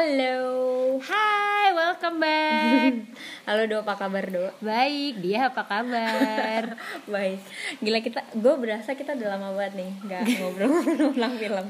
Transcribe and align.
Halo. 0.00 0.96
Hai, 0.96 1.76
welcome 1.76 2.24
back. 2.24 2.92
Halo 3.44 3.68
Do, 3.68 3.84
apa 3.84 4.00
kabar 4.00 4.32
Do? 4.32 4.48
Baik, 4.64 5.20
dia 5.20 5.52
apa 5.52 5.60
kabar? 5.60 6.72
Baik. 7.12 7.44
Gila 7.84 8.00
kita, 8.00 8.24
gue 8.32 8.54
berasa 8.56 8.96
kita 8.96 9.12
udah 9.12 9.36
lama 9.36 9.52
banget 9.52 9.76
nih 9.76 9.92
nggak 10.00 10.20
ngobrol 10.40 10.72
tentang 11.12 11.36
film. 11.36 11.66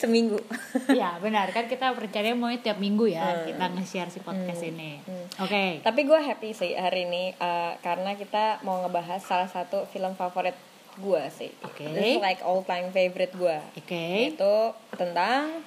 Seminggu. 0.00 0.40
ya 0.88 1.20
benar 1.20 1.52
kan 1.52 1.68
kita 1.68 1.92
rencana 1.92 2.32
mau 2.32 2.48
tiap 2.56 2.80
minggu 2.80 3.12
ya 3.12 3.28
Hmm. 3.28 3.44
kita 3.44 3.64
nge-share 3.76 4.08
si 4.08 4.24
podcast 4.24 4.64
ini. 4.64 4.96
Hmm. 5.04 5.44
Oke. 5.44 5.84
Tapi 5.84 6.00
gue 6.00 6.16
happy 6.16 6.56
sih 6.56 6.80
hari 6.80 7.04
ini 7.04 7.36
eh, 7.36 7.72
karena 7.84 8.16
kita 8.16 8.64
mau 8.64 8.80
ngebahas 8.80 9.20
salah 9.20 9.52
satu 9.52 9.84
film 9.92 10.16
favorit 10.16 10.56
gue 10.96 11.22
sih. 11.28 11.52
Oke. 11.60 11.84
Is 11.92 12.24
like 12.24 12.40
all 12.40 12.64
time 12.64 12.88
favorite 12.88 13.36
gue. 13.36 13.60
Oke. 13.76 14.32
Itu 14.32 14.72
tentang 14.96 15.60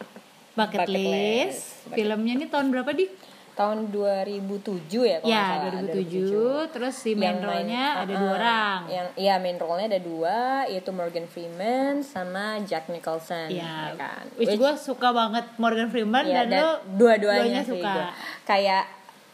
Bucket, 0.59 0.79
Bucket 0.83 0.89
list. 0.91 1.07
List. 1.07 1.63
Filmnya 1.89 2.33
ini 2.35 2.45
tahun 2.45 2.67
berapa 2.69 2.91
di? 2.91 3.07
tahun 3.59 3.91
2007 3.91 4.87
ya 5.03 5.19
kalau 5.19 5.27
Ya, 5.27 5.43
salah, 5.59 5.83
2007. 5.91 6.71
Terus 6.71 6.95
si 6.95 7.11
main 7.11 7.43
role-nya 7.43 7.85
ada 7.99 8.07
uh-uh, 8.07 8.15
dua 8.15 8.31
orang. 8.39 8.79
Yang 8.87 9.07
iya 9.19 9.35
main 9.35 9.57
role-nya 9.59 9.87
ada 9.89 9.99
dua, 9.99 10.37
yaitu 10.71 10.91
Morgan 10.95 11.27
Freeman 11.27 11.99
sama 11.99 12.63
Jack 12.63 12.87
Nicholson. 12.87 13.51
Ya, 13.51 13.91
kan. 13.99 14.31
which, 14.39 14.55
gue 14.55 14.71
suka 14.79 15.11
banget 15.11 15.43
Morgan 15.59 15.91
Freeman 15.91 16.23
Iya, 16.23 16.47
dan, 16.47 16.55
lo 16.55 16.71
dua-duanya 16.95 17.59
suka. 17.67 17.83
gua. 17.83 18.07
Kayak 18.47 18.87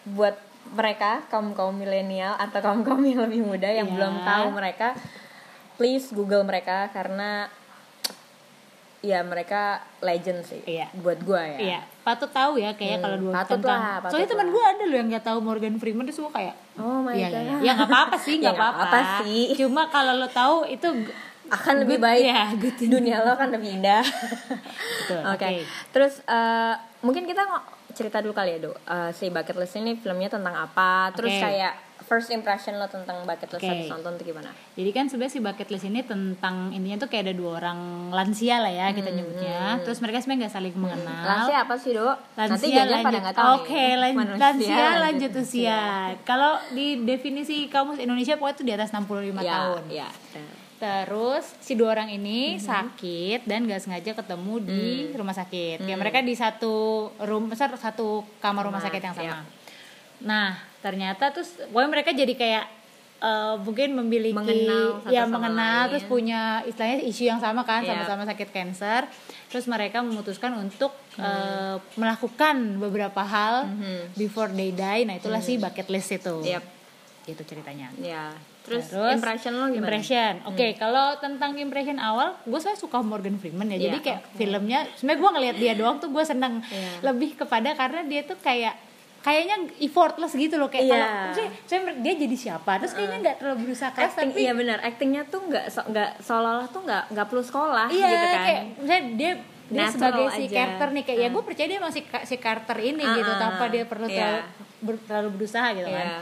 buat 0.09 0.35
mereka 0.73 1.21
kaum 1.30 1.53
kaum 1.53 1.77
milenial 1.77 2.33
atau 2.41 2.66
kaum 2.66 2.81
kaum 2.81 3.05
yang 3.05 3.30
lebih 3.30 3.45
muda 3.45 3.69
yang 3.69 3.85
Iya. 3.85 3.94
belum 3.94 4.13
tahu 4.25 4.47
mereka, 4.57 4.97
please 5.77 6.09
Google 6.09 6.41
mereka 6.41 6.89
karena 6.89 7.45
ya 9.06 9.22
mereka 9.22 9.61
legend 10.00 10.42
sih 10.42 10.61
Iya. 10.64 10.89
buat 10.95 11.22
gua 11.22 11.45
ya. 11.48 11.58
Iya, 11.59 11.80
patut 12.02 12.28
tahu 12.28 12.58
ya 12.58 12.73
kayak 12.73 12.98
Hmm, 12.98 13.03
kalau 13.03 13.17
dua 13.20 13.31
patut 13.36 13.58
tentang. 13.59 13.78
lah, 13.78 13.95
patut 14.00 14.12
Soalnya 14.12 14.30
teman 14.31 14.47
gue 14.50 14.64
ada 14.66 14.84
loh 14.84 14.97
yang 14.97 15.08
nggak 15.08 15.23
tahu 15.23 15.38
Morgan 15.39 15.75
Freeman 15.75 16.03
dia 16.03 16.12
semua 16.12 16.31
kayak 16.31 16.56
Oh 16.75 17.00
my 17.00 17.14
Iya, 17.14 17.28
god. 17.28 17.38
iya, 17.38 17.53
iya. 17.53 17.56
Ya 17.62 17.72
nggak 17.73 17.88
apa-apa 17.88 18.17
sih, 18.17 18.36
Ya, 18.36 18.42
nggak 18.42 18.53
nggak 18.53 18.67
apa-apa. 18.67 18.86
apa-apa 18.92 19.22
sih. 19.22 19.44
Cuma 19.56 19.81
kalau 19.88 20.14
lo 20.16 20.28
tahu 20.28 20.56
itu 20.66 20.88
akan 21.45 21.73
lebih 21.80 21.95
good- 21.95 22.03
baik. 22.03 22.23
ya, 22.25 22.42
good 22.52 22.73
to 22.73 22.84
Dunia 22.89 23.17
lo 23.22 23.34
kan 23.34 23.47
lebih 23.47 23.70
indah. 23.75 24.02
Oke. 25.30 25.38
oke. 25.38 25.50
Terus 25.92 26.14
eh, 26.22 26.73
mungkin 27.00 27.23
kita 27.23 27.45
cerita 27.92 28.19
dulu 28.19 28.34
kali 28.34 28.58
ya, 28.58 28.59
Do. 28.59 28.73
Eh, 28.75 29.12
si 29.12 29.30
Bucket 29.30 29.56
List 29.56 29.75
ini 29.75 29.95
filmnya 29.95 30.28
tentang 30.28 30.52
apa? 30.53 31.14
Terus 31.14 31.31
Oke. 31.31 31.42
kayak 31.42 31.73
first 32.06 32.30
impression 32.30 32.75
lo 32.75 32.86
tentang 32.86 33.22
Bucket 33.22 33.50
List 33.50 33.59
Oke. 33.59 33.67
habis 33.67 33.89
nonton 33.89 34.14
tuh 34.14 34.25
gimana? 34.25 34.53
Jadi 34.72 34.89
kan 34.92 35.06
sebenarnya 35.06 35.34
si 35.34 35.39
bucket 35.39 35.67
list 35.67 35.84
ini 35.84 36.02
tentang 36.02 36.70
intinya 36.70 37.02
tuh 37.02 37.08
kayak 37.08 37.23
ada 37.23 37.34
dua 37.34 37.52
orang 37.58 37.80
lansia 38.09 38.58
lah 38.58 38.70
ya 38.70 38.88
kita 38.92 39.09
nyebutnya. 39.09 39.81
Terus 39.81 39.97
mereka 40.00 40.20
sebenarnya 40.20 40.42
nggak 40.44 40.53
saling 40.53 40.75
mengenal. 40.75 41.16
Hmm, 41.16 41.28
Lansia 41.28 41.58
apa 41.59 41.75
sih, 41.75 41.92
Do? 41.92 42.06
Nanti 42.36 42.52
Lansia 42.70 42.81
pada 42.86 42.94
lanjut. 43.02 43.20
nggak 43.20 43.36
tahu 43.36 43.44
nih. 43.44 43.56
Oke, 43.58 43.86
lan- 43.95 44.16
Manusia 44.16 44.39
lansia 44.39 44.86
lanjut 45.00 45.31
usia. 45.36 45.80
Kalau 46.23 46.53
di 46.72 46.86
definisi 47.02 47.56
kamus 47.66 47.97
Indonesia 47.97 48.36
pokoknya 48.36 48.56
tuh 48.56 48.66
di 48.66 48.73
atas 48.73 48.90
65 48.92 49.42
Ya, 49.42 49.52
tahun. 49.52 49.81
ya. 49.90 50.08
Terus 50.75 51.56
si 51.58 51.73
dua 51.73 51.95
orang 51.95 52.12
ini 52.12 52.56
Mhm. 52.56 52.62
sakit 52.62 53.40
dan 53.44 53.64
gak 53.64 53.80
sengaja 53.80 54.12
ketemu 54.14 54.53
di 54.62 54.84
Hmm. 55.08 55.17
rumah 55.17 55.34
sakit. 55.34 55.81
Kayak 55.81 55.97
mereka 55.97 56.19
di 56.19 56.36
satu 56.36 56.73
room 57.19 57.47
besar 57.47 57.72
satu 57.73 58.28
kamar 58.38 58.67
rumah 58.67 58.78
Kamar, 58.78 58.92
sakit 58.92 59.02
yang 59.02 59.16
sama. 59.16 59.25
iya. 59.25 59.38
Nah, 60.17 60.52
ternyata 60.86 61.33
terus 61.33 61.50
pokoknya 61.66 61.89
mereka 61.89 62.14
jadi 62.14 62.33
kayak 62.36 62.66
eh, 63.17 63.55
mungkin 63.58 63.89
memiliki 63.95 64.38
Mengenal 64.38 65.02
satu 65.02 65.09
ya 65.09 65.23
sama 65.23 65.33
mengenal 65.41 65.58
lain. 65.80 65.89
terus 65.89 66.05
punya 66.05 66.41
istilahnya 66.61 66.97
isu 67.02 67.23
yang 67.25 67.39
sama 67.39 67.64
kan 67.64 67.81
Iya. 67.81 67.97
sama-sama 67.97 68.23
sakit 68.28 68.50
kanker. 68.52 69.02
Terus 69.47 69.66
mereka 69.66 69.97
memutuskan 70.00 70.52
untuk 70.53 70.94
Hmm. 71.16 71.23
eh, 71.23 71.75
melakukan 71.95 72.56
beberapa 72.78 73.23
hal 73.23 73.66
Mhm. 73.66 74.13
before 74.13 74.51
they 74.51 74.69
die. 74.69 75.03
Nah, 75.03 75.16
itulah 75.16 75.40
si 75.40 75.57
bucket 75.57 75.88
list 75.88 76.12
itu. 76.13 76.44
Yap. 76.44 76.62
Itu 77.25 77.41
ceritanya. 77.41 77.90
Ya. 77.97 78.35
Terus, 78.62 78.90
Terus, 78.90 79.13
impression 79.16 79.53
lo 79.56 79.66
gimana? 79.67 79.78
Impression. 79.79 80.34
Oke, 80.46 80.73
kalau 80.75 81.16
tentang 81.17 81.53
impression 81.56 81.96
awal, 81.96 82.34
gue 82.44 82.59
saya 82.59 82.73
suka 82.75 82.97
Morgan 83.00 83.38
Freeman 83.38 83.69
ya. 83.69 83.78
Jadi 83.79 83.96
Iya, 83.96 84.03
kayak 84.03 84.22
filmnya, 84.35 84.79
sebenarnya 84.91 85.22
gue 85.22 85.31
ngelihat 85.31 85.56
dia 85.56 85.73
doang 85.73 85.97
tuh 85.97 86.09
gue 86.09 86.22
seneng. 86.22 86.59
Iya. 86.63 87.06
Lebih 87.06 87.38
kepada 87.38 87.73
karena 87.73 88.02
dia 88.03 88.22
tuh 88.22 88.35
kayak 88.35 88.73
kayaknya 89.25 89.56
effortless 89.80 90.34
gitu 90.34 90.56
loh 90.56 90.69
kayak 90.69 90.86
Iya. 90.86 91.02
kalau 91.34 91.50
saya 91.66 91.80
dia 91.97 92.13
jadi 92.16 92.36
siapa 92.38 92.78
terus 92.78 92.94
kayaknya 92.94 93.18
nggak 93.24 93.36
terlalu 93.40 93.58
berusaha 93.66 93.90
keras 93.90 94.13
Acting, 94.13 94.30
tapi 94.30 94.40
iya 94.40 94.53
benar. 94.53 94.78
Actingnya 94.80 95.24
tuh 95.25 95.41
nggak 95.44 95.66
so, 95.68 95.81
nggak 95.84 96.09
seolah-olah 96.22 96.69
tuh 96.69 96.81
nggak 96.84 97.03
nggak 97.09 97.25
perlu 97.25 97.44
sekolah 97.44 97.88
iya 97.90 98.06
gitu 98.08 98.28
kan. 98.28 98.41
kayak 98.44 98.62
misalnya 98.78 99.03
dia 99.12 99.31
dia 99.66 99.81
Natural 99.81 99.91
sebagai 99.91 100.25
si 100.31 100.44
aja. 100.44 100.53
karakter 100.56 100.88
nih 100.91 101.03
kayak 101.03 101.18
ya 101.18 101.25
Hmm. 101.25 101.34
gue 101.34 101.44
percaya 101.44 101.68
dia 101.68 101.81
masih 101.81 102.02
si 102.24 102.35
karakter 102.38 102.78
ini 102.80 103.02
Ah, 103.03 103.16
gitu 103.16 103.31
tanpa 103.35 103.64
dia 103.66 103.84
perlu 103.84 104.06
iya. 104.06 104.16
terlalu, 104.16 104.41
ber- 104.80 105.03
terlalu 105.03 105.30
berusaha 105.35 105.68
gitu 105.74 105.90
kan 105.90 106.08
Iya. 106.08 106.22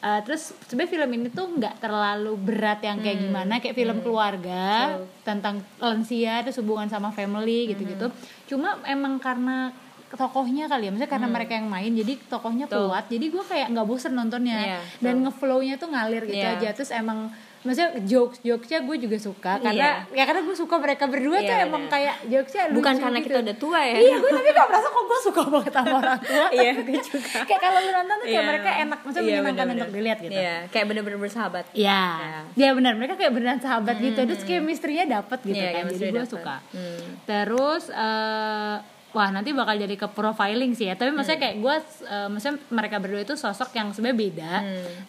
Uh, 0.00 0.16
terus 0.22 0.42
sebenarnya 0.64 0.92
film 0.96 1.10
ini 1.12 1.28
tuh 1.28 1.46
nggak 1.52 1.76
terlalu 1.78 2.32
berat 2.34 2.80
yang 2.80 2.98
kayak 2.98 3.20
gimana 3.20 3.60
kayak 3.60 3.76
film 3.76 4.00
keluarga 4.00 4.64
Hmm. 4.88 4.90
Betul. 4.96 5.22
tentang 5.22 5.54
lansia 5.78 6.34
terus 6.40 6.56
hubungan 6.56 6.88
sama 6.88 7.08
family 7.10 7.68
gitu-gitu 7.68 8.08
Hmm. 8.08 8.16
cuma 8.44 8.68
emang 8.84 9.16
karena 9.16 9.70
tokohnya 10.10 10.66
kali 10.66 10.82
ya 10.82 10.90
maksudnya 10.90 11.06
karena 11.08 11.28
mereka 11.28 11.52
yang 11.54 11.66
main 11.66 11.92
jadi 11.92 12.12
tokohnya 12.24 12.66
Hmm. 12.66 12.72
Betul. 12.72 12.86
kuat 12.88 13.04
jadi 13.06 13.26
gue 13.26 13.44
kayak 13.44 13.66
nggak 13.68 13.86
bosen 13.86 14.12
nontonnya 14.12 14.58
Iya, 14.58 14.80
dan 14.98 15.14
ngeflownya 15.20 15.74
tuh 15.76 15.88
ngalir 15.88 16.22
gitu 16.24 16.38
Iya. 16.40 16.56
aja 16.56 16.68
terus 16.72 16.90
emang 16.90 17.30
maksudnya 17.60 17.92
jokes 18.02 18.40
jokesnya 18.40 18.80
gue 18.80 18.96
juga 18.98 19.16
suka 19.18 19.52
karena 19.58 20.08
ya 20.08 20.24
karena 20.24 20.40
gue 20.40 20.56
suka 20.56 20.74
mereka 20.76 21.04
berdua 21.04 21.38
tuh 21.38 21.52
Iya, 21.52 21.62
emang 21.62 21.84
benar. 21.84 21.92
kayak 21.94 22.14
jokesnya 22.26 22.62
Bukan 22.70 22.80
lucu 22.90 23.02
karena 23.02 23.18
gitu. 23.18 23.26
kita 23.26 23.38
udah 23.38 23.56
tua 23.58 23.80
ya. 23.82 23.94
iya 23.98 24.16
gue 24.16 24.30
tapi 24.32 24.48
gak 24.50 24.66
merasa 24.66 24.88
kok 24.88 25.04
gue 25.04 25.18
suka 25.22 25.40
banget 25.46 25.72
sama 25.74 25.94
orang 25.94 26.20
tua 26.20 26.46
Iya, 26.58 26.70
gue 26.74 26.98
juga. 26.98 27.38
kayak 27.44 27.60
kalau 27.60 27.78
lu 27.78 27.90
nonton 27.92 28.14
tuh 28.14 28.24
kayak 28.24 28.32
Iya. 28.34 28.48
mereka 28.48 28.70
enak 28.80 28.98
maksudnya 28.98 29.20
Iya, 29.20 29.30
menyenangkan 29.36 29.52
bener-bener. 29.62 29.82
untuk 29.82 29.94
dilihat 29.94 30.18
gitu 30.20 30.32
Iya, 30.34 30.56
kayak 30.66 30.86
bener-bener 30.86 31.18
bersahabat. 31.20 31.64
Iya, 31.70 32.02
Iya. 32.18 32.40
ya 32.56 32.68
benar 32.72 32.92
mereka 32.94 33.14
kayak 33.14 33.32
beneran 33.32 33.60
sahabat 33.60 33.96
gitu, 33.98 34.20
terus 34.24 34.42
chemistry-nya 34.42 35.04
dapet 35.06 35.38
gitu 35.44 35.54
Iya, 35.56 35.70
kan, 35.76 35.84
jadi 35.92 36.10
gue 36.10 36.26
suka. 36.26 36.56
Hmm. 36.66 37.00
Terus, 37.24 37.84
eh, 37.88 38.76
wah 39.10 39.28
nanti 39.28 39.50
bakal 39.50 39.74
jadi 39.74 39.90
ke 39.92 40.06
profiling 40.06 40.70
sih 40.70 40.86
ya, 40.86 40.94
tapi 40.94 41.10
maksudnya 41.10 41.40
kayak 41.40 41.56
gue, 41.58 41.74
eh, 42.06 42.28
maksudnya 42.28 42.62
mereka 42.68 42.96
berdua 42.96 43.20
itu 43.20 43.34
sosok 43.34 43.74
yang 43.74 43.90
sebenarnya 43.90 44.18
beda. 44.20 44.52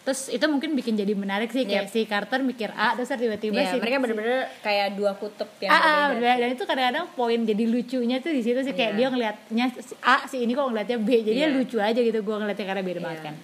Terus 0.02 0.26
itu 0.28 0.42
mungkin 0.44 0.74
bikin 0.74 0.94
jadi 0.94 1.14
menarik 1.14 1.48
sih, 1.48 1.62
kayak 1.62 1.86
si 1.86 2.02
Carter 2.04 2.42
mikir 2.42 2.70
A, 2.72 2.92
terus 2.92 3.08
tiba-tiba 3.08 3.56
Iya, 3.56 3.70
si 3.70 3.76
mereka 3.78 3.96
bener-bener 3.98 4.50
kayak 4.58 4.98
dua 4.98 5.14
kutub 5.14 5.46
yang 5.56 5.70
Ah, 5.70 5.78
ah, 5.78 6.04
berbeda. 6.10 6.34
dan 6.36 6.48
itu 6.50 6.64
kadang-kadang 6.64 7.06
poin 7.12 7.40
jadi 7.40 7.64
lucunya 7.64 8.18
tuh 8.18 8.30
di 8.30 8.42
situ 8.42 8.58
sih 8.60 8.72
kayak 8.72 8.92
Iya. 8.94 8.98
dia 8.98 9.06
ngelihatnya 9.08 9.64
si 9.78 9.94
A 10.00 10.16
si 10.26 10.36
ini 10.40 10.52
kok 10.52 10.66
ngelihatnya 10.66 10.98
B 10.98 11.08
jadi 11.22 11.30
Iya. 11.32 11.46
dia 11.46 11.54
lucu 11.54 11.76
aja 11.78 11.96
gitu 11.96 12.18
gue 12.18 12.36
ngeliatnya 12.36 12.66
karena 12.66 12.82
beda 12.82 13.00
banget 13.00 13.20
Iya. 13.20 13.28
kan 13.30 13.36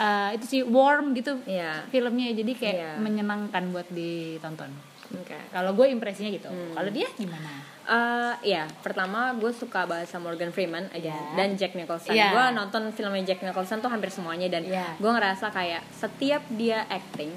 Eh, 0.00 0.40
itu 0.40 0.44
sih 0.48 0.60
warm 0.64 1.12
gitu 1.12 1.36
Iya. 1.44 1.84
filmnya 1.88 2.32
jadi 2.32 2.52
kayak 2.56 2.72
Iya. 2.74 2.90
menyenangkan 2.96 3.68
buat 3.68 3.84
ditonton 3.90 4.72
Oke. 5.12 5.36
kalau 5.52 5.76
gue 5.76 5.86
impresinya 5.86 6.32
gitu 6.32 6.48
Hmm. 6.48 6.72
kalau 6.72 6.88
dia 6.88 7.04
gimana 7.12 7.60
Eh, 7.90 8.54
ya, 8.54 8.70
pertama 8.86 9.34
gue 9.34 9.50
suka 9.50 9.82
sama 10.06 10.30
Morgan 10.30 10.54
Freeman 10.54 10.86
aja 10.94 11.10
Iya. 11.10 11.34
dan 11.34 11.58
Jack 11.58 11.74
Nicholson. 11.74 12.14
Iya. 12.14 12.30
Gue 12.30 12.44
nonton 12.54 12.82
filmnya 12.94 13.34
Jack 13.34 13.42
Nicholson 13.42 13.82
tuh 13.82 13.90
hampir 13.90 14.14
semuanya 14.14 14.46
dan 14.46 14.62
Iya. 14.62 14.94
gue 14.94 15.10
ngerasa 15.10 15.50
kayak 15.50 15.82
setiap 15.90 16.38
dia 16.54 16.86
acting, 16.86 17.34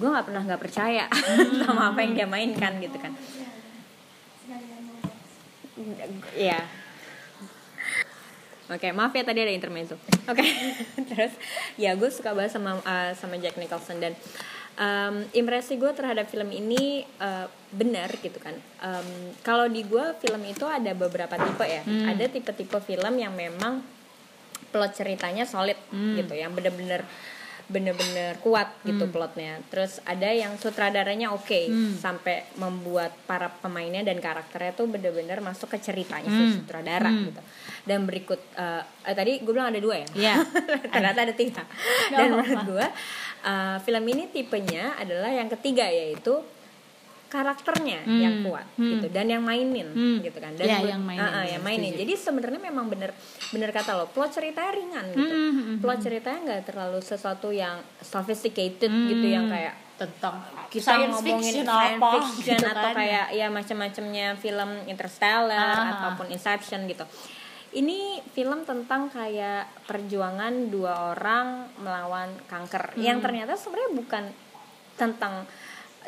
gue 0.00 0.08
nggak 0.08 0.24
pernah 0.24 0.48
nggak 0.48 0.62
percaya 0.64 1.04
sama 1.68 1.92
apa 1.92 2.00
yang 2.08 2.16
dia 2.16 2.24
mainkan 2.24 2.80
gitu 2.80 2.96
kan. 2.96 3.12
Iya. 6.32 6.60
Oke, 8.72 8.88
maaf 8.96 9.12
ya 9.12 9.28
tadi 9.28 9.44
ada 9.44 9.52
intermezzo. 9.52 10.00
Oke, 10.24 10.40
terus 11.12 11.36
ya 11.76 11.92
gue 11.92 12.08
suka 12.08 12.32
banget 12.32 12.56
sama 12.56 12.80
uh, 12.80 13.12
sama 13.12 13.36
Jack 13.36 13.60
Nicholson 13.60 14.00
dan 14.00 14.16
um, 14.78 15.24
impresi 15.36 15.76
gue 15.76 15.92
terhadap 15.92 16.28
film 16.28 16.48
ini 16.52 17.04
uh, 17.20 17.48
benar 17.72 18.12
gitu 18.20 18.36
kan. 18.40 18.54
Um, 18.80 19.32
kalau 19.44 19.68
di 19.68 19.84
gue 19.84 20.16
film 20.20 20.42
itu 20.44 20.64
ada 20.64 20.92
beberapa 20.92 21.34
tipe 21.36 21.64
ya. 21.64 21.82
Ada 21.84 22.28
tipe-tipe 22.28 22.78
film 22.84 23.14
yang 23.16 23.32
memang 23.32 23.84
plot 24.72 24.92
ceritanya 24.96 25.44
solid 25.44 25.76
gitu, 25.92 26.32
yang 26.32 26.56
bener-bener 26.56 27.04
bener-bener 27.72 28.36
kuat 28.44 28.68
gitu 28.84 29.08
plotnya. 29.08 29.64
Terus 29.72 30.04
ada 30.04 30.28
yang 30.28 30.60
sutradaranya 30.60 31.32
oke 31.32 31.72
sampai 31.96 32.44
membuat 32.60 33.16
para 33.24 33.48
pemainnya 33.48 34.04
dan 34.04 34.20
karakternya 34.20 34.76
tuh 34.76 34.90
bener-bener 34.92 35.40
masuk 35.40 35.72
ke 35.72 35.78
ceritanya 35.80 36.28
si 36.28 36.60
sutradara 36.60 37.08
gitu. 37.08 37.40
Dan 37.88 38.04
berikut 38.04 38.38
eh, 38.58 38.82
eh, 39.08 39.14
tadi 39.16 39.40
gue 39.40 39.52
bilang 39.52 39.72
ada 39.72 39.80
dua 39.80 40.04
ya. 40.04 40.08
Iya. 40.12 40.34
Ternyata 40.92 41.18
ada 41.24 41.34
tiga. 41.34 41.64
Dan 42.12 42.36
menurut 42.36 42.62
gue 42.68 42.86
eh, 43.42 43.76
film 43.80 44.04
ini 44.04 44.24
tipenya 44.28 44.94
adalah 44.96 45.30
yang 45.30 45.46
ketiga 45.48 45.84
yaitu 45.84 46.38
karakternya 47.26 48.04
Hmm, 48.04 48.20
yang 48.20 48.34
kuat 48.42 48.68
hmm. 48.74 48.92
gitu 48.92 49.06
dan 49.08 49.24
yang 49.26 49.40
mainin 49.40 49.88
Hmm. 49.88 50.20
gitu 50.20 50.36
kan 50.36 50.52
Iya, 50.52 50.78
buat- 50.78 50.90
yang 50.90 51.00
mainin, 51.00 51.24
Ah, 51.24 51.32
ah, 51.32 51.42
iya, 51.42 51.56
yang 51.56 51.62
mainin 51.62 51.92
jadi 51.94 52.12
sebenarnya 52.14 52.60
memang 52.62 52.86
bener 52.86 53.08
bener 53.48 53.70
kata 53.70 53.94
lo 53.94 54.04
plot 54.06 54.36
ceritanya 54.36 54.68
ringan 54.70 55.06
gitu 55.10 55.32
Hmm, 55.32 55.48
hmm, 55.48 55.64
hmm, 55.64 55.76
plot 55.80 55.98
ceritanya 55.98 56.38
nggak 56.44 56.62
terlalu 56.66 57.00
sesuatu 57.00 57.48
yang 57.50 57.80
sophisticated 57.96 58.86
Hmm. 58.86 59.08
gitu 59.08 59.26
yang 59.26 59.48
kayak 59.48 59.80
tentang 59.94 60.44
kita 60.68 60.84
science 60.84 61.14
ngomongin 61.14 61.40
fiction 61.54 61.64
science 61.64 61.96
apa 61.96 62.10
fiction 62.28 62.52
gitu 62.54 62.66
atau 62.66 62.84
kan. 62.84 62.94
kayak 62.94 63.26
ya 63.32 63.46
macam-macamnya 63.48 64.26
film 64.36 64.70
Interstellar 64.84 65.72
Ah. 65.72 65.90
ataupun 65.94 66.26
Inception 66.28 66.84
gitu 66.84 67.04
ini 67.72 68.20
film 68.36 68.68
tentang 68.68 69.08
kayak 69.08 69.88
perjuangan 69.88 70.68
dua 70.68 71.16
orang 71.16 71.72
melawan 71.80 72.28
kanker. 72.44 72.96
Yang 73.00 73.18
ternyata 73.24 73.52
sebenarnya 73.56 73.92
bukan 73.96 74.24
tentang 75.00 75.48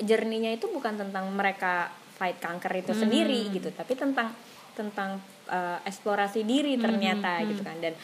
jerninya 0.04 0.52
itu 0.52 0.68
bukan 0.68 1.00
tentang 1.00 1.32
mereka 1.32 1.88
fight 2.14 2.38
kanker 2.38 2.84
itu 2.84 2.92
sendiri 2.94 3.50
gitu 3.50 3.70
tapi 3.74 3.94
tentang 3.98 4.30
tentang 4.74 5.22
uh, 5.50 5.78
eksplorasi 5.86 6.44
diri 6.44 6.76
ternyata 6.76 7.40
gitu 7.48 7.64
kan. 7.64 7.80
Dan 7.80 7.96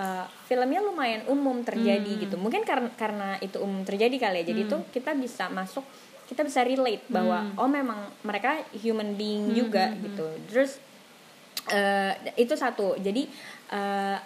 uh, 0.00 0.24
filmnya 0.48 0.80
lumayan 0.80 1.28
umum 1.28 1.60
terjadi 1.60 2.26
gitu. 2.26 2.40
Mungkin 2.40 2.64
karena 2.64 2.88
karena 2.96 3.36
itu 3.44 3.60
umum 3.60 3.84
terjadi 3.84 4.16
kali 4.16 4.40
ya. 4.40 4.44
Jadi 4.56 4.62
tuh 4.72 4.80
kita 4.88 5.12
bisa 5.12 5.52
masuk 5.52 5.84
kita 6.32 6.48
bisa 6.48 6.64
relate 6.64 7.04
bahwa 7.12 7.44
oh 7.60 7.68
memang 7.68 8.08
mereka 8.24 8.64
human 8.72 9.20
being 9.20 9.52
juga 9.52 9.92
gitu. 10.00 10.32
Terus 10.48 10.80
eh, 11.68 12.12
itu 12.36 12.52
satu. 12.52 12.96
Jadi 12.96 13.28
eh, 13.68 14.18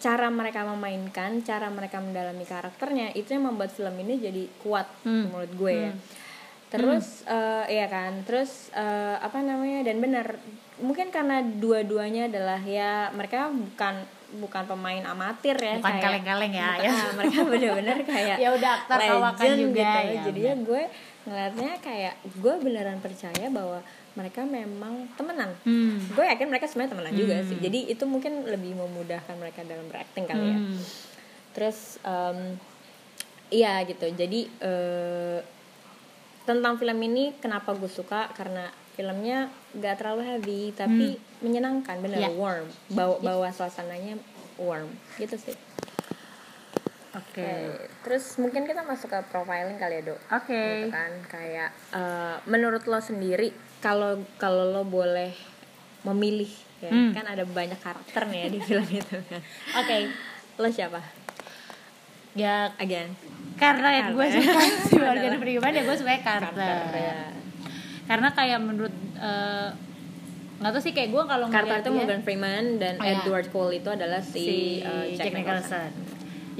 cara 0.00 0.28
mereka 0.28 0.64
memainkan 0.64 1.42
cara 1.42 1.68
mereka 1.68 2.00
mendalami 2.00 2.42
karakternya 2.42 3.12
itu 3.12 3.30
yang 3.30 3.46
membuat 3.46 3.68
film 3.68 3.92
ini 3.98 4.16
jadi 4.16 4.42
kuat 4.58 4.88
menurut 5.04 5.52
gue 5.52 5.74
ya. 5.76 5.92
Terus 6.70 7.26
eh, 7.26 7.64
iya 7.68 7.86
kan? 7.86 8.22
Terus 8.22 8.70
eh, 8.72 9.16
apa 9.16 9.38
namanya? 9.40 9.82
Dan 9.82 9.98
benar 9.98 10.38
mungkin 10.78 11.10
karena 11.10 11.42
dua-duanya 11.42 12.26
adalah 12.26 12.56
ya 12.58 13.12
mereka 13.12 13.50
bukan 13.50 14.00
bukan 14.30 14.62
pemain 14.64 15.02
amatir 15.04 15.58
ya 15.58 15.76
Bukan 15.76 15.98
kaleng-kaleng 15.98 16.54
ya, 16.54 16.70
bukan- 16.72 16.86
ya. 16.86 16.92
mereka 17.12 17.38
bener-bener 17.44 17.98
kayak 18.08 18.36
Ya 18.38 18.48
udah 18.50 18.70
aktor 18.78 18.98
kawakan 19.02 19.46
juga, 19.58 19.74
gitu. 19.74 20.06
ya, 20.08 20.22
jadinya 20.22 20.54
gue 20.62 20.82
ngeliatnya 21.20 21.72
kayak 21.82 22.14
gue 22.32 22.54
beneran 22.56 22.96
percaya 22.96 23.46
bahwa 23.50 23.82
mereka 24.20 24.44
memang 24.44 25.08
temenan. 25.16 25.56
Hmm. 25.64 25.96
gue 26.12 26.24
yakin 26.28 26.46
mereka 26.46 26.68
sebenarnya 26.68 26.92
temenan 26.92 27.14
juga 27.16 27.34
sih. 27.40 27.56
Jadi 27.56 27.88
itu 27.88 28.04
mungkin 28.04 28.44
lebih 28.44 28.76
memudahkan 28.76 29.32
mereka 29.40 29.64
dalam 29.64 29.88
berakting 29.88 30.28
kali 30.28 30.44
ya. 30.44 30.58
Hmm. 30.60 30.76
terus 31.50 31.96
em, 32.04 32.60
iya 33.48 33.80
gitu. 33.82 34.04
Jadi 34.06 34.46
eh, 34.60 35.40
tentang 36.44 36.76
film 36.76 37.00
ini 37.00 37.32
kenapa 37.40 37.72
gue 37.72 37.88
suka? 37.88 38.28
Karena 38.36 38.68
filmnya 38.92 39.48
gak 39.72 40.04
terlalu 40.04 40.22
heavy 40.28 40.62
tapi 40.76 41.16
menyenangkan. 41.40 42.04
Bener 42.04 42.20
Iya. 42.20 42.30
warm. 42.36 42.68
Bawa 42.92 43.16
bawa 43.18 43.48
suasananya 43.50 44.20
warm. 44.60 44.92
Gitu 45.16 45.40
sih 45.40 45.56
Oke. 47.10 47.42
Oke, 47.42 47.54
terus 48.00 48.22
mungkin 48.36 48.62
kita 48.64 48.80
masuk 48.80 49.08
ke 49.08 49.18
profiling 49.26 49.74
kali 49.76 49.98
ya 49.98 50.02
dok 50.06 50.20
Oke. 50.30 50.54
gitu 50.54 50.88
kan 50.90 51.10
kayak 51.26 51.70
eh, 51.90 52.36
menurut 52.44 52.82
lo 52.84 52.98
sendiri 52.98 53.50
kalau 53.78 54.10
kalau 54.36 54.64
lo 54.64 54.82
boleh 54.82 55.34
memilih 56.02 56.50
ya 56.78 56.88
Hmm. 56.88 57.12
kan 57.12 57.26
ada 57.26 57.44
banyak 57.44 57.76
karakter 57.76 58.24
nih 58.24 58.38
ya 58.40 58.48
di 58.48 58.60
film 58.60 58.86
itu 58.94 59.16
kan 59.20 59.42
Oke. 59.76 59.96
lo 60.56 60.68
siapa 60.68 61.02
Ya 62.32 62.70
again 62.76 63.10
karena 63.56 64.08
gue 64.08 64.16
Carter. 64.22 64.40
suka 64.40 64.62
si 64.86 64.94
Morgan 64.96 65.34
Freeman 65.36 65.72
ya 65.72 65.82
gue 65.82 65.96
suka 65.98 66.14
Carter. 66.16 66.54
Carter 66.54 66.94
ya 66.94 67.20
Karena 68.06 68.28
kayak 68.30 68.60
menurut 68.60 68.94
eh, 69.16 69.68
nggak 70.56 70.70
tahu 70.70 70.80
sih 70.80 70.92
kayak 70.92 71.10
gue 71.10 71.22
kalau 71.26 71.46
Carter 71.48 71.66
ngeliat 71.68 71.80
itu 71.80 71.90
dia- 71.90 71.98
Morgan 71.98 72.22
Freeman 72.22 72.64
dan 72.78 72.94
Oh, 72.94 73.02
iya. 73.02 73.18
Edward 73.18 73.46
Cole 73.48 73.72
itu 73.74 73.88
adalah 73.88 74.22
si, 74.22 74.40
si 74.40 74.58
eh, 74.78 75.04
Jack, 75.12 75.34
Nicholson. 75.34 75.90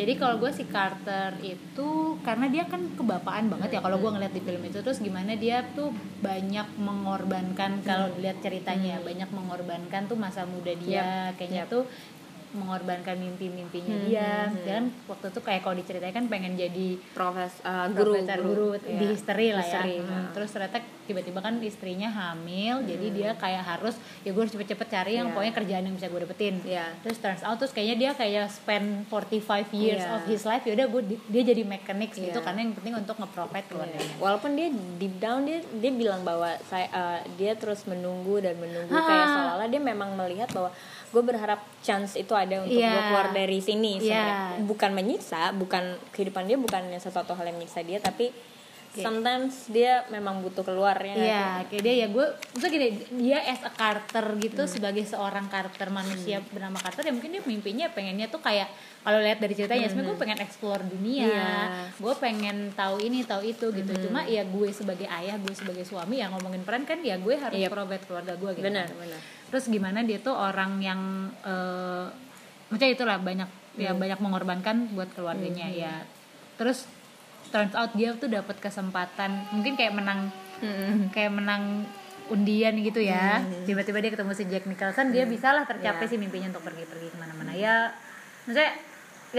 Jadi 0.00 0.12
kalau 0.16 0.40
gue 0.40 0.48
si 0.48 0.64
Carter 0.64 1.36
itu 1.44 2.16
karena 2.24 2.48
dia 2.48 2.64
kan 2.64 2.80
kebapaan 2.96 3.52
banget 3.52 3.76
ya 3.76 3.80
kalau 3.84 4.00
gue 4.00 4.10
ngeliat 4.16 4.32
di 4.32 4.40
film 4.40 4.64
itu 4.64 4.80
terus 4.80 5.04
gimana 5.04 5.36
dia 5.36 5.60
tuh 5.76 5.92
banyak 6.24 6.80
mengorbankan 6.80 7.84
kalau 7.84 8.08
dilihat 8.16 8.40
ceritanya 8.40 8.96
ya, 8.96 8.98
banyak 9.04 9.28
mengorbankan 9.28 10.08
tuh 10.08 10.16
masa 10.16 10.48
muda 10.48 10.72
dia 10.72 11.36
kayaknya 11.36 11.68
Yap. 11.68 11.72
tuh 11.72 11.84
mengorbankan 12.52 13.14
mimpi-mimpinya 13.14 13.96
dia 14.02 14.32
dan 14.60 14.90
waktu 15.04 15.28
itu 15.28 15.40
kayak 15.40 15.60
kalau 15.60 15.74
diceritain 15.74 16.10
kan 16.12 16.26
pengen 16.26 16.54
jadi 16.54 16.98
Profes 17.10 17.58
eh, 17.60 17.86
guru 17.90 18.12
profesor 18.16 18.38
guru, 18.40 18.68
di 18.76 18.90
Iya. 18.92 19.08
history 19.08 19.48
lah 19.50 19.62
History, 19.62 19.94
ya. 19.94 20.02
Hmm, 20.02 20.10
nah. 20.10 20.30
Terus 20.32 20.50
ternyata 20.50 20.78
tiba-tiba 21.02 21.40
kan 21.40 21.58
istrinya 21.60 22.06
hamil, 22.08 22.82
jadi 22.84 23.06
dia 23.08 23.30
kayak 23.34 23.62
harus 23.64 23.94
ya 24.20 24.30
gue 24.30 24.38
harus 24.38 24.50
cepet-cepet 24.50 24.86
cari 24.88 25.12
yang 25.14 25.26
Iya. 25.26 25.34
pokoknya 25.34 25.54
kerjaan 25.56 25.84
yang 25.84 25.94
bisa 25.94 26.06
gue 26.06 26.20
dapetin. 26.20 26.54
Iya. 26.62 26.86
Terus 27.00 27.18
turns 27.18 27.42
out 27.42 27.56
terus 27.56 27.70
kayaknya 27.70 27.96
dia 27.96 28.10
kayak 28.12 28.46
spend 28.48 28.86
45 29.06 29.40
years 29.72 30.00
Iya. 30.00 30.12
of 30.12 30.22
his 30.24 30.42
life 30.44 30.62
ya 30.62 30.72
udah 30.72 30.86
gue 30.88 31.02
di- 31.06 31.22
dia 31.28 31.42
jadi 31.44 31.62
mechanics 31.64 32.16
gitu 32.16 32.30
Iya. 32.32 32.44
karena 32.44 32.58
yang 32.60 32.72
penting 32.72 32.94
untuk 32.96 33.16
nge-provide 33.16 33.66
keluarganya. 33.66 34.14
Walaupun 34.16 34.50
dia 34.52 34.68
deep 34.96 35.14
down 35.18 35.44
dia 35.44 35.58
dia 35.62 35.92
bilang 35.92 36.22
bahwa 36.22 36.50
saya 36.64 36.86
eh, 36.86 37.20
dia 37.36 37.54
terus 37.54 37.82
menunggu 37.84 38.38
dan 38.38 38.54
menunggu 38.56 38.90
Ha. 38.90 39.02
kayak 39.02 39.26
seolah-olah 39.28 39.68
dia 39.68 39.82
memang 39.82 40.14
melihat 40.14 40.50
bahwa 40.50 40.70
gue 41.10 41.20
berharap 41.20 41.58
chance 41.80 42.14
itu 42.14 42.30
ada 42.32 42.60
untuk 42.60 42.76
Iya. 42.76 42.88
gue 42.88 43.02
keluar 43.04 43.26
dari 43.30 43.58
sini 43.58 43.98
Iya. 43.98 44.00
sebenarnya. 44.00 44.36
Bukan 44.62 44.90
menyiksa, 44.92 45.42
bukan 45.52 45.84
kehidupan 46.10 46.44
dia 46.44 46.54
bukannya 46.56 46.96
sesuatu 46.96 47.32
hal 47.32 47.44
yang 47.44 47.56
menyiksa 47.56 47.82
dia 47.82 47.98
tapi 47.98 48.30
sometimes 48.92 49.70
dia 49.70 50.02
memang 50.08 50.42
butuh 50.42 50.62
keluarnya 50.62 51.14
Iya, 51.14 51.46
kayak 51.64 51.78
dia 51.80 51.94
ya 51.96 52.06
gue, 52.08 52.26
maksudnya 52.50 52.72
gini, 52.72 52.88
dia 53.22 53.38
as 53.40 53.62
a 53.62 53.70
Carter 53.70 54.26
gitu 54.36 54.66
sebagai 54.66 55.04
seorang 55.04 55.46
karakter 55.46 55.86
manusia 55.88 56.42
bernama 56.44 56.74
Carter 56.76 57.06
ya 57.06 57.14
mungkin 57.14 57.30
dia 57.30 57.42
mimpinya 57.44 57.86
pengennya 57.88 58.26
tuh 58.26 58.38
kayak 58.40 58.66
kalau 59.00 59.16
lihat 59.16 59.38
dari 59.38 59.54
ceritanya, 59.54 59.86
sebenarnya 59.86 60.10
gue 60.10 60.20
pengen 60.20 60.40
explore 60.40 60.82
dunia, 60.84 61.24
Iya. 61.24 61.54
gue 61.96 62.14
pengen 62.18 62.68
tahu 62.74 63.00
ini 63.00 63.22
tahu 63.22 63.46
itu 63.46 63.72
gitu. 63.72 63.92
Cuma 64.04 64.26
ya 64.26 64.42
gue 64.42 64.68
sebagai 64.70 65.08
ayah, 65.08 65.38
gue 65.38 65.54
sebagai 65.54 65.86
suami 65.86 66.18
yang 66.18 66.34
ngomongin 66.34 66.60
peran 66.60 66.82
kan 66.82 67.00
ya 67.00 67.16
gue 67.16 67.32
harus 67.32 67.56
Yep. 67.56 67.70
provide 67.70 68.04
keluarga 68.04 68.34
gue 68.34 68.50
gitu. 68.52 68.66
Benar, 68.66 68.90
benar. 68.90 69.20
Terus 69.50 69.66
gimana 69.66 70.00
dia 70.00 70.18
tuh 70.18 70.32
orang 70.32 70.78
yang, 70.78 71.00
eh 71.42 72.06
maksudnya 72.66 72.90
itulah 72.92 73.18
banyak 73.18 73.50
ya 73.74 73.90
banyak 73.92 74.18
mengorbankan 74.18 74.94
buat 74.94 75.10
keluarganya 75.10 75.66
ya. 75.66 75.94
Terus 76.54 76.86
turns 77.48 77.74
out 77.74 77.90
dia 77.92 78.14
tuh 78.14 78.26
dapat 78.26 78.58
kesempatan 78.58 79.50
mungkin 79.50 79.74
kayak 79.74 79.90
menang 79.92 80.30
kayak 81.10 81.32
menang 81.32 81.82
undian 82.28 82.78
gitu 82.78 83.02
ya. 83.02 83.42
Tiba-tiba 83.64 83.98
dia 83.98 84.10
ketemu 84.10 84.30
si 84.32 84.46
Jack 84.46 84.64
Nicholson 84.64 85.10
dia 85.10 85.26
bisa 85.26 85.50
lah 85.50 85.66
tercapai 85.66 86.04
Ya. 86.04 86.08
sih 86.08 86.14
mimpinya 86.14 86.46
untuk 86.48 86.62
pergi-pergi 86.62 87.10
ke 87.10 87.16
mana-mana. 87.18 87.50
Ya 87.50 87.90
maksudnya 88.46 88.70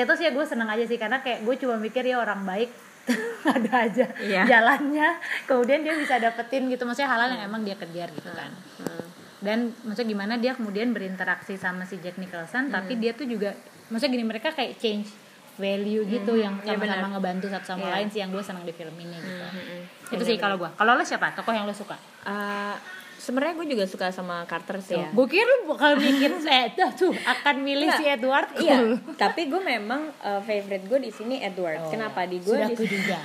tau 0.03 0.15
sih 0.15 0.27
ya 0.27 0.31
gue 0.31 0.43
seneng 0.43 0.67
aja 0.67 0.83
sih 0.83 0.95
karena 0.95 1.19
kayak 1.19 1.43
gue 1.43 1.55
cuma 1.57 1.75
mikir 1.75 2.03
ya 2.03 2.17
orang 2.17 2.43
baik 2.43 2.67
ada 3.47 3.87
aja 3.87 4.11
Iya. 4.19 4.43
jalannya. 4.43 5.07
Kemudian 5.47 5.87
dia 5.87 5.95
bisa 5.95 6.19
dapetin 6.19 6.67
gitu 6.67 6.83
maksudnya 6.83 7.07
hal-hal 7.07 7.31
yang 7.31 7.47
emang 7.47 7.63
dia 7.63 7.75
kejar 7.75 8.11
gitu 8.11 8.27
kan. 8.27 8.51
Hmm. 8.79 9.07
Dan 9.41 9.57
maksudnya 9.81 10.09
gimana 10.11 10.33
dia 10.37 10.53
kemudian 10.53 10.89
berinteraksi 10.91 11.53
sama 11.55 11.83
si 11.83 11.97
Jack 11.97 12.15
Nicholson 12.15 12.69
tapi 12.69 12.95
dia 12.95 13.11
tuh 13.11 13.25
juga 13.25 13.57
maksudnya 13.89 14.13
gini 14.13 14.25
mereka 14.25 14.49
kayak 14.49 14.77
change 14.77 15.09
value 15.53 16.07
gitu 16.07 16.33
yang 16.35 16.57
Iya, 16.59 16.73
sama-sama 16.73 16.95
benar. 16.95 17.11
ngebantu 17.11 17.45
satu 17.49 17.65
sama 17.67 17.83
Iya. 17.83 17.93
lain 17.93 18.07
sih 18.07 18.19
yang 18.19 18.29
gue 18.29 18.39
senang 18.39 18.63
di 18.63 18.71
film 18.71 18.95
ini 18.95 19.13
gitu. 19.13 19.43
Hmm, 19.43 20.15
itu 20.15 20.23
sih 20.23 20.37
kalau 20.37 20.55
gue 20.55 20.69
kalau 20.71 20.95
lo 20.95 21.03
siapa? 21.03 21.33
Tokoh 21.33 21.51
yang 21.51 21.65
lo 21.65 21.75
suka? 21.75 21.97
Eh, 22.23 22.75
sebenarnya 23.21 23.53
gue 23.55 23.67
juga 23.69 23.85
suka 23.85 24.09
sama 24.09 24.41
Carter 24.43 24.81
sih 24.81 24.97
ya 24.97 25.07
gue 25.07 25.27
kira 25.27 25.45
lo 25.45 25.69
bakal 25.69 25.93
mikir 25.95 26.33
eh 26.41 26.73
tuh, 26.73 26.89
tuh 26.91 27.13
akan 27.13 27.55
milih 27.59 27.85
Enggak. 27.85 27.99
si 27.99 28.05
Edward 28.07 28.49
Iya, 28.57 28.77
tapi 29.15 29.45
gue 29.45 29.61
memang 29.61 30.01
uh, 30.19 30.41
favorite 30.41 30.83
gue 30.83 30.99
di 30.99 31.11
sini 31.11 31.37
Edward. 31.39 31.79
Oh, 31.79 31.89
Kenapa 31.89 32.25
di 32.25 32.37
gue? 32.37 32.49
sudah 32.51 32.67
di- 32.67 32.75
kuduga. 32.75 33.17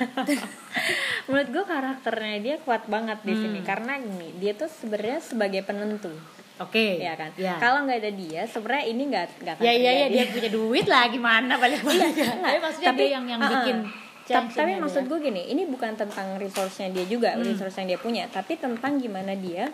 Menurut 1.26 1.48
gue 1.50 1.64
karakternya 1.66 2.36
dia 2.38 2.56
kuat 2.60 2.86
banget 2.86 3.18
di 3.22 3.34
sini 3.34 3.58
Hmm. 3.58 3.66
karena 3.66 3.92
gini, 3.96 4.28
dia 4.36 4.52
tuh 4.52 4.68
sebenarnya 4.68 5.18
sebagai 5.20 5.60
penentu, 5.60 6.12
oke 6.56 6.86
ya 6.96 7.14
kan? 7.14 7.30
ya 7.34 7.56
Kalau 7.56 7.82
nggak 7.82 7.98
ada 7.98 8.12
dia, 8.12 8.42
sebenarnya 8.44 8.84
ini 8.86 9.02
nggak 9.08 9.24
nggak 9.40 9.54
akan 9.56 9.64
ya 9.64 9.72
iya 9.72 9.90
ya 9.90 10.06
terjadi. 10.06 10.12
dia 10.12 10.24
punya 10.30 10.50
duit 10.52 10.86
lah 10.86 11.04
gimana 11.08 11.52
balik 11.56 11.80
balik 11.82 12.12
tapi 12.14 12.58
maksudnya 12.60 12.92
dia 12.92 13.08
yang 13.10 13.24
yang 13.26 13.40
uh-uh. 13.40 13.52
bikin 13.56 13.76
Ta- 14.26 14.42
tapi 14.42 14.50
change-nya 14.50 14.82
maksud 14.82 15.04
gue 15.06 15.18
gini, 15.20 15.42
ini 15.46 15.62
bukan 15.64 15.94
tentang 15.94 16.34
resource-nya 16.36 16.90
dia 16.90 17.06
juga, 17.06 17.30
Hmm. 17.32 17.42
resource 17.44 17.78
yang 17.78 17.88
dia 17.88 17.96
punya, 17.96 18.26
tapi 18.26 18.54
tentang 18.56 18.98
gimana 18.98 19.32
dia 19.32 19.70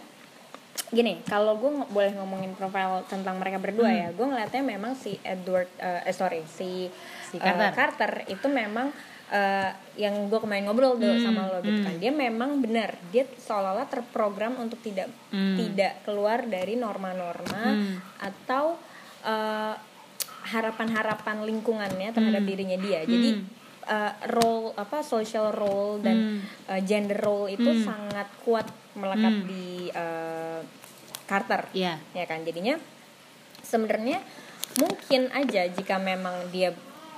gini 0.88 1.20
kalau 1.22 1.56
gue 1.56 1.70
ng- 1.70 1.88
boleh 1.88 2.12
ngomongin 2.12 2.52
profil 2.52 3.04
tentang 3.06 3.36
mereka 3.36 3.56
berdua 3.56 3.86
Hmm. 3.86 3.98
ya 3.98 4.08
gue 4.10 4.26
ngeliatnya 4.26 4.62
memang 4.62 4.92
si 4.94 5.16
Edward 5.22 5.68
eh 5.78 6.00
eh, 6.02 6.12
sorry 6.12 6.44
si, 6.46 6.88
Si 7.26 7.36
eh, 7.36 7.40
Carter. 7.40 7.72
Carter 7.72 8.12
itu 8.26 8.46
memang 8.46 8.92
eh, 9.30 9.68
yang 9.96 10.28
gue 10.28 10.36
kemarin 10.36 10.66
ngobrol 10.66 10.94
tuh 10.94 11.08
Hmm, 11.10 11.22
sama 11.22 11.48
lo 11.48 11.60
gitu 11.60 11.74
hmm. 11.74 11.86
kan 11.86 11.94
dia 11.96 12.10
memang 12.10 12.60
benar 12.60 12.92
dia 13.08 13.24
seolah-olah 13.24 13.84
terprogram 13.86 14.56
untuk 14.56 14.80
tidak 14.80 15.08
Hmm. 15.28 15.56
tidak 15.56 16.02
keluar 16.02 16.44
dari 16.46 16.76
norma-norma 16.76 17.62
Hmm. 17.66 17.96
atau 18.18 18.76
harapan-harapan 20.44 21.46
lingkungannya 21.46 22.10
terhadap 22.10 22.42
Hmm. 22.42 22.50
dirinya 22.50 22.76
dia 22.76 23.00
jadi 23.04 23.28
Hmm. 23.34 23.46
Eh, 23.84 24.12
role 24.30 24.72
apa 24.74 25.02
social 25.02 25.50
role 25.50 25.98
dan 26.00 26.16
Hmm. 26.16 26.40
eh, 26.70 26.80
gender 26.82 27.18
role 27.18 27.50
itu 27.50 27.66
Hmm. 27.66 27.82
sangat 27.82 28.28
kuat 28.42 28.66
melekat 28.94 29.34
Hmm. 29.34 29.46
di 29.46 29.88
eh, 29.88 30.60
Carter 31.24 31.66
Iya. 31.72 31.96
ya 32.12 32.24
kan 32.26 32.44
jadinya 32.44 32.76
sebenarnya 33.62 34.20
mungkin 34.76 35.28
aja 35.32 35.68
jika 35.68 35.96
memang 35.96 36.48
dia 36.48 36.72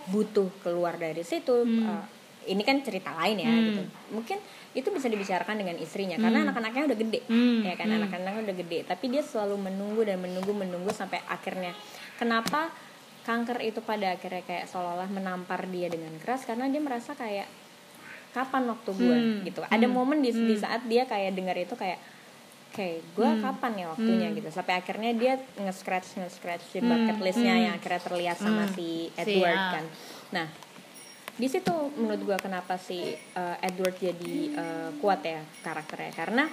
butuh 0.07 0.53
keluar 0.61 0.95
dari 0.95 1.25
situ 1.25 1.65
Hmm. 1.65 2.01
eh, 2.01 2.05
ini 2.45 2.61
kan 2.61 2.85
cerita 2.85 3.17
lain 3.17 3.41
ya 3.41 3.49
Hmm. 3.49 3.65
gitu 3.69 3.81
mungkin 4.13 4.39
itu 4.75 4.89
bisa 4.91 5.07
dibicarakan 5.07 5.55
dengan 5.57 5.79
istrinya 5.79 6.19
karena 6.19 6.45
anak-anaknya 6.45 6.93
udah 6.93 6.99
gede 6.99 7.21
Hmm, 7.25 7.63
ya 7.63 7.73
kan 7.73 7.89
hmm. 7.89 7.99
anak-anaknya 8.03 8.43
udah 8.53 8.57
gede 8.59 8.79
tapi 8.85 9.05
dia 9.09 9.23
selalu 9.23 9.71
menunggu 9.71 10.03
dan 10.05 10.19
menunggu 10.21 10.53
menunggu 10.53 10.91
sampai 10.91 11.23
akhirnya 11.25 11.73
kenapa 12.19 12.69
kanker 13.25 13.59
itu 13.65 13.81
pada 13.81 14.15
akhirnya 14.15 14.45
kayak 14.45 14.69
seolah-olah 14.69 15.09
menampar 15.09 15.65
dia 15.73 15.89
dengan 15.89 16.13
keras 16.21 16.45
karena 16.45 16.69
dia 16.69 16.81
merasa 16.81 17.17
kayak 17.17 17.49
kapan 18.37 18.63
waktu 18.69 18.91
gue 18.93 19.17
Hmm, 19.17 19.39
gitu. 19.47 19.61
Ada 19.65 19.87
hmm, 19.87 19.95
momen 19.95 20.19
di, 20.21 20.31
di 20.35 20.55
hmm. 20.59 20.63
saat 20.63 20.83
dia 20.85 21.09
kayak 21.09 21.33
dengar 21.33 21.57
itu 21.57 21.73
kayak 21.79 22.03
oke 22.75 22.89
gue 23.15 23.31
kapan 23.41 23.73
ya 23.79 23.87
waktunya? 23.95 24.29
Hmm. 24.29 24.37
gitu. 24.37 24.49
Sampai 24.53 24.75
akhirnya 24.77 25.11
dia 25.15 25.41
nge-scratch 25.57 26.21
nge-scratch 26.21 26.65
di 26.75 26.79
Hmm, 26.83 26.91
bucket 26.91 27.19
listnya 27.23 27.55
hmm. 27.55 27.65
yang 27.65 27.73
akhirnya 27.79 28.03
terlihat 28.03 28.37
sama 28.37 28.67
Hmm, 28.69 28.75
si 28.77 29.09
Edward 29.17 29.57
ah. 29.57 29.71
kan. 29.79 29.85
Nah 30.35 30.47
di 31.35 31.49
situ 31.51 31.75
menurut 31.99 32.23
gue 32.23 32.39
kenapa 32.39 32.79
si 32.79 33.11
uh, 33.35 33.57
Edward 33.59 33.99
jadi 33.99 34.37
uh, 34.55 34.91
kuat 34.99 35.23
ya 35.25 35.41
karakternya. 35.63 36.13
Karena 36.13 36.45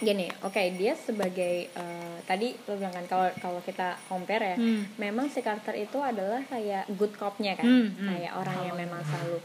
gini 0.00 0.26
oke 0.40 0.62
dia 0.74 0.96
sebagai 0.96 1.68
uh, 1.76 2.16
tadi 2.24 2.56
lo 2.64 2.74
bilang 2.74 2.90
kan 2.90 3.04
kalau 3.04 3.28
kalau 3.36 3.60
kita 3.60 4.00
compare 4.06 4.42
ya 4.42 4.56
Hmm. 4.56 4.88
memang 4.96 5.28
si 5.28 5.40
Carter 5.40 5.76
itu 5.76 6.00
adalah 6.00 6.40
kayak 6.46 6.88
good 6.96 7.12
copnya 7.14 7.52
kan 7.52 7.64
Hmm, 7.64 7.88
hmm. 7.92 8.08
kayak 8.08 8.32
orang 8.34 8.58
yang 8.64 8.76
memang 8.78 9.00
selalu 9.02 9.38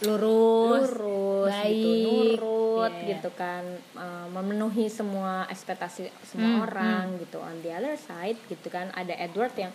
lurus 0.00 0.90
lurus 0.96 1.52
baik, 1.52 1.76
gitu 1.76 1.90
nurut 2.40 2.92
iya. 2.96 3.08
gitu 3.12 3.30
kan 3.32 3.62
uh, 3.94 4.26
memenuhi 4.30 4.88
semua 4.88 5.44
ekspektasi 5.46 6.08
semua 6.24 6.50
Hmm, 6.50 6.64
orang 6.64 7.04
gitu 7.18 7.38
on 7.38 7.60
the 7.60 7.70
other 7.70 7.94
side 7.94 8.40
gitu 8.46 8.66
kan 8.66 8.90
ada 8.92 9.12
Edward 9.14 9.54
yang 9.54 9.70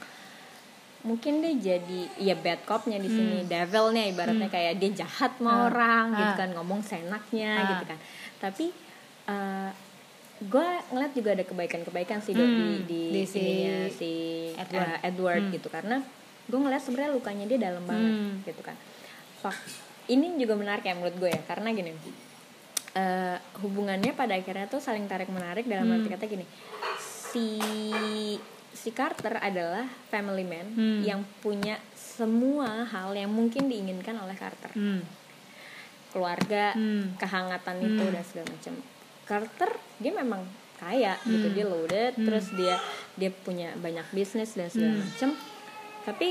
mungkin 1.06 1.38
dia 1.38 1.54
jadi 1.54 2.02
ya 2.18 2.34
bad 2.36 2.66
copnya 2.66 2.98
di 2.98 3.06
sini 3.06 3.46
devilnya 3.46 4.10
ibaratnya 4.10 4.50
kayak 4.50 4.82
dia 4.82 5.06
jahat 5.06 5.38
sama 5.38 5.48
Hmm. 5.54 5.66
Orang 5.70 6.06
gitu 6.12 6.34
ah. 6.34 6.38
kan 6.42 6.50
ngomong 6.52 6.82
senaknya 6.82 7.52
Ah. 7.56 7.68
gitu 7.72 7.84
kan 7.86 8.00
tapi 8.42 8.66
gue 10.38 10.68
ngeliat 10.92 11.14
juga 11.14 11.30
ada 11.32 11.44
kebaikan-kebaikan 11.44 12.20
sih 12.20 12.32
Dok, 12.32 12.44
di 12.44 12.60
Hmm, 12.60 12.80
di, 12.84 13.02
di 13.10 13.22
si 13.24 13.46
si 13.90 14.12
Edward. 14.54 14.90
uh, 14.92 15.00
Edward 15.02 15.44
Hmm. 15.44 15.54
gitu 15.54 15.68
karena 15.70 15.98
gue 16.46 16.60
ngeliat 16.60 16.82
sebenarnya 16.82 17.12
lukanya 17.12 17.46
dia 17.46 17.60
dalam 17.62 17.84
banget 17.84 18.12
Hmm. 18.12 18.34
gitu 18.44 18.62
kan 18.62 18.76
Fak- 19.40 19.64
ini 20.06 20.36
juga 20.36 20.54
menarik 20.54 20.84
ya 20.84 20.94
menurut 20.94 21.16
gue 21.16 21.30
ya 21.30 21.42
karena 21.42 21.72
gini 21.72 21.92
eh, 22.94 23.38
hubungannya 23.60 24.12
pada 24.12 24.34
akhirnya 24.34 24.68
tuh 24.68 24.80
saling 24.80 25.04
tarik 25.06 25.28
menarik 25.28 25.66
dalam 25.66 25.84
Hmm. 25.86 25.96
arti 25.98 26.08
kata 26.10 26.26
gini 26.26 26.46
si 26.96 27.48
si 28.72 28.90
Carter 28.92 29.36
adalah 29.38 29.84
family 30.08 30.44
man 30.44 30.68
Hmm. 30.70 31.00
yang 31.02 31.24
punya 31.40 31.76
semua 31.96 32.84
hal 32.86 33.12
yang 33.12 33.28
mungkin 33.30 33.68
diinginkan 33.68 34.16
oleh 34.16 34.36
Carter 34.36 34.72
Hmm. 34.72 35.00
keluarga 36.12 36.72
Hmm. 36.72 37.16
kehangatan 37.16 37.76
itu 37.82 38.00
Hmm. 38.02 38.14
dan 38.14 38.24
segala 38.24 38.48
macam 38.50 38.74
Carter 39.26 39.72
dia 39.98 40.12
memang 40.12 40.46
kaya 40.76 41.16
gitu 41.24 41.48
Hmm. 41.48 41.56
dia 41.56 41.66
loaded 41.66 42.14
Hmm. 42.14 42.26
terus 42.26 42.46
dia 42.52 42.76
dia 43.16 43.30
punya 43.32 43.74
banyak 43.76 44.06
bisnis 44.12 44.54
dan 44.54 44.68
segala 44.68 44.94
Hmm. 44.94 45.02
macam 45.02 45.30
tapi 46.04 46.28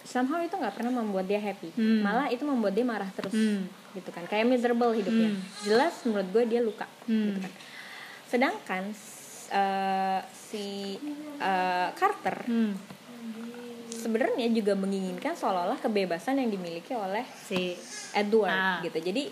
somehow 0.00 0.38
itu 0.38 0.52
nggak 0.52 0.74
pernah 0.74 0.92
membuat 0.94 1.24
dia 1.24 1.38
happy 1.38 1.72
Hmm. 1.72 2.00
malah 2.00 2.28
itu 2.28 2.44
membuat 2.44 2.72
dia 2.72 2.84
marah 2.84 3.08
terus 3.10 3.32
Hmm. 3.32 3.66
gitu 3.92 4.08
kan 4.08 4.24
kayak 4.24 4.46
miserable 4.46 4.92
hidupnya 4.92 5.28
Hmm. 5.28 5.40
jelas 5.62 5.94
menurut 6.02 6.28
gue 6.30 6.44
dia 6.46 6.60
luka 6.60 6.86
Hmm. 7.04 7.26
gitu 7.30 7.38
kan 7.40 7.52
sedangkan 8.26 8.82
eh, 9.50 10.20
si 10.30 10.94
eh, 11.36 11.88
Carter 11.92 12.36
Hmm. 12.46 12.76
sebenarnya 13.92 14.46
juga 14.48 14.72
menginginkan 14.74 15.34
seolah-olah 15.34 15.76
kebebasan 15.78 16.38
yang 16.38 16.48
dimiliki 16.48 16.94
oleh 16.94 17.26
si 17.26 17.74
Edward 18.12 18.54
Ah. 18.54 18.78
gitu 18.80 18.96
jadi 18.96 19.28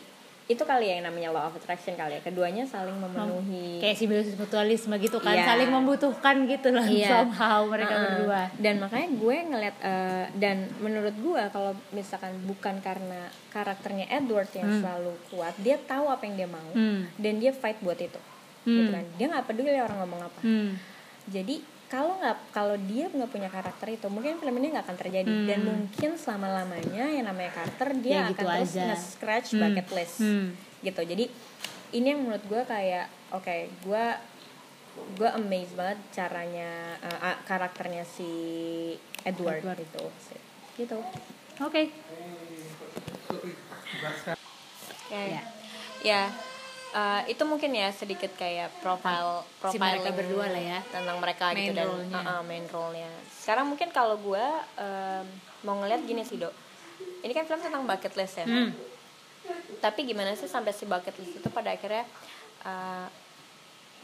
itu 0.49 0.63
kali 0.63 0.89
ya 0.89 0.97
yang 0.97 1.05
namanya 1.05 1.29
law 1.29 1.45
of 1.45 1.55
attraction 1.55 1.93
kali 1.93 2.17
ya 2.17 2.23
keduanya 2.23 2.65
saling 2.65 2.97
memenuhi 2.97 3.79
kayak 3.79 3.95
simbiosis 3.95 4.33
mutualisme 4.33 4.97
gitu 4.97 5.21
kan 5.21 5.37
Iya. 5.37 5.45
saling 5.47 5.69
membutuhkan 5.69 6.37
gitu 6.45 6.69
loh 6.71 6.81
Iya. 6.83 7.21
somehow 7.21 7.65
mereka 7.65 7.93
Heeh. 7.93 8.05
berdua 8.09 8.43
dan 8.57 8.75
makanya 8.79 9.09
gue 9.13 9.37
ngeliat 9.45 9.77
eh, 9.79 10.25
dan 10.35 10.57
menurut 10.79 11.13
gue 11.15 11.43
kalau 11.49 11.77
misalkan 11.91 12.33
bukan 12.43 12.81
karena 12.81 13.21
karakternya 13.49 14.09
Edward 14.09 14.49
yang 14.51 14.67
Hmm. 14.67 14.81
selalu 14.81 15.13
kuat 15.29 15.53
dia 15.59 15.77
tahu 15.79 16.09
apa 16.09 16.25
yang 16.25 16.37
dia 16.37 16.49
mau 16.49 16.71
Hmm. 16.73 17.05
dan 17.15 17.35
dia 17.37 17.53
fight 17.53 17.77
buat 17.79 17.97
itu 17.97 18.17
Hmm. 18.65 18.73
gitu 18.75 18.91
kan 18.91 19.05
dia 19.15 19.27
nggak 19.29 19.45
peduli 19.45 19.77
orang 19.77 20.01
ngomong 20.01 20.21
apa 20.23 20.41
Hmm. 20.41 20.81
jadi 21.27 21.61
kalau 21.89 22.21
nggak 22.21 22.37
kalau 22.51 22.77
dia 22.79 23.09
nggak 23.09 23.29
punya 23.29 23.49
karakter 23.49 23.89
itu 23.91 24.07
mungkin 24.07 24.37
film 24.37 24.55
ini 24.55 24.71
nggak 24.71 24.85
akan 24.85 24.99
terjadi 24.99 25.25
Hmm. 25.27 25.47
dan 25.47 25.61
mungkin 25.63 26.11
selama 26.15 26.49
lamanya 26.55 27.05
yang 27.09 27.25
namanya 27.25 27.53
Carter 27.55 27.97
dia 27.97 28.13
Ya, 28.13 28.21
akan 28.23 28.31
gitu 28.31 28.45
terus 28.45 28.71
aja. 28.71 28.85
nge-scratch 28.87 29.49
Hmm. 29.51 29.61
bucket 29.63 29.89
list 29.91 30.17
Hmm. 30.21 30.47
gitu 30.81 31.01
jadi 31.03 31.25
ini 31.91 32.07
yang 32.07 32.21
menurut 32.21 32.45
gue 32.45 32.63
kayak 32.63 33.07
oke 33.31 33.57
gue 33.81 34.05
gue 35.15 35.31
amazed 35.31 35.73
banget 35.73 35.97
caranya 36.13 36.69
uh, 37.01 37.39
karakternya 37.43 38.05
si 38.05 38.29
Edward, 39.23 39.63
Edward. 39.63 39.81
itu 39.81 40.05
gitu 40.77 40.99
oke 41.59 41.83
ya 45.09 45.23
Ya. 45.25 45.43
ya 46.05 46.23
uh, 46.91 47.23
itu 47.25 47.43
mungkin 47.43 47.71
ya 47.71 47.89
sedikit 47.91 48.33
kayak 48.35 48.73
profile 48.79 49.43
Si 49.43 49.53
profile 49.59 49.97
mereka 49.97 50.11
berdua 50.13 50.47
lah 50.47 50.63
ya. 50.67 50.79
tentang 50.87 51.17
mereka 51.19 51.45
Main 51.51 51.59
gitu 51.63 51.73
dan 51.75 51.87
role-nya. 51.87 52.15
uh, 52.15 52.29
uh, 52.31 52.41
main 52.43 52.65
role-nya 52.65 53.11
sekarang 53.39 53.67
mungkin 53.67 53.89
kalau 53.91 54.17
gue 54.17 54.45
um, 54.77 55.25
mau 55.63 55.75
ngeliat 55.77 56.03
gini 56.03 56.23
sih 56.23 56.37
dok 56.37 56.53
ini 57.21 57.33
kan 57.33 57.45
film 57.45 57.61
tentang 57.61 57.83
bucket 57.83 58.15
list 58.15 58.37
ya 58.37 58.47
Hmm. 58.47 58.71
tapi 59.79 60.05
gimana 60.05 60.35
sih 60.35 60.45
sampai 60.45 60.71
si 60.71 60.85
bucket 60.85 61.15
list 61.15 61.37
itu 61.37 61.49
pada 61.49 61.71
akhirnya 61.71 62.05
uh, 62.63 63.07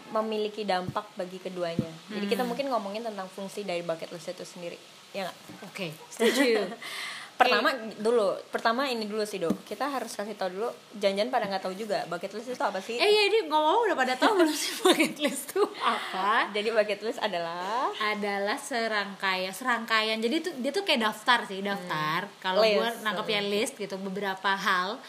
memiliki 0.06 0.62
dampak 0.62 1.04
bagi 1.14 1.36
keduanya 1.38 1.88
jadi 2.06 2.20
Hmm. 2.20 2.30
kita 2.30 2.42
mungkin 2.42 2.68
ngomongin 2.68 3.02
tentang 3.02 3.26
fungsi 3.26 3.62
dari 3.62 3.80
bucket 3.80 4.08
list 4.08 4.30
itu 4.30 4.44
sendiri 4.46 4.78
ya 5.10 5.24
nggak 5.24 5.36
oke 5.64 5.86
setuju 6.08 6.44
pertama 7.34 7.68
dulu 7.98 8.38
pertama 8.48 8.86
ini 8.86 9.04
dulu 9.04 9.22
sih 9.22 9.42
dok. 9.42 9.66
Kita 9.66 9.90
harus 9.90 10.14
kasih 10.14 10.34
tahu 10.34 10.54
dulu 10.54 10.68
janjian 10.94 11.28
pada 11.28 11.50
nggak 11.50 11.64
tahu 11.64 11.74
juga. 11.74 12.06
Bucket 12.06 12.30
list 12.32 12.52
itu 12.52 12.62
apa 12.62 12.78
sih? 12.78 12.96
Eh 12.96 13.08
ya 13.08 13.22
ini 13.26 13.50
ngomong 13.50 13.90
udah 13.90 13.96
pada 13.96 14.14
tahu 14.14 14.38
belum 14.38 14.54
sih 14.54 14.72
bucket 14.82 15.16
list 15.18 15.50
tuh 15.50 15.66
apa? 15.80 16.46
Jadi 16.56 16.68
bucket 16.70 17.00
list 17.02 17.18
adalah? 17.18 17.90
Adalah 17.98 18.58
serangkaian 18.58 19.50
serangkaian. 19.50 20.18
Jadi 20.18 20.36
tuh 20.44 20.52
dia 20.60 20.70
tuh 20.70 20.84
kayak 20.86 21.10
daftar 21.10 21.38
sih 21.48 21.58
daftar. 21.58 22.30
Kalau 22.38 22.62
List. 22.62 22.76
gue 22.78 22.88
nangkepnya 23.02 23.40
list 23.42 23.74
gitu 23.74 23.96
beberapa 23.98 24.54
hal 24.54 25.00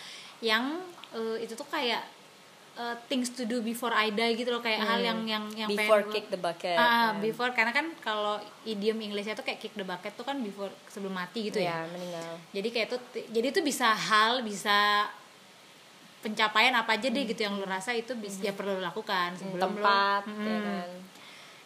yang 0.42 0.82
eh, 1.14 1.46
itu 1.46 1.54
tuh 1.54 1.68
kayak 1.68 2.15
eh, 2.76 2.96
things 3.06 3.30
to 3.30 3.44
do 3.44 3.60
before 3.62 3.90
I 3.90 4.10
die 4.10 4.36
gitu 4.36 4.50
loh 4.50 4.60
kayak 4.60 4.80
hal 4.80 5.00
yang 5.00 5.20
yang 5.24 5.44
yang 5.50 5.66
pengen 5.66 5.80
before 5.82 6.02
gua- 6.02 6.12
kick 6.12 6.26
the 6.28 6.38
bucket 6.38 6.76
Ah, 6.76 7.10
kan. 7.10 7.20
before 7.20 7.50
karena 7.50 7.72
kan 7.72 7.88
kalau 8.00 8.36
idiom 8.64 9.00
Inggrisnya 9.00 9.32
tuh 9.32 9.44
kayak 9.44 9.60
kick 9.60 9.74
the 9.74 9.84
bucket 9.84 10.12
tuh 10.12 10.24
kan 10.24 10.36
before 10.38 10.68
sebelum 10.88 11.14
mati 11.14 11.48
gitu 11.48 11.58
ya. 11.58 11.82
ya 11.82 11.88
meninggal 11.88 12.36
Jadi 12.52 12.68
kayak 12.70 12.88
itu 12.88 12.98
jadi 13.32 13.48
itu 13.50 13.62
bisa 13.62 13.88
hal, 13.90 14.40
bisa 14.42 15.08
pencapaian 16.20 16.74
apa 16.74 16.92
aja 16.92 17.08
deh 17.08 17.24
gitu 17.24 17.38
yang 17.40 17.54
lu 17.54 17.66
rasa 17.66 17.94
itu 17.94 18.12
bisa 18.16 18.42
ya 18.42 18.50
perlu 18.50 18.76
lu 18.76 18.82
lakukan 18.82 19.30
sebelum 19.36 19.56
lu- 19.56 19.62
tempat 19.62 20.22
ya 20.26 20.34
Mm-mm. 20.34 20.64
kan 20.64 20.90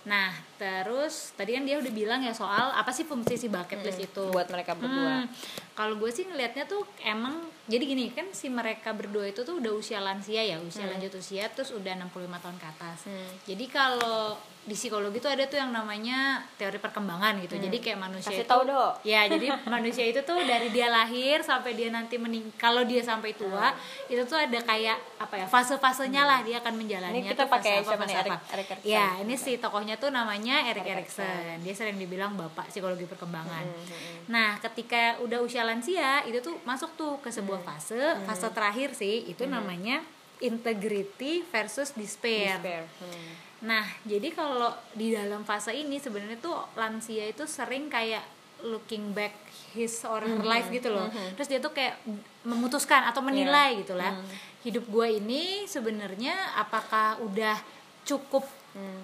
Nah, 0.01 0.31
terus 0.55 1.35
tadi 1.35 1.53
kan 1.53 1.61
dia 1.61 1.75
udah 1.75 1.91
bilang 1.91 2.19
ya 2.19 2.31
soal 2.31 2.71
apa 2.71 2.87
sih 2.89 3.03
fungsi 3.03 3.35
si 3.35 3.47
bucket 3.47 3.83
list 3.83 3.99
itu. 4.01 4.25
buat 4.29 4.47
mereka 4.47 4.71
berdua 4.73 5.21
Hmm, 5.21 5.27
kalau 5.75 5.95
gue 5.95 6.07
sih 6.07 6.23
ngelihatnya 6.23 6.65
tuh 6.65 6.81
emang 7.01 7.48
jadi 7.69 7.83
gini 7.85 8.09
kan 8.09 8.33
si 8.33 8.49
mereka 8.49 8.91
berdua 8.91 9.29
itu 9.29 9.45
tuh 9.45 9.61
udah 9.61 9.71
usia 9.71 10.01
lansia 10.01 10.41
ya 10.41 10.57
usia 10.59 10.89
lanjut 10.89 11.13
usia 11.13 11.45
terus 11.47 11.69
udah 11.69 11.93
65 12.09 12.43
tahun 12.43 12.57
ke 12.57 12.67
atas 12.67 12.99
Hmm. 13.05 13.29
jadi 13.45 13.65
kalau 13.69 14.35
di 14.69 14.75
psikologi 14.75 15.17
tuh 15.17 15.27
ada 15.27 15.43
tuh 15.43 15.57
yang 15.57 15.71
namanya 15.71 16.17
teori 16.53 16.77
perkembangan 16.77 17.41
gitu 17.41 17.57
jadi 17.57 17.73
kayak 17.75 17.97
manusia 17.99 18.29
Kasih 18.29 18.39
itu 18.39 18.47
tahu, 18.47 18.61
Dok. 18.63 18.93
ya 19.01 19.25
jadi 19.25 19.47
manusia 19.73 20.05
itu 20.05 20.21
tuh 20.21 20.37
dari 20.41 20.69
dia 20.69 20.85
lahir 20.87 21.41
sampai 21.41 21.73
dia 21.73 21.89
nanti 21.89 22.15
mening 22.15 22.53
kalau 22.53 22.83
dia 22.83 23.01
sampai 23.01 23.33
tua 23.33 23.73
itu 24.05 24.21
tuh 24.23 24.37
ada 24.37 24.59
kayak 24.59 24.93
apa 25.17 25.35
ya 25.35 25.45
fase-fasenya 25.45 26.21
lah 26.21 26.39
dia 26.41 26.59
akan 26.59 26.73
menjalannya 26.75 27.17
Ini 27.17 27.27
kita 27.27 27.41
tuh 27.41 27.49
fase 27.49 27.57
pakai 27.57 27.73
apa, 27.73 27.83
siapa 27.83 27.97
fase 27.99 28.11
nih? 28.11 28.17
apa. 28.21 28.35
Eric- 28.53 28.69
Eric 28.69 28.81
ya 28.85 29.07
ini 29.19 29.33
si 29.35 29.51
tokohnya 29.55 29.95
tuh 29.95 30.09
namanya 30.09 30.55
Erik 30.63 30.85
Erik 30.85 31.09
Erikson 31.09 31.57
dia 31.59 31.73
sering 31.73 31.97
dibilang 31.97 32.35
bapak 32.35 32.69
psikologi 32.69 33.03
perkembangan 33.03 33.65
Hmm, 33.65 34.27
Nah, 34.27 34.59
ketika 34.59 35.17
udah 35.19 35.39
usia 35.39 35.63
lansia, 35.63 36.21
itu 36.21 36.37
tuh 36.39 36.61
masuk 36.61 36.93
tuh 36.93 37.17
ke 37.17 37.27
Hmm. 37.27 37.35
sebuah 37.35 37.61
fase, 37.61 37.97
fase 38.23 38.45
terakhir 38.49 38.93
sih, 38.93 39.25
itu 39.25 39.41
namanya 39.43 40.05
integrity 40.39 41.41
versus 41.45 41.91
despair. 41.91 42.57
Despair. 42.57 42.83
Hmm. 42.99 43.48
Nah, 43.59 43.83
jadi 44.03 44.31
kalau 44.31 44.71
di 44.93 45.11
dalam 45.11 45.43
fase 45.43 45.71
ini 45.71 45.99
sebenarnya 45.99 46.39
tuh 46.39 46.55
lansia 46.73 47.27
itu 47.27 47.43
sering 47.43 47.91
kayak 47.91 48.23
looking 48.59 49.11
back 49.11 49.35
his 49.71 50.03
or 50.03 50.19
Hmm. 50.19 50.39
her 50.39 50.45
life 50.45 50.67
gitu 50.67 50.89
loh. 50.89 51.07
Terus 51.35 51.47
dia 51.47 51.59
tuh 51.59 51.71
kayak 51.71 51.99
memutuskan 52.43 53.03
atau 53.03 53.19
menilai 53.19 53.79
gitu 53.79 53.95
lah. 53.95 54.15
Hmm. 54.15 54.27
Hidup 54.59 54.87
gue 54.87 55.19
ini 55.19 55.63
sebenarnya 55.65 56.55
apakah 56.55 57.19
udah 57.19 57.55
cukup 58.03 58.43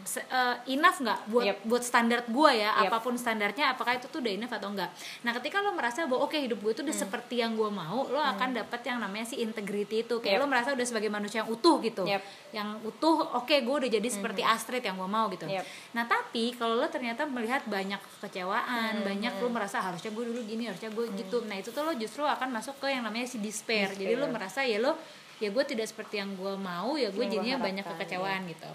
se- 0.03 0.21
eh, 0.23 0.55
enough 0.71 0.97
nggak 0.97 1.19
buat 1.25 1.45
Yep. 1.45 1.57
buat 1.65 1.83
standar 1.83 2.19
gue 2.23 2.51
ya? 2.55 2.69
Yep. 2.71 2.85
apa 2.85 2.97
pun 2.99 3.13
standarnya 3.15 3.65
apakah 3.71 3.97
itu 3.97 4.05
tuh 4.05 4.21
udah 4.21 4.31
enough 4.31 4.53
atau 4.53 4.69
enggak 4.69 4.89
nah 5.21 5.33
ketika 5.33 5.57
lo 5.59 5.73
merasa 5.73 6.05
bahwa 6.05 6.23
oke 6.23 6.33
hidup 6.33 6.59
gue 6.59 6.71
tuh 6.71 6.83
udah 6.83 6.93
seperti 6.95 7.41
yang 7.41 7.53
gue 7.53 7.67
mau 7.67 8.05
lo 8.05 8.17
akan 8.17 8.53
dapat 8.55 8.81
yang 8.83 8.97
namanya 8.97 9.25
si 9.25 9.39
integrity 9.39 10.01
itu. 10.01 10.15
Kayak 10.17 10.37
Yep. 10.37 10.41
lo 10.41 10.47
merasa 10.47 10.69
udah 10.71 10.85
sebagai 10.85 11.09
manusia 11.09 11.41
yang 11.41 11.49
utuh 11.49 11.77
gitu. 11.79 12.05
Yep. 12.05 12.21
yang 12.53 12.79
utuh 12.81 13.35
oke 13.35 13.51
gue 13.51 13.75
udah 13.75 13.91
jadi 13.91 14.07
seperti 14.07 14.39
Astrid 14.39 14.79
yang 14.79 14.95
gue 14.95 15.09
mau 15.09 15.27
gitu. 15.27 15.43
Yep. 15.43 15.65
nah 15.91 16.05
tapi 16.05 16.53
kalau 16.53 16.75
lo 16.75 16.87
ternyata 16.87 17.25
melihat 17.25 17.65
banyak 17.65 17.99
kekecewaan 18.15 19.01
banyak 19.01 19.33
lo 19.35 19.49
merasa 19.49 19.81
harusnya 19.81 20.09
gue 20.09 20.23
dulu 20.23 20.39
gini 20.41 20.65
harusnya 20.65 20.87
gue 20.87 21.05
gitu. 21.15 21.43
Nah 21.43 21.55
itu 21.55 21.69
tuh 21.69 21.81
lo 21.81 21.91
justru 21.93 22.23
akan 22.23 22.49
masuk 22.51 22.77
ke 22.77 22.87
yang 22.87 23.03
namanya 23.03 23.25
si 23.25 23.37
despair, 23.37 23.91
jadi 23.91 24.15
lo 24.15 24.27
merasa 24.27 24.61
ya 24.61 24.77
lo 24.77 24.95
ya 25.35 25.51
gue 25.51 25.63
tidak 25.65 25.83
seperti 25.85 26.15
yang 26.15 26.31
gue 26.33 26.55
mau 26.55 26.95
ya 26.95 27.11
gue 27.11 27.25
jadinya 27.25 27.59
banyak 27.59 27.83
kekecewaan 27.83 28.47
gitu 28.47 28.71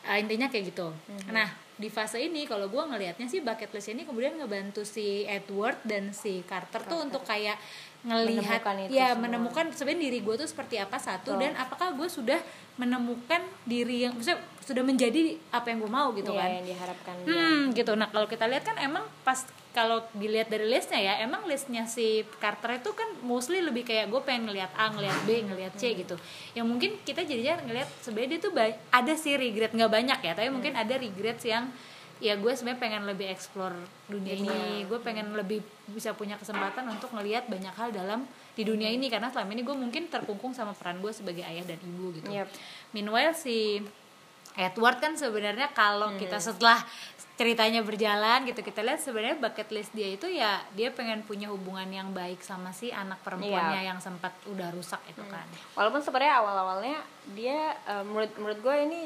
Ah, 0.00 0.16
intinya 0.16 0.48
kayak 0.48 0.72
gitu 0.72 0.88
nah 1.28 1.48
di 1.76 1.88
fase 1.88 2.20
ini 2.20 2.44
kalau 2.44 2.68
gue 2.68 2.76
ngelihatnya 2.76 3.24
sih 3.24 3.40
bucket 3.40 3.72
list 3.72 3.88
ini 3.88 4.04
kemudian 4.04 4.36
ngebantu 4.36 4.84
si 4.84 5.24
Edward 5.24 5.80
dan 5.80 6.12
si 6.12 6.44
Carter, 6.44 6.84
tuh 6.84 7.08
untuk 7.08 7.24
kayak 7.24 7.56
ngelihat 8.00 8.60
Menemukan 8.60 8.92
ya 8.92 9.12
semua. 9.12 9.20
menemukan 9.24 9.64
sebenarnya 9.72 10.02
diri 10.08 10.18
gue 10.20 10.34
tuh 10.36 10.48
seperti 10.48 10.76
apa 10.76 10.96
satu 10.96 11.36
dan 11.36 11.52
apakah 11.56 11.92
gue 11.92 12.08
sudah 12.08 12.40
menemukan 12.76 13.40
diri 13.64 14.04
yang 14.04 14.12
maksudnya 14.12 14.40
sudah 14.60 14.80
menjadi 14.80 15.36
apa 15.52 15.72
yang 15.72 15.78
gue 15.80 15.92
mau 15.92 16.08
gitu 16.12 16.32
Iya, 16.32 16.40
kan 16.40 16.48
yang 16.52 16.66
diharapkan 16.66 17.14
dia. 17.16 17.28
Hmm, 17.28 17.60
gitu. 17.72 17.92
Nah, 17.92 18.08
kalau 18.08 18.24
kita 18.24 18.44
lihat 18.44 18.64
kan 18.64 18.76
emang 18.76 19.04
pas 19.20 19.44
kalau 19.70 20.02
dilihat 20.18 20.50
dari 20.50 20.66
listnya 20.66 20.98
ya, 20.98 21.14
emang 21.22 21.46
listnya 21.46 21.86
si 21.86 22.26
Carter 22.42 22.82
itu 22.82 22.90
kan 22.90 23.06
mostly 23.22 23.62
lebih 23.62 23.86
kayak 23.86 24.10
gue 24.10 24.18
pengen 24.26 24.50
ngelihat 24.50 24.74
A, 24.74 24.90
ngelihat 24.90 25.18
B, 25.22 25.46
ngelihat 25.46 25.72
C 25.78 25.94
gitu. 25.94 26.18
Yang 26.58 26.66
mungkin 26.66 26.90
kita 27.06 27.22
jadinya 27.22 27.62
ngelihat 27.62 27.88
sebenarnya 28.02 28.30
dia 28.34 28.40
tuh 28.42 28.52
ada 28.90 29.14
sih 29.14 29.38
regret 29.38 29.70
nggak 29.70 29.92
banyak 29.92 30.18
ya, 30.26 30.32
tapi 30.34 30.50
mungkin 30.50 30.74
ada 30.74 30.94
regrets 30.98 31.46
yang 31.46 31.70
ya 32.20 32.36
gue 32.36 32.52
sebenarnya 32.52 32.80
pengen 32.82 33.02
lebih 33.08 33.32
explore 33.32 33.72
dunia 34.10 34.36
ini, 34.36 34.84
gue 34.84 34.98
pengen 35.00 35.32
lebih 35.32 35.64
bisa 35.88 36.12
punya 36.12 36.36
kesempatan 36.36 36.84
untuk 36.90 37.14
ngelihat 37.16 37.48
banyak 37.48 37.72
hal 37.72 37.94
dalam 37.94 38.28
di 38.52 38.66
dunia 38.66 38.92
ini 38.92 39.08
karena 39.08 39.32
selama 39.32 39.56
ini 39.56 39.62
gue 39.64 39.72
mungkin 39.72 40.10
terkungkung 40.10 40.52
sama 40.52 40.76
peran 40.76 41.00
gue 41.00 41.14
sebagai 41.14 41.46
ayah 41.46 41.64
dan 41.64 41.80
ibu 41.80 42.12
gitu. 42.18 42.28
Yep. 42.28 42.48
Meanwhile 42.92 43.32
si 43.32 43.80
Edward 44.58 44.98
kan 44.98 45.14
sebenarnya 45.14 45.70
kalau 45.70 46.14
kita 46.18 46.42
setelah 46.42 46.82
ceritanya 47.40 47.80
berjalan 47.80 48.44
gitu 48.44 48.60
kita 48.60 48.84
lihat 48.84 49.00
sebenarnya 49.00 49.40
bucket 49.40 49.72
list 49.72 49.96
dia 49.96 50.12
itu 50.12 50.28
ya 50.28 50.60
dia 50.76 50.92
pengen 50.92 51.24
punya 51.24 51.48
hubungan 51.48 51.88
yang 51.88 52.12
baik 52.12 52.44
sama 52.44 52.68
si 52.68 52.92
anak 52.92 53.16
perempuannya 53.24 53.80
yang 53.80 53.96
sempat 53.96 54.36
udah 54.44 54.68
rusak 54.76 55.00
itu 55.08 55.24
kan. 55.24 55.48
Walaupun 55.72 56.04
sebenarnya 56.04 56.36
awal-awalnya 56.36 57.00
dia 57.32 57.80
eh, 57.88 58.04
menurut 58.04 58.28
menurut 58.36 58.58
gue 58.60 58.76
ini 58.84 59.00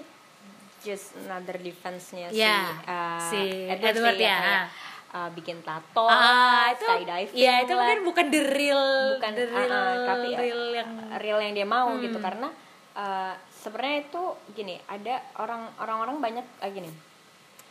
just 0.82 1.14
another 1.24 1.62
defense-nya 1.62 2.34
Ya, 2.34 2.74
si, 2.74 2.90
eh, 2.90 3.20
si 3.30 3.40
Edward, 3.70 4.02
Edward 4.02 4.18
ya. 4.18 4.38
kayak, 4.42 4.66
eh, 5.14 5.30
bikin 5.38 5.58
tato, 5.62 6.06
ah 6.10 6.74
itu 6.74 6.86
skydiving 6.90 7.38
ya 7.38 7.62
itu 7.62 7.70
lah. 7.70 7.86
mungkin 7.86 8.00
bukan 8.02 8.26
the 8.34 8.42
real 8.50 8.84
bukan 9.14 9.32
the 9.38 9.46
uh, 9.46 9.54
real, 9.54 9.70
uh, 9.70 9.94
tapi 10.10 10.28
uh, 10.34 10.38
real 10.42 10.62
yang 10.74 10.90
real 11.22 11.38
yang 11.38 11.54
dia 11.54 11.66
mau 11.70 11.94
gitu. 12.02 12.18
Karena 12.18 12.50
uh, 12.98 13.32
sebenarnya 13.64 14.04
itu 14.04 14.23
gini 14.52 14.76
ada 14.85 15.14
orang 15.35 15.73
orang-orang 15.75 16.16
banyak 16.21 16.47
uh, 16.61 16.68
gini. 16.68 16.92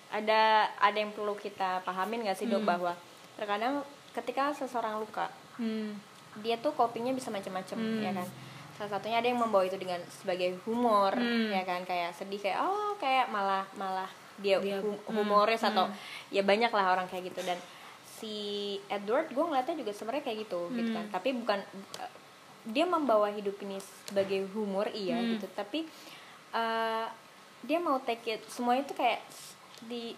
Ada 0.10 0.42
ada 0.78 0.98
yang 0.98 1.10
perlu 1.10 1.34
kita 1.34 1.82
pahamin 1.82 2.26
gak 2.26 2.36
sih 2.36 2.46
dok 2.48 2.66
bahwa 2.68 2.94
terkadang 3.34 3.82
ketika 4.12 4.54
seseorang 4.54 4.98
luka 4.98 5.26
hmm, 5.58 5.98
dia 6.40 6.58
tuh 6.58 6.70
copingnya 6.72 7.14
bisa 7.14 7.30
macam-macam 7.30 7.78
ya 8.00 8.12
kan? 8.12 8.28
Salah 8.74 8.90
satunya 8.92 9.18
ada 9.18 9.28
yang 9.28 9.38
membawa 9.38 9.62
itu 9.64 9.78
dengan 9.78 10.02
sebagai 10.10 10.58
humor 10.66 11.14
ya 11.50 11.62
kan? 11.62 11.82
Kayak 11.84 12.14
sedih 12.14 12.38
kayak 12.40 12.58
oh 12.60 12.98
kayak 12.98 13.30
malah 13.30 13.66
malah 13.74 14.10
dia, 14.38 14.58
Dia- 14.58 14.82
hum- 14.82 14.98
humoris 15.08 15.62
atau 15.64 15.86
ya 16.30 16.42
banyak 16.42 16.70
lah 16.70 16.86
orang 16.92 17.06
kayak 17.06 17.30
gitu. 17.30 17.42
Dan 17.42 17.58
si 18.06 18.34
Edward 18.88 19.30
gue 19.30 19.42
ngeliatnya 19.42 19.78
juga 19.78 19.94
sebenarnya 19.94 20.26
kayak 20.26 20.38
gitu 20.46 20.70
gitu 20.74 20.90
kan? 20.90 21.06
Tapi 21.10 21.30
bukan 21.34 21.58
dia 22.66 22.86
membawa 22.86 23.28
hidup 23.28 23.60
ini 23.60 23.78
sebagai 24.06 24.48
humor 24.50 24.88
iya 24.90 25.20
gitu. 25.20 25.48
Tapi 25.50 25.84
uh, 26.52 27.08
dia 27.62 27.78
mau 27.78 28.00
take 28.00 28.28
it 28.30 28.42
semua 28.48 28.76
itu 28.76 28.92
kayak 28.92 29.20
di 29.82 30.16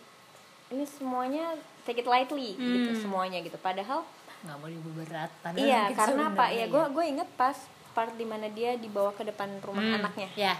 ini 0.67 0.86
semuanya 0.88 1.53
take 1.84 1.99
it 1.99 2.08
lightly 2.08 2.53
gitu 2.55 2.99
semuanya 2.99 3.39
gitu. 3.39 3.58
Padahal 3.58 4.05
nggak 4.41 4.58
mau 4.58 4.69
diberat 4.69 5.31
padahal 5.39 5.63
iya 5.63 5.89
karena 5.89 6.29
apa? 6.29 6.45
ya 6.49 6.65
gue 6.65 6.84
gue 6.88 7.05
inget 7.08 7.29
pas 7.34 7.58
part 7.91 8.13
di 8.13 8.21
mana 8.23 8.45
dia 8.47 8.75
dibawa 8.75 9.10
ke 9.10 9.23
depan 9.23 9.49
rumah 9.60 9.81
Hmm, 9.81 9.97
anaknya. 9.97 10.29
ya 10.36 10.53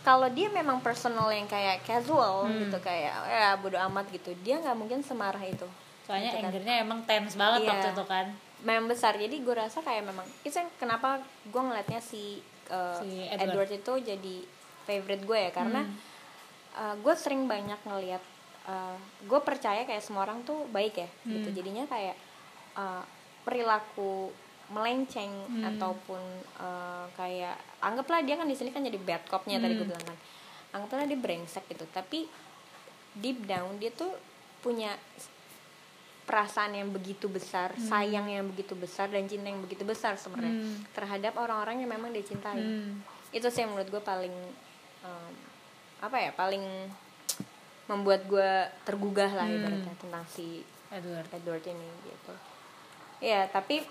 kalau 0.00 0.28
dia 0.28 0.48
memang 0.48 0.80
personal 0.80 1.28
yang 1.28 1.44
kayak 1.44 1.82
casual 1.82 2.46
Hmm. 2.46 2.56
gitu 2.58 2.78
kayak 2.80 3.10
ya 3.26 3.52
bodo 3.56 3.74
amat 3.76 4.08
gitu 4.08 4.32
dia 4.40 4.56
nggak 4.56 4.72
mungkin 4.74 5.02
semarah 5.02 5.42
itu. 5.42 5.66
Soalnya 6.02 6.30
Gitu 6.30 6.38
kan. 6.38 6.48
angernya 6.48 6.74
emang 6.80 7.00
tense 7.04 7.34
banget 7.34 7.60
Iya. 7.60 7.70
waktu 7.70 7.88
itu 7.90 8.04
kan 8.06 8.26
memang 8.64 8.92
besar. 8.92 9.16
Jadi 9.16 9.40
gue 9.40 9.54
rasa 9.54 9.80
kayak 9.80 10.04
memang 10.04 10.26
itu 10.44 10.56
yang 10.56 10.70
kenapa 10.76 11.20
gue 11.48 11.62
ngeliatnya 11.62 12.00
si, 12.00 12.40
uh, 12.68 13.00
Si 13.00 13.28
Edward. 13.28 13.68
Edward. 13.68 13.70
itu 13.72 13.92
jadi 14.14 14.36
favorite 14.84 15.24
gue 15.24 15.38
ya. 15.38 15.50
Karena 15.52 15.82
uh, 16.76 16.94
gue 17.00 17.14
sering 17.16 17.48
banyak 17.48 17.80
ngeliat 17.84 18.22
uh, 18.68 18.96
gue 19.24 19.40
percaya 19.40 19.84
kayak 19.84 20.04
semua 20.04 20.28
orang 20.28 20.44
tuh 20.44 20.68
baik 20.70 20.94
ya 21.00 21.08
gitu. 21.28 21.48
Jadinya 21.62 21.84
kayak 21.88 22.16
uh, 22.76 23.04
perilaku 23.44 24.30
melenceng 24.70 25.34
ataupun 25.66 26.22
uh, 26.62 27.10
kayak 27.18 27.58
anggaplah 27.82 28.22
dia 28.22 28.38
kan 28.38 28.46
di 28.46 28.54
sini 28.54 28.70
kan 28.70 28.86
jadi 28.86 29.02
bad 29.02 29.26
copnya 29.26 29.58
tadi 29.58 29.74
gue 29.74 29.88
bilang 29.88 30.06
kan. 30.06 30.18
Anggaplah 30.70 31.08
dia 31.10 31.18
brengsek 31.18 31.66
gitu. 31.66 31.88
Tapi 31.90 32.30
deep 33.18 33.42
down 33.50 33.82
dia 33.82 33.90
tuh 33.90 34.14
punya 34.62 34.94
perasaan 36.30 36.70
yang 36.72 36.88
begitu 36.88 37.26
besar, 37.26 37.74
sayang 37.76 38.30
yang 38.30 38.46
begitu 38.46 38.72
besar 38.72 39.10
dan 39.10 39.26
cinta 39.26 39.50
yang 39.50 39.58
begitu 39.58 39.82
besar 39.82 40.14
sebenarnya 40.14 40.62
terhadap 40.92 41.34
orang-orang 41.34 41.82
yang 41.82 41.90
memang 41.90 42.14
dia 42.14 42.22
cintai. 42.22 42.54
Hmm. 42.54 43.02
Itu 43.28 43.50
sih 43.50 43.66
yang 43.66 43.74
menurut 43.74 43.90
gue 43.90 43.98
paling 44.00 44.30
um, 45.02 45.32
apa 45.98 46.16
ya, 46.16 46.30
paling 46.32 46.62
membuat 47.86 48.22
gue 48.24 48.50
tergugah 48.84 49.26
lah 49.28 49.50
ibaratnya 49.50 49.90
tentang 49.98 50.22
si 50.24 50.62
Edward 50.88 51.26
Edward 51.28 51.64
ini 51.64 51.88
gitu. 52.06 52.34
Ya, 53.20 53.46
tapi 53.46 53.82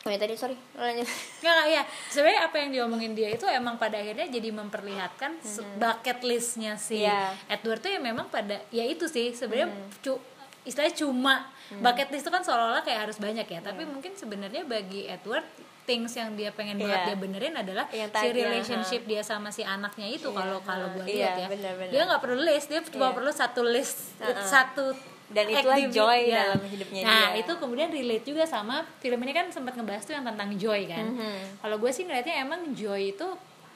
Oh 0.00 0.08
ya 0.08 0.16
tadi 0.16 0.32
sorry, 0.32 0.56
lanjut. 0.72 1.04
Nggak, 1.44 1.66
ya 1.68 1.82
sebenarnya 2.08 2.48
apa 2.48 2.56
yang 2.56 2.70
diomongin 2.72 3.12
dia 3.12 3.28
itu 3.28 3.44
emang 3.44 3.76
pada 3.76 4.00
akhirnya 4.00 4.32
jadi 4.32 4.48
memperlihatkan 4.48 5.36
se- 5.44 5.60
bucket 5.76 6.24
listnya 6.24 6.80
si 6.80 7.04
Iya. 7.04 7.36
Edward 7.46 7.84
tuh 7.84 7.92
ya 7.92 8.00
memang 8.00 8.24
pada 8.26 8.64
ya 8.72 8.80
itu 8.80 9.04
sih 9.04 9.28
sebenarnya 9.30 9.68
cu- 10.00 10.24
istilahnya 10.62 10.94
cuma 10.94 11.34
bucket 11.72 12.08
list 12.08 12.22
itu 12.22 12.30
kan 12.30 12.40
seolah-olah 12.40 12.82
kayak 12.82 13.06
harus 13.06 13.16
banyak 13.16 13.46
ya 13.46 13.60
tapi 13.60 13.82
mungkin 13.84 14.12
sebenarnya 14.12 14.62
bagi 14.62 15.06
Edward 15.06 15.46
things 15.82 16.12
yang 16.12 16.34
dia 16.34 16.50
pengen 16.50 16.76
banget 16.76 17.00
Iya. 17.00 17.06
dia 17.06 17.16
benerin 17.16 17.54
adalah 17.56 17.86
Yang 17.88 18.10
si 18.12 18.28
relationship 18.32 19.02
dia 19.04 19.22
sama 19.22 19.48
si 19.48 19.62
anaknya 19.62 20.06
itu 20.06 20.28
kalau 20.28 20.60
kalau 20.60 20.92
gue 20.92 21.04
Iya, 21.04 21.10
lihat 21.10 21.34
ya 21.36 21.46
benar-benar. 21.48 21.90
dia 21.90 22.02
nggak 22.04 22.20
perlu 22.20 22.38
list 22.38 22.66
dia 22.68 22.80
cuma 22.84 23.08
Iya. 23.08 23.16
perlu 23.16 23.30
satu 23.32 23.62
list 23.64 23.98
satu 24.44 24.84
Dan 25.28 25.46
itulah 25.48 25.78
activity, 25.78 25.94
joy 25.94 26.18
ya. 26.26 26.42
dalam 26.44 26.62
hidupnya 26.64 27.02
nah 27.02 27.26
dia. 27.30 27.40
itu 27.40 27.52
kemudian 27.56 27.88
relate 27.88 28.24
juga 28.24 28.44
sama 28.44 28.82
film 28.98 29.18
ini 29.20 29.32
kan 29.32 29.46
sempat 29.48 29.72
ngebahas 29.72 30.02
tuh 30.04 30.12
yang 30.12 30.26
tentang 30.26 30.50
joy 30.54 30.80
kan 30.84 31.06
Mhm. 31.08 31.62
kalau 31.62 31.76
gue 31.76 31.90
sih 31.90 32.02
ngeliatnya 32.02 32.34
emang 32.40 32.60
joy 32.72 33.10
itu 33.10 33.26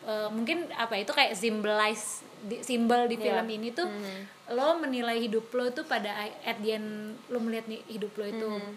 eh, 0.05 0.29
mungkin 0.29 0.69
apa 0.71 0.99
itu 0.99 1.09
kayak 1.09 1.33
symbolize 1.33 2.21
di, 2.43 2.61
simbol 2.61 3.07
di 3.07 3.17
Iya. 3.17 3.25
film 3.33 3.47
ini 3.49 3.71
tuh 3.71 3.89
Mhm. 3.89 4.34
Lo 4.47 4.77
menilai 4.77 5.19
hidup 5.19 5.49
lo 5.51 5.71
tuh 5.71 5.85
pada 5.85 6.13
at 6.43 6.59
the 6.59 6.73
end 6.73 6.89
lo 7.27 7.39
melihat 7.39 7.65
nih 7.65 7.81
hidup 7.89 8.13
lo 8.13 8.25
itu 8.25 8.45
Mhm. 8.47 8.73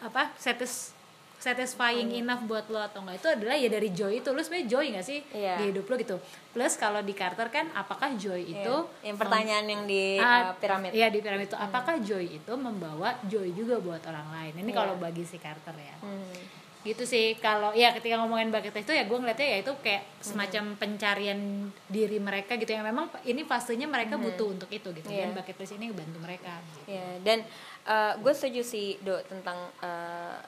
apa 0.00 0.30
satis 0.36 0.94
satisfying 1.36 2.14
enough 2.14 2.38
buat 2.42 2.70
lo 2.70 2.78
atau 2.78 3.02
enggak 3.02 3.18
itu 3.18 3.28
adalah 3.32 3.58
ya 3.58 3.66
dari 3.66 3.90
joy 3.90 4.12
itu 4.16 4.30
lo 4.30 4.38
sebenarnya 4.38 4.68
joy 4.68 4.84
nggak 4.94 5.02
sih 5.02 5.18
Iya. 5.32 5.58
di 5.58 5.64
hidup 5.68 5.84
lo 5.84 5.94
gitu 5.96 6.16
plus 6.48 6.74
kalau 6.76 7.02
di 7.02 7.10
Carter 7.12 7.50
kan 7.50 7.66
apakah 7.72 8.14
joy 8.14 8.46
itu 8.46 8.74
Iya. 8.94 9.02
yang 9.02 9.16
pertanyaan 9.18 9.66
yang 9.66 9.82
di 9.82 10.02
Ah, 10.16 10.22
uh, 10.22 10.54
piramid. 10.54 10.94
Iya 10.94 11.10
di 11.10 11.18
piramid 11.18 11.46
itu 11.48 11.58
apakah 11.58 11.98
joy 11.98 12.30
itu 12.32 12.52
membawa 12.54 13.18
joy 13.24 13.50
juga 13.52 13.78
buat 13.78 13.98
orang 14.04 14.30
lain. 14.30 14.52
Ini 14.56 14.70
Iya. 14.70 14.76
kalau 14.76 14.94
bagi 14.96 15.24
si 15.24 15.34
Carter 15.36 15.74
ya. 15.74 15.96
Hmm. 15.98 16.61
Gitu 16.82 17.02
sih 17.02 17.34
kalau 17.36 17.70
ya 17.72 17.90
ketika 17.90 18.16
ngomongin 18.16 18.48
bucket 18.48 18.70
list 18.72 18.84
itu 18.84 18.92
ya 18.92 19.02
gue 19.02 19.14
ngeliatnya 19.14 19.48
ya 19.48 19.58
itu 19.60 19.72
kayak 19.78 20.02
Hmm. 20.02 20.24
semacam 20.24 20.64
pencarian 20.76 21.40
diri 21.86 22.18
mereka 22.18 22.54
gitu 22.54 22.70
yang 22.70 22.82
memang 22.82 23.06
ini 23.22 23.42
fasenya 23.42 23.86
mereka 23.86 24.14
butuh 24.16 24.50
untuk 24.50 24.66
itu 24.68 24.90
gitu. 24.92 25.08
Iya. 25.08 25.26
Dan 25.26 25.34
bucket 25.34 25.56
list 25.56 25.72
ini 25.72 25.90
bantu 25.90 26.18
mereka. 26.18 26.58
Gitu. 26.60 26.78
Ya, 26.92 27.06
dan 27.20 27.38
uh, 27.84 28.12
gue 28.16 28.32
setuju 28.32 28.62
sih 28.62 28.98
do 28.98 29.18
tentang 29.24 29.54
uh, 29.78 30.38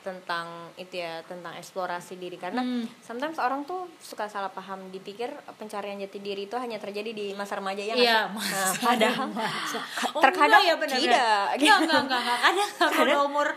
tentang 0.00 0.50
itu 0.74 0.98
ya 0.98 1.22
tentang 1.22 1.54
eksplorasi 1.54 2.14
diri 2.16 2.34
karena 2.34 2.58
Hmm. 2.58 2.82
sometimes 2.98 3.38
orang 3.38 3.62
tuh 3.62 3.86
suka 3.96 4.26
salah 4.26 4.50
paham 4.50 4.90
dipikir 4.90 5.30
pencarian 5.54 5.94
jati 5.96 6.18
diri 6.18 6.42
itu 6.42 6.56
hanya 6.56 6.74
terjadi 6.76 7.10
di 7.10 7.30
masa 7.32 7.54
remaja 7.54 7.78
ya 7.80 7.94
Iya, 7.94 8.18
sih? 8.20 8.34
masa 8.34 8.50
Nah, 8.50 8.72
padahal 8.82 9.26
remaja. 9.30 9.78
Oh, 10.10 10.18
terkadang 10.20 10.58
enggak 10.58 10.62
ya 10.64 10.74
benar 10.76 10.98
tidak 10.98 11.44
Enggak, 11.54 11.78
enggak, 11.78 12.00
enggak, 12.02 12.20
enggak. 12.20 12.38
Kadang 12.42 12.70
kalau 12.74 13.02
udah 13.04 13.20
umur 13.24 13.48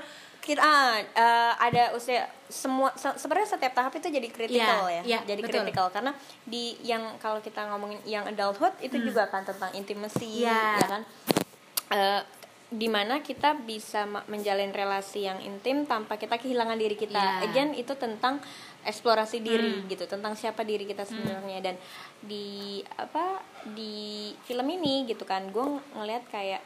kita 0.45 0.61
ah, 0.61 0.93
eh, 0.95 1.53
ada 1.59 1.83
usia 1.91 2.21
semua 2.45 2.93
se- 2.93 3.17
sebenarnya 3.17 3.49
setiap 3.49 3.73
tahap 3.73 3.89
itu 3.91 4.07
jadi 4.07 4.29
kritikal 4.29 4.85
Iya, 4.85 5.01
ya 5.01 5.03
iya, 5.03 5.19
jadi 5.25 5.41
kritikal 5.41 5.89
karena 5.89 6.13
di 6.43 6.77
yang 6.79 7.17
kalau 7.17 7.41
kita 7.41 7.65
ngomongin 7.65 7.97
yang 8.05 8.23
adulthood 8.23 8.77
itu 8.79 8.93
juga 9.01 9.25
kan 9.25 9.41
tentang 9.41 9.73
intimacy 9.73 10.45
Hmm. 10.45 10.45
Iya. 10.45 10.61
ya 10.75 10.87
kan 10.87 11.01
Eh, 11.87 12.21
di 12.67 12.85
mana 12.87 13.21
kita 13.21 13.53
bisa 13.55 14.03
menjalin 14.25 14.69
relasi 14.69 15.21
yang 15.23 15.37
intim 15.39 15.85
tanpa 15.85 16.15
kita 16.15 16.35
kehilangan 16.35 16.73
diri 16.75 16.93
kita. 16.95 17.17
Hmm. 17.17 17.45
again 17.45 17.69
itu 17.73 17.93
tentang 17.95 18.41
eksplorasi 18.81 19.37
diri 19.39 19.55
gitu 19.87 20.05
tentang 20.05 20.33
siapa 20.33 20.61
diri 20.61 20.83
kita 20.83 21.01
sebenarnya 21.03 21.61
dan 21.63 21.75
di 22.19 22.45
apa 22.95 23.41
di 23.67 23.93
film 24.43 24.65
ini 24.67 25.05
gitu 25.05 25.23
kan 25.23 25.45
gue 25.47 25.65
ngelihat 25.95 26.25
kayak 26.27 26.61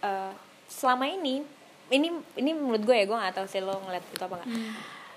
eh, 0.00 0.32
selama 0.64 1.06
ini 1.08 1.42
ini 1.90 2.08
ini 2.36 2.50
menurut 2.56 2.82
gue 2.82 2.96
ya 2.96 3.04
gue 3.04 3.16
gak 3.16 3.36
tahu 3.36 3.46
sih 3.48 3.60
lo 3.60 3.76
ngeliat 3.84 4.04
itu 4.08 4.22
apa 4.24 4.34
nggak. 4.40 4.50
Hmm. 4.50 4.72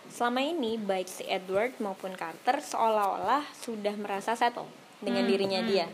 selama 0.07 0.39
ini 0.39 0.79
baik 0.79 1.07
si 1.11 1.27
Edward 1.27 1.75
maupun 1.83 2.15
Carter 2.15 2.63
seolah-olah 2.63 3.43
sudah 3.51 3.91
merasa 3.99 4.39
settle 4.39 4.67
dengan 5.03 5.27
Hmm, 5.27 5.31
dirinya 5.31 5.59
dia. 5.67 5.85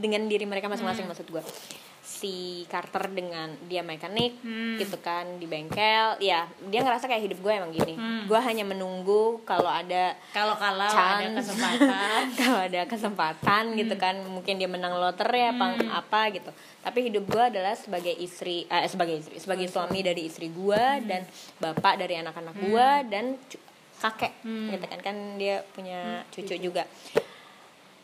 Dengan 0.00 0.26
diri 0.26 0.48
mereka 0.48 0.66
masing-masing 0.66 1.04
maksud 1.06 1.28
gue 1.28 1.42
si 2.20 2.32
Carter 2.68 3.08
dengan 3.08 3.48
dia 3.64 3.80
mekanik 3.80 4.36
Hmm. 4.40 4.76
gitu 4.76 5.00
kan 5.00 5.40
di 5.40 5.44
bengkel. 5.44 6.20
Ya 6.20 6.44
dia 6.68 6.80
ngerasa 6.80 7.08
kayak 7.08 7.24
hidup 7.24 7.38
gue 7.40 7.52
emang 7.54 7.72
gini. 7.72 7.96
Hmm. 7.96 8.28
gue 8.28 8.36
hanya 8.38 8.62
menunggu 8.62 9.40
kalau 9.42 9.66
ada 9.66 10.12
kalau 10.30 10.52
kalau 10.54 10.84
ada 10.84 11.32
kesempatan. 11.32 12.22
Kalau 12.40 12.60
ada 12.60 12.82
kesempatan 12.84 13.62
gitu 13.74 13.94
Hmm. 13.94 14.02
kan. 14.02 14.14
Mungkin 14.22 14.54
dia 14.56 14.68
menang 14.68 14.94
lotre 14.94 15.48
apa 15.48 15.66
apa 15.90 16.20
gitu. 16.30 16.52
Tapi 16.78 17.08
hidup 17.08 17.24
gue 17.26 17.42
adalah 17.42 17.72
sebagai 17.72 18.12
istri 18.14 18.64
eh, 18.66 18.84
sebagai 18.84 19.16
istri 19.18 19.36
sebagai 19.36 19.66
suami 19.66 20.00
dari 20.00 20.28
istri 20.28 20.48
gue 20.48 20.76
Hmm. 20.76 21.08
dan 21.08 21.22
bapak 21.56 21.96
dari 21.96 22.16
anak-anak 22.16 22.54
gue 22.54 22.88
dan 23.08 23.24
kakek 23.96 24.32
Hmm. 24.44 24.68
gitu 24.70 24.84
kan. 24.84 25.00
Kan 25.00 25.16
dia 25.36 25.64
punya 25.70 26.20
cucu 26.28 26.54
juga 26.54 26.84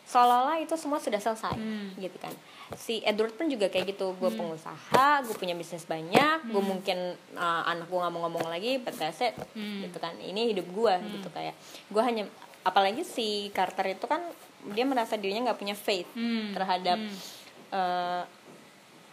seolah-olah 0.07 0.57
itu 0.57 0.71
semua 0.73 0.97
sudah 0.97 1.19
selesai 1.19 1.51
Hmm. 1.51 1.91
gitu 1.93 2.15
kan 2.15 2.31
si 2.73 2.99
Edward 3.01 3.31
pun 3.33 3.45
juga 3.45 3.67
kayak 3.67 3.91
gitu 3.91 4.11
gue 4.13 4.29
pengusaha 4.29 5.19
gue 5.21 5.35
punya 5.35 5.51
bisnis 5.51 5.83
banyak 5.83 6.47
gue 6.47 6.63
mungkin 6.63 6.97
uh, 7.33 7.63
anak 7.65 7.85
gue 7.85 7.97
nggak 7.97 8.09
mau 8.09 8.23
ngomong 8.23 8.47
lagi 8.47 8.77
but 8.77 8.93
that's 8.93 9.19
it 9.21 9.35
Hmm. 9.51 9.83
gitu 9.83 9.97
kan 9.97 10.15
ini 10.17 10.49
hidup 10.49 10.65
gue 10.65 10.93
gitu 11.13 11.27
kayak 11.29 11.53
gue 11.85 11.99
hanya 12.01 12.23
apalagi 12.61 13.03
si 13.03 13.27
Carter 13.51 13.87
itu 13.89 14.03
kan 14.03 14.23
dia 14.65 14.83
merasa 14.83 15.15
dirinya 15.15 15.47
nggak 15.47 15.59
punya 15.59 15.75
faith 15.75 16.07
Hmm. 16.09 16.51
terhadap 16.51 16.99
uh, 17.69 18.23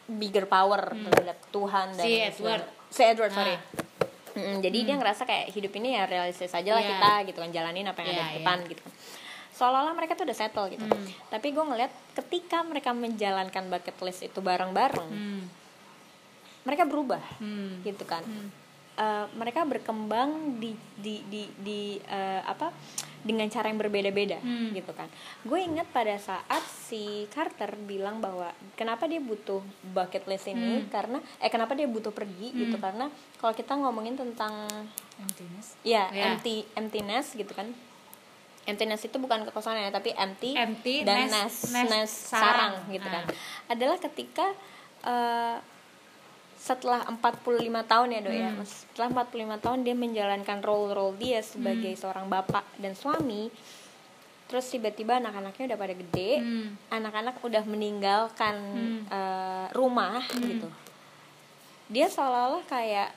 bigger 0.07 0.45
power 0.45 0.93
terhadap 0.93 1.39
Tuhan 1.49 1.87
dan 1.93 2.05
Si 2.05 2.13
Edward. 2.21 2.65
si 2.89 3.03
Edward 3.03 3.33
sorry 3.33 3.57
Ah. 3.57 3.63
Mm, 4.35 4.59
jadi 4.61 4.79
dia 4.85 4.97
ngerasa 4.97 5.23
kayak 5.23 5.47
hidup 5.49 5.71
ini 5.75 5.95
ya 5.95 6.05
realistis 6.05 6.51
aja 6.51 6.67
lah 6.69 6.83
Iya. 6.83 6.91
kita 6.93 7.13
gitu 7.25 7.39
kan 7.39 7.51
jalanin 7.51 7.87
apa 7.87 8.03
yang 8.03 8.11
ada 8.11 8.17
Iya, 8.17 8.19
di 8.19 8.31
iya. 8.33 8.39
depan 8.43 8.59
gitu 8.67 8.81
kan 8.83 8.93
seolah-olah 9.55 9.95
mereka 9.95 10.13
tuh 10.13 10.27
udah 10.27 10.35
settle 10.35 10.67
gitu 10.69 10.83
Hmm. 10.83 11.07
tapi 11.31 11.51
gue 11.51 11.63
ngeliat 11.63 11.93
ketika 12.15 12.61
mereka 12.61 12.91
menjalankan 12.91 13.71
bucket 13.71 13.97
list 14.01 14.21
itu 14.23 14.39
bareng-bareng 14.39 15.09
Hmm. 15.09 15.43
mereka 16.65 16.85
berubah 16.85 17.23
Hmm. 17.39 17.81
gitu 17.83 18.05
kan 18.05 18.23
Hmm. 18.23 18.51
Eh, 18.95 19.27
mereka 19.35 19.67
berkembang 19.67 20.63
di 20.63 20.71
di 20.95 21.19
di, 21.27 21.51
di, 21.59 21.81
eh, 21.99 22.39
apa 22.41 22.71
dengan 23.21 23.43
cara 23.49 23.67
yang 23.67 23.75
berbeda-beda 23.77 24.39
Hmm. 24.39 24.71
gitu 24.71 24.95
kan 24.95 25.11
gue 25.43 25.59
ingat 25.59 25.91
pada 25.91 26.15
saat 26.15 26.63
si 26.63 27.27
Carter 27.29 27.75
bilang 27.77 28.23
bahwa 28.23 28.47
kenapa 28.75 29.11
dia 29.11 29.19
butuh 29.19 29.59
bucket 29.83 30.23
list 30.25 30.47
ini 30.47 30.79
Hmm. 30.79 30.87
karena 30.89 31.19
eh 31.39 31.51
kenapa 31.51 31.75
dia 31.75 31.91
butuh 31.91 32.11
pergi 32.11 32.55
gitu 32.55 32.79
karena 32.79 33.11
kalau 33.35 33.51
kita 33.51 33.75
ngomongin 33.75 34.15
tentang 34.15 34.55
emptiness 35.19 35.75
ya 35.83 36.07
Ya. 36.09 36.31
empty 36.31 36.63
emptiness 36.75 37.35
gitu 37.35 37.51
kan 37.51 37.75
emptiness 38.65 39.03
itu 39.03 39.17
bukan 39.17 39.45
kekosongan 39.45 39.85
ya 39.85 39.93
tapi 39.93 40.11
empty, 40.11 40.53
Empty, 40.53 40.95
dan 41.03 41.29
nest- 41.29 41.35
nest, 41.35 41.71
nest, 41.71 41.91
nest 41.91 42.17
sarang. 42.29 42.73
sarang 42.73 42.75
gitu 42.89 43.07
Ah. 43.07 43.13
kan 43.13 43.25
adalah 43.69 43.97
ketika 43.99 44.47
eh, 45.03 45.57
setelah 46.57 47.05
45 47.05 47.45
tahun 47.85 48.09
ya 48.09 48.21
dok 48.21 48.33
ya 48.35 48.51
Hmm. 48.51 48.65
setelah 48.65 49.09
45 49.13 49.61
tahun 49.61 49.79
dia 49.81 49.93
menjalankan 49.95 50.59
role-role 50.61 51.13
dia 51.15 51.45
sebagai 51.45 51.93
Hmm. 51.93 52.01
seorang 52.01 52.27
bapak 52.27 52.65
dan 52.79 52.97
suami 52.97 53.53
terus 54.45 54.65
tiba-tiba 54.67 55.17
anak-anaknya 55.19 55.65
udah 55.67 55.79
pada 55.79 55.95
gede 55.95 56.31
Hmm. 56.39 56.73
anak-anak 56.89 57.37
udah 57.39 57.63
meninggalkan 57.65 58.57
Hmm. 58.57 59.01
eh, 59.07 59.67
rumah 59.73 60.25
gitu 60.31 60.69
dia 61.87 62.09
seolah-olah 62.09 62.65
kayak 62.65 63.13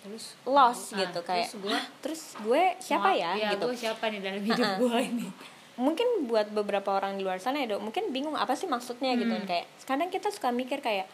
terus 0.00 0.24
lost 0.44 0.90
Ah, 0.90 1.00
gitu 1.00 1.20
kayak 1.20 1.44
terus 1.44 1.58
gua- 1.58 1.74
"Hah, 1.74 1.84
terus 2.00 2.22
gue 2.38 2.62
siapa 2.78 3.10
ya, 3.12 3.30
ya 3.34 3.50
gitu. 3.52 3.64
gue 3.64 3.76
siapa 3.76 4.04
nih 4.06 4.20
dalam 4.20 4.42
hidup 4.48 4.62
Uh-uh. 4.64 4.78
gue 4.80 4.98
ini? 5.04 5.28
Mungkin 5.76 6.08
buat 6.24 6.50
beberapa 6.50 6.90
orang 6.92 7.14
di 7.14 7.22
luar 7.22 7.38
sana 7.38 7.58
ya 7.58 7.70
dok 7.70 7.82
mungkin 7.84 8.08
bingung 8.08 8.34
apa 8.34 8.52
sih 8.52 8.66
maksudnya 8.66 9.14
gitu 9.14 9.28
Hmm. 9.28 9.42
kan 9.42 9.44
kayak 9.48 9.66
kadang 9.84 10.08
kita 10.08 10.28
suka 10.28 10.48
mikir 10.50 10.78
kayak 10.78 11.06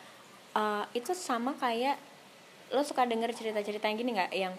eh, 0.53 0.85
itu 0.95 1.13
sama 1.13 1.53
kayak 1.55 1.97
lo 2.71 2.81
suka 2.81 3.05
denger 3.05 3.31
cerita-cerita 3.31 3.85
yang 3.85 3.97
gini 3.97 4.11
nggak? 4.15 4.33
Yang 4.33 4.55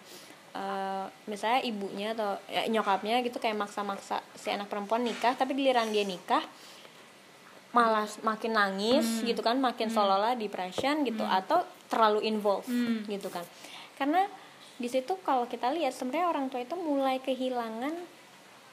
eh, 0.53 1.05
misalnya 1.25 1.61
ibunya 1.61 2.07
atau 2.11 2.37
ya, 2.45 2.63
nyokapnya 2.65 3.19
gitu 3.21 3.37
kayak 3.37 3.57
maksa-maksa 3.57 4.19
si 4.33 4.47
anak 4.47 4.65
perempuan 4.65 5.01
nikah 5.01 5.33
tapi 5.33 5.51
giliran 5.53 5.89
dia 5.89 6.03
nikah 6.03 6.39
malah 7.71 8.07
makin 8.21 8.53
nangis 8.53 9.03
gitu 9.21 9.41
kan 9.41 9.59
makin 9.59 9.89
seolah-olah 9.89 10.35
depression 10.35 11.03
gitu 11.03 11.19
atau 11.21 11.59
terlalu 11.85 12.23
involved 12.23 12.65
Hmm. 12.65 13.03
gitu 13.05 13.27
kan 13.27 13.43
karena 13.95 14.27
di 14.75 14.87
situ 14.87 15.15
kalau 15.23 15.47
kita 15.47 15.71
lihat 15.71 15.95
sebenarnya 15.95 16.27
orang 16.27 16.51
tua 16.51 16.59
itu 16.59 16.75
mulai 16.75 17.19
kehilangan 17.19 17.95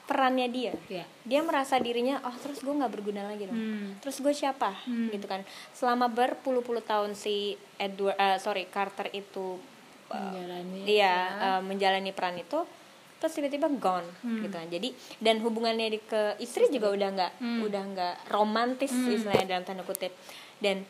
perannya 0.03 0.51
dia. 0.51 0.73
Ya 0.91 1.07
dia 1.23 1.39
merasa 1.39 1.79
dirinya 1.79 2.19
oh 2.27 2.35
terus 2.35 2.59
gue 2.59 2.75
nggak 2.75 2.91
berguna 2.91 3.23
lagi 3.23 3.47
dong. 3.47 3.55
Hmm. 3.55 3.87
terus 4.03 4.19
gue 4.19 4.35
siapa? 4.35 4.75
Hmm. 4.83 5.07
gitu 5.09 5.23
kan. 5.25 5.47
Selama 5.71 6.11
berpuluh-puluh 6.11 6.83
tahun 6.83 7.15
si 7.15 7.55
Edward 7.79 8.19
eh, 8.19 8.35
sorry 8.35 8.67
Carter 8.67 9.07
itu 9.15 9.55
eh, 10.11 10.19
menjalani 10.19 10.79
iya 10.83 11.15
eh, 11.39 11.61
menjalani 11.63 12.11
peran 12.11 12.35
itu 12.35 12.67
terus 13.15 13.39
tiba-tiba 13.39 13.71
gone 13.71 14.03
Hmm. 14.19 14.43
gitu 14.43 14.51
kan. 14.51 14.67
Jadi 14.67 14.91
dan 15.23 15.39
hubungannya 15.39 15.87
di 15.87 15.99
ke 16.03 16.35
istri 16.43 16.67
juga 16.67 16.91
udah 16.91 17.07
nggak 17.15 17.31
Hmm. 17.39 17.63
udah 17.63 17.83
nggak 17.95 18.15
romantis 18.27 18.91
istilahnya 18.91 19.55
dalam 19.55 19.63
tanda 19.63 19.87
kutip. 19.87 20.11
Dan 20.59 20.83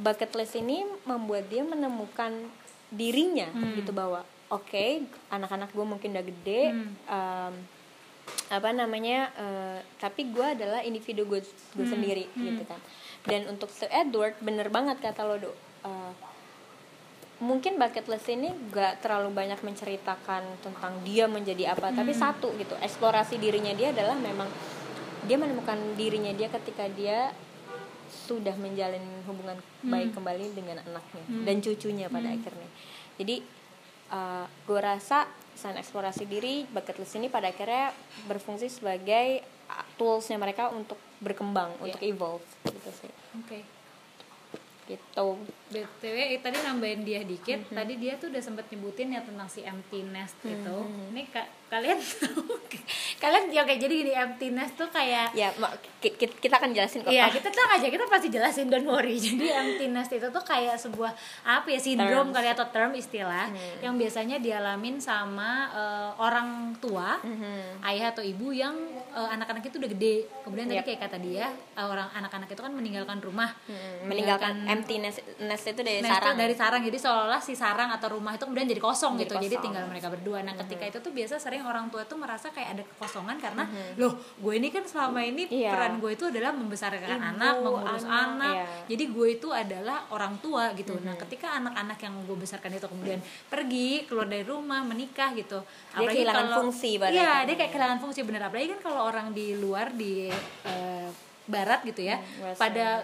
bucket 0.00 0.32
list 0.32 0.56
ini 0.56 0.80
membuat 1.04 1.52
dia 1.52 1.60
menemukan 1.60 2.48
dirinya 2.90 3.46
Hmm. 3.48 3.74
gitu 3.74 3.90
bahwa 3.90 4.20
oke 4.48 4.86
anak-anak 5.28 5.70
gue 5.70 5.86
mungkin 5.86 6.10
udah 6.10 6.26
gede 6.26 6.62
Hmm. 6.68 6.90
em, 7.06 7.54
apa 8.50 8.70
namanya 8.70 9.30
eh, 9.32 9.78
tapi 9.96 10.28
gue 10.28 10.42
adalah 10.44 10.82
individu 10.82 11.24
gue 11.24 11.40
gue 11.42 11.82
Hmm. 11.82 11.86
sendiri 11.88 12.26
gitu 12.32 12.62
kan 12.64 12.78
dan 13.24 13.46
untuk 13.46 13.70
si 13.70 13.86
Edward 13.86 14.38
bener 14.40 14.68
banget 14.68 14.98
kata 14.98 15.22
lo 15.22 15.38
do 15.38 15.52
Eh, 15.80 16.12
mungkin 17.40 17.80
bucket 17.80 18.04
list 18.04 18.28
ini 18.28 18.52
gak 18.68 19.00
terlalu 19.00 19.32
banyak 19.32 19.64
menceritakan 19.64 20.44
tentang 20.60 20.92
dia 21.00 21.24
menjadi 21.24 21.72
apa 21.72 21.88
tapi 21.88 22.12
Hmm. 22.12 22.20
satu 22.20 22.52
gitu 22.54 22.76
eksplorasi 22.76 23.40
dirinya 23.40 23.72
dia 23.72 23.96
adalah 23.96 24.12
memang 24.12 24.44
dia 25.24 25.40
menemukan 25.40 25.96
dirinya 25.96 26.36
dia 26.36 26.52
ketika 26.52 26.84
dia 26.92 27.32
sudah 28.10 28.54
menjalin 28.58 29.02
hubungan 29.24 29.56
baik 29.86 30.10
kembali 30.12 30.52
dengan 30.52 30.82
anaknya 30.82 31.24
dan 31.46 31.56
cucunya 31.62 32.06
pada 32.10 32.28
akhirnya. 32.34 32.68
Jadi 33.16 33.36
uh, 34.10 34.46
gue 34.66 34.80
rasa 34.80 35.30
selain 35.54 35.78
eksplorasi 35.78 36.26
diri 36.26 36.66
bucket 36.68 36.98
list 36.98 37.14
ini 37.16 37.30
pada 37.30 37.50
akhirnya 37.50 37.94
berfungsi 38.26 38.66
sebagai 38.66 39.44
uh, 39.70 39.86
toolsnya 39.94 40.36
mereka 40.36 40.68
untuk 40.74 40.98
berkembang 41.22 41.76
untuk 41.78 42.00
evolve 42.02 42.44
gitu 42.66 42.90
sih. 42.90 43.12
Oke. 43.38 43.62
Gitu 44.88 45.28
btw 45.70 46.04
eh, 46.28 46.38
tadi 46.38 46.58
nambahin 46.58 47.00
dia 47.00 47.22
dikit 47.22 47.64
Mhm. 47.64 47.72
tadi 47.72 47.94
dia 47.96 48.12
tuh 48.14 48.28
udah 48.28 48.42
sempet 48.42 48.66
nyebutin 48.68 49.10
ya 49.10 49.20
tentang 49.20 49.46
si 49.46 49.62
empty 49.62 50.02
nest 50.04 50.34
itu 50.42 50.76
Mhm. 50.76 51.10
ini 51.10 51.22
ka- 51.26 51.46
kalian 51.68 51.98
tahu 52.18 52.42
kalian 53.16 53.44
ya 53.48 53.62
kayak 53.62 53.78
jadi 53.78 53.94
gini 53.96 54.12
empty 54.12 54.46
nest 54.50 54.74
tuh 54.74 54.88
kayak 54.88 55.30
ya 55.32 55.54
kita 56.00 56.50
akan 56.52 56.72
jelasin 56.72 57.00
kok 57.00 57.10
Iya 57.10 57.20
Ah, 57.20 57.30
kita 57.30 57.46
tenang 57.46 57.70
aja 57.72 57.86
kita 57.86 58.04
pasti 58.04 58.28
jelasin 58.28 58.66
don't 58.66 58.84
worry 58.84 59.14
jadi 59.22 59.46
empty 59.56 59.86
nest 59.86 60.10
itu 60.10 60.26
tuh 60.26 60.42
kayak 60.42 60.74
sebuah 60.76 61.14
apa 61.44 61.68
ya 61.68 61.78
sindrom 61.78 62.30
kali 62.30 62.48
atau 62.48 62.66
term 62.66 62.90
istilah 62.92 63.46
Hmm. 63.46 63.78
yang 63.80 63.94
biasanya 63.94 64.36
dialamin 64.36 64.98
sama 64.98 65.50
eh, 65.70 66.10
orang 66.18 66.48
tua 66.76 67.20
Mhm. 67.20 67.84
ayah 67.84 68.10
atau 68.10 68.20
ibu 68.20 68.50
yang 68.50 68.74
eh, 69.08 69.28
anak-anak 69.30 69.62
itu 69.64 69.78
udah 69.78 69.90
gede 69.90 70.16
kemudian 70.42 70.66
tadi 70.66 70.76
Yep. 70.76 70.86
kayak 70.88 71.00
kata 71.04 71.18
dia 71.18 71.46
eh, 71.48 71.84
orang 71.84 72.10
anak-anak 72.10 72.48
itu 72.48 72.58
kan 72.58 72.72
meninggalkan 72.72 73.18
rumah 73.20 73.54
Hmm, 73.62 74.06
meninggalkan 74.06 74.66
empty 74.66 74.98
nest, 74.98 75.20
nest 75.38 75.59
itu 75.62 75.80
dari 75.80 75.98
itu 75.98 76.06
sarang 76.06 76.34
dari 76.34 76.54
sarang 76.54 76.80
jadi 76.80 76.98
seolah-olah 76.98 77.38
si 77.38 77.52
sarang 77.52 77.90
atau 77.90 78.08
rumah 78.10 78.32
itu 78.32 78.42
kemudian 78.42 78.64
jadi 78.66 78.78
kosong 78.78 79.14
Jadi 79.14 79.22
gitu 79.22 79.34
jadi 79.36 79.46
kosong. 79.50 79.64
tinggal 79.64 79.84
mereka 79.86 80.08
berdua 80.08 80.38
nah 80.40 80.54
ketika 80.56 80.84
itu 80.86 80.98
tuh 80.98 81.10
biasa 81.10 81.34
sering 81.36 81.62
orang 81.62 81.88
tua 81.88 82.02
tuh 82.02 82.16
merasa 82.16 82.48
kayak 82.48 82.68
ada 82.70 82.82
kekosongan 82.86 83.36
karena 83.36 83.62
Mhm. 83.62 83.96
loh 83.96 84.12
gue 84.14 84.52
ini 84.54 84.68
kan 84.68 84.82
selama 84.82 85.20
ini 85.20 85.44
Iya. 85.46 85.70
peran 85.70 85.92
gue 85.98 86.10
itu 86.10 86.24
adalah 86.26 86.50
membesarkan 86.50 86.98
Ibu, 87.10 87.28
anak 87.28 87.54
mengurus 87.58 88.04
anak, 88.04 88.24
anak 88.30 88.54
iya. 88.54 88.66
jadi 88.86 89.04
gue 89.06 89.28
itu 89.30 89.48
adalah 89.50 89.98
orang 90.08 90.34
tua 90.38 90.64
gitu 90.72 90.94
nah 90.98 91.12
Mhm. 91.12 91.20
ketika 91.20 91.52
anak-anak 91.54 91.98
yang 91.98 92.14
gue 92.22 92.36
besarkan 92.36 92.70
itu 92.72 92.86
kemudian 92.86 93.20
pergi 93.46 94.04
keluar 94.04 94.26
dari 94.26 94.42
rumah 94.42 94.80
menikah 94.80 95.32
gitu 95.32 95.60
Dia 95.90 96.06
kehilangan 96.06 96.48
fungsi 96.56 96.96
pada 96.96 97.10
iya 97.10 97.42
dia 97.42 97.54
kayak 97.54 97.70
kehilangan 97.70 97.98
fungsi 97.98 98.22
bener 98.22 98.42
apalagi 98.42 98.70
kan 98.70 98.80
kalau 98.82 99.04
orang 99.04 99.30
di 99.30 99.54
luar 99.54 99.90
di 99.90 100.30
eh, 100.64 101.08
barat 101.50 101.82
gitu 101.82 102.00
ya 102.00 102.16
Hmm, 102.16 102.54
pada 102.54 103.02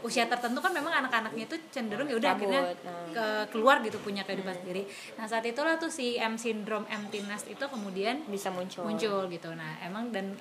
usia 0.00 0.24
tertentu 0.24 0.58
kan 0.58 0.72
memang 0.72 0.88
anak-anaknya 0.90 1.44
itu 1.44 1.56
cenderung 1.68 2.08
ya 2.08 2.16
udah 2.16 2.30
akhirnya 2.32 2.62
nah. 2.80 3.12
ke 3.12 3.26
keluar 3.52 3.84
gitu 3.84 4.00
punya 4.00 4.24
kehidupan 4.24 4.56
sendiri. 4.56 4.88
Nah 5.14 5.28
saat 5.28 5.44
itulah 5.44 5.76
tuh 5.76 5.92
si 5.92 6.16
M 6.16 6.34
syndrome 6.34 6.88
empty 6.88 7.20
nest 7.22 7.44
itu 7.44 7.60
kemudian 7.60 8.24
bisa 8.26 8.48
muncul 8.48 8.82
muncul 8.82 9.28
gitu. 9.28 9.52
Nah 9.52 9.76
emang 9.84 10.08
dan 10.08 10.32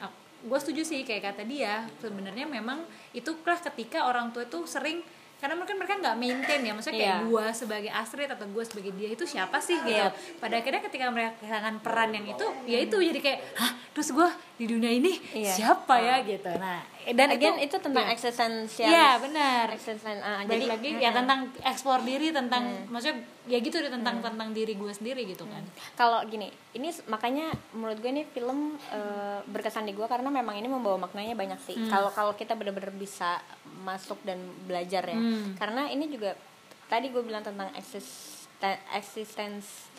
gue 0.41 0.57
setuju 0.57 0.81
sih 0.81 1.03
kayak 1.03 1.35
kata 1.35 1.43
dia 1.43 1.83
sebenarnya 1.99 2.47
memang 2.47 2.81
itukah 3.11 3.59
ketika 3.61 4.07
orang 4.07 4.31
tua 4.31 4.41
itu 4.41 4.63
sering 4.63 5.03
karena 5.37 5.57
mungkin 5.57 5.73
mereka 5.75 5.97
nggak 5.97 6.17
maintain 6.17 6.61
ya 6.61 6.69
maksudnya 6.71 6.97
kayak 6.97 7.17
Iya. 7.17 7.25
gue 7.25 7.45
sebagai 7.51 7.91
Astrid 7.91 8.29
atau 8.29 8.45
gue 8.45 8.61
sebagai 8.61 8.93
dia 8.93 9.09
itu 9.09 9.25
siapa 9.25 9.57
sih 9.57 9.73
gitu 9.81 9.97
Iya. 9.97 10.13
pada 10.37 10.61
akhirnya 10.61 10.81
ketika 10.81 11.09
mereka 11.09 11.33
kehilangan 11.41 11.75
peran 11.81 12.13
yang 12.13 12.25
itu 12.29 12.45
ya 12.65 12.77
itu 12.77 12.93
jadi 12.93 13.19
kayak 13.19 13.39
hah 13.57 13.73
terus 13.89 14.13
gue 14.13 14.29
di 14.55 14.65
dunia 14.69 14.93
ini 14.93 15.17
Iya. 15.33 15.49
siapa 15.51 15.97
ya 15.97 16.21
gitu 16.21 16.45
nah 16.55 16.85
dan 17.03 17.27
Again, 17.29 17.57
itu, 17.57 17.75
tentang 17.75 18.03
Iya. 18.03 18.13
eksistensial 18.13 18.87
Iya, 18.87 19.09
benar. 19.17 19.65
Eksisten, 19.69 20.17
ah, 20.17 20.41
balik 20.41 20.49
jadi 20.51 20.65
lagi 20.67 20.89
ya 20.97 21.09
tentang 21.11 21.39
eksplor 21.59 21.99
diri 22.01 22.29
tentang 22.29 22.61
maksudnya 22.87 23.17
ya 23.43 23.57
gitu 23.57 23.73
deh 23.75 23.89
tentang 23.89 24.21
tentang 24.21 24.49
diri 24.51 24.73
gue 24.73 24.91
sendiri 24.91 25.25
gitu 25.25 25.43
kan. 25.43 25.65
Kalau 25.93 26.21
gini 26.25 26.45
ini 26.71 26.87
makanya 27.07 27.49
menurut 27.71 27.97
gue 27.97 28.11
ini 28.11 28.23
film 28.27 28.77
eh, 28.87 29.39
berkesan 29.43 29.83
di 29.83 29.91
gue 29.91 30.05
karena 30.05 30.29
memang 30.29 30.53
ini 30.53 30.67
membawa 30.67 31.01
maknanya 31.01 31.33
banyak 31.33 31.57
sih. 31.59 31.75
Kalau 31.87 32.09
kalau 32.09 32.33
kita 32.33 32.53
benar-benar 32.53 32.91
bisa 32.91 33.41
masuk 33.81 34.21
dan 34.21 34.37
belajar 34.63 35.01
ya. 35.03 35.15
Hmm. 35.15 35.57
karena 35.57 35.87
ini 35.87 36.05
juga 36.05 36.37
tadi 36.85 37.07
gue 37.07 37.21
bilang 37.21 37.41
tentang 37.41 37.73
eksisten 37.73 38.77
eksistensi 38.93 39.89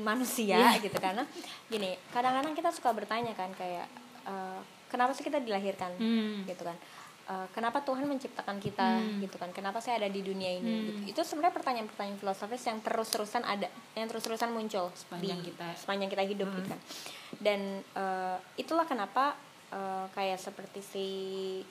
manusia 0.00 0.56
Iya. 0.72 0.80
gitu. 0.80 0.96
Karena 0.96 1.22
gini 1.66 1.94
kadang-kadang 2.10 2.52
kita 2.52 2.70
suka 2.70 2.90
bertanya 2.90 3.32
kan 3.32 3.52
kayak 3.52 3.86
eh, 4.24 4.60
kenapa 4.94 5.10
sih 5.10 5.22
kita 5.22 5.42
dilahirkan 5.42 5.90
Hmm. 5.96 6.46
gitu 6.46 6.62
kan 6.62 6.78
Eh, 7.24 7.48
kenapa 7.50 7.80
Tuhan 7.80 8.04
menciptakan 8.04 8.60
kita 8.60 8.84
gitu 9.16 9.40
kan 9.40 9.48
kenapa 9.48 9.80
saya 9.80 9.96
ada 9.96 10.06
di 10.06 10.20
dunia 10.20 10.44
ini 10.54 10.68
Hmm. 10.68 10.84
gitu. 10.84 11.00
itu 11.16 11.20
sebenarnya 11.24 11.56
pertanyaan-pertanyaan 11.56 12.20
filosofis 12.20 12.60
yang 12.62 12.78
terus-terusan 12.78 13.40
ada 13.42 13.64
yang 13.94 14.04
terus-terusan 14.04 14.52
muncul 14.52 14.92
Sepanjang 14.92 15.40
di 15.40 15.48
kita- 15.48 15.72
sepanjang 15.74 16.12
kita 16.12 16.20
hidup 16.22 16.44
Hmm. 16.46 16.56
gitu 16.60 16.68
kan 16.68 16.80
dan 17.40 17.60
eh, 17.80 18.36
itulah 18.56 18.84
kenapa 18.84 19.40
eh, 19.72 20.06
kayak 20.12 20.36
seperti 20.38 20.84
si 20.84 21.06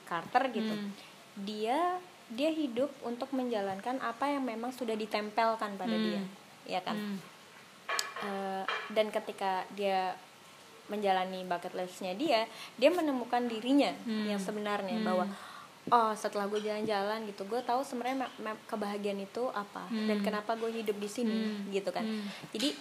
Carter 0.02 0.50
gitu 0.50 0.74
Hmm. 0.74 0.90
dia 1.38 2.02
dia 2.26 2.50
hidup 2.50 2.90
untuk 3.00 3.30
menjalankan 3.30 4.02
apa 4.02 4.26
yang 4.28 4.42
memang 4.42 4.74
sudah 4.74 4.98
ditempelkan 4.98 5.78
pada 5.78 5.94
Hmm. 5.94 6.02
dia 6.04 6.22
ya 6.66 6.82
kan 6.82 6.98
Hmm. 6.98 7.18
Eh, 8.16 8.64
dan 8.90 9.06
ketika 9.08 9.62
dia 9.70 10.18
menjalani 10.86 11.42
bucket 11.42 11.72
listnya 11.72 12.12
dia 12.12 12.44
dia 12.74 12.90
menemukan 12.90 13.44
dirinya 13.44 13.92
Hmm. 14.04 14.26
yang 14.26 14.38
sebenarnya 14.38 14.96
Hmm. 14.96 15.06
bahwa 15.06 15.24
oh 15.86 16.12
setelah 16.12 16.44
gue 16.46 16.60
jalan-jalan 16.60 17.24
gitu 17.24 17.44
gue 17.44 17.60
tahu 17.60 17.80
sebenarnya 17.80 18.28
kebahagiaan 18.66 19.20
itu 19.20 19.48
apa 19.50 19.84
Hmm. 19.86 20.08
dan 20.08 20.18
kenapa 20.20 20.52
gue 20.54 20.70
hidup 20.70 20.96
di 20.96 21.08
sini 21.08 21.36
Hmm. 21.36 21.68
gitu 21.70 21.88
kan 21.88 22.04
Hmm. 22.04 22.24
jadi 22.50 22.72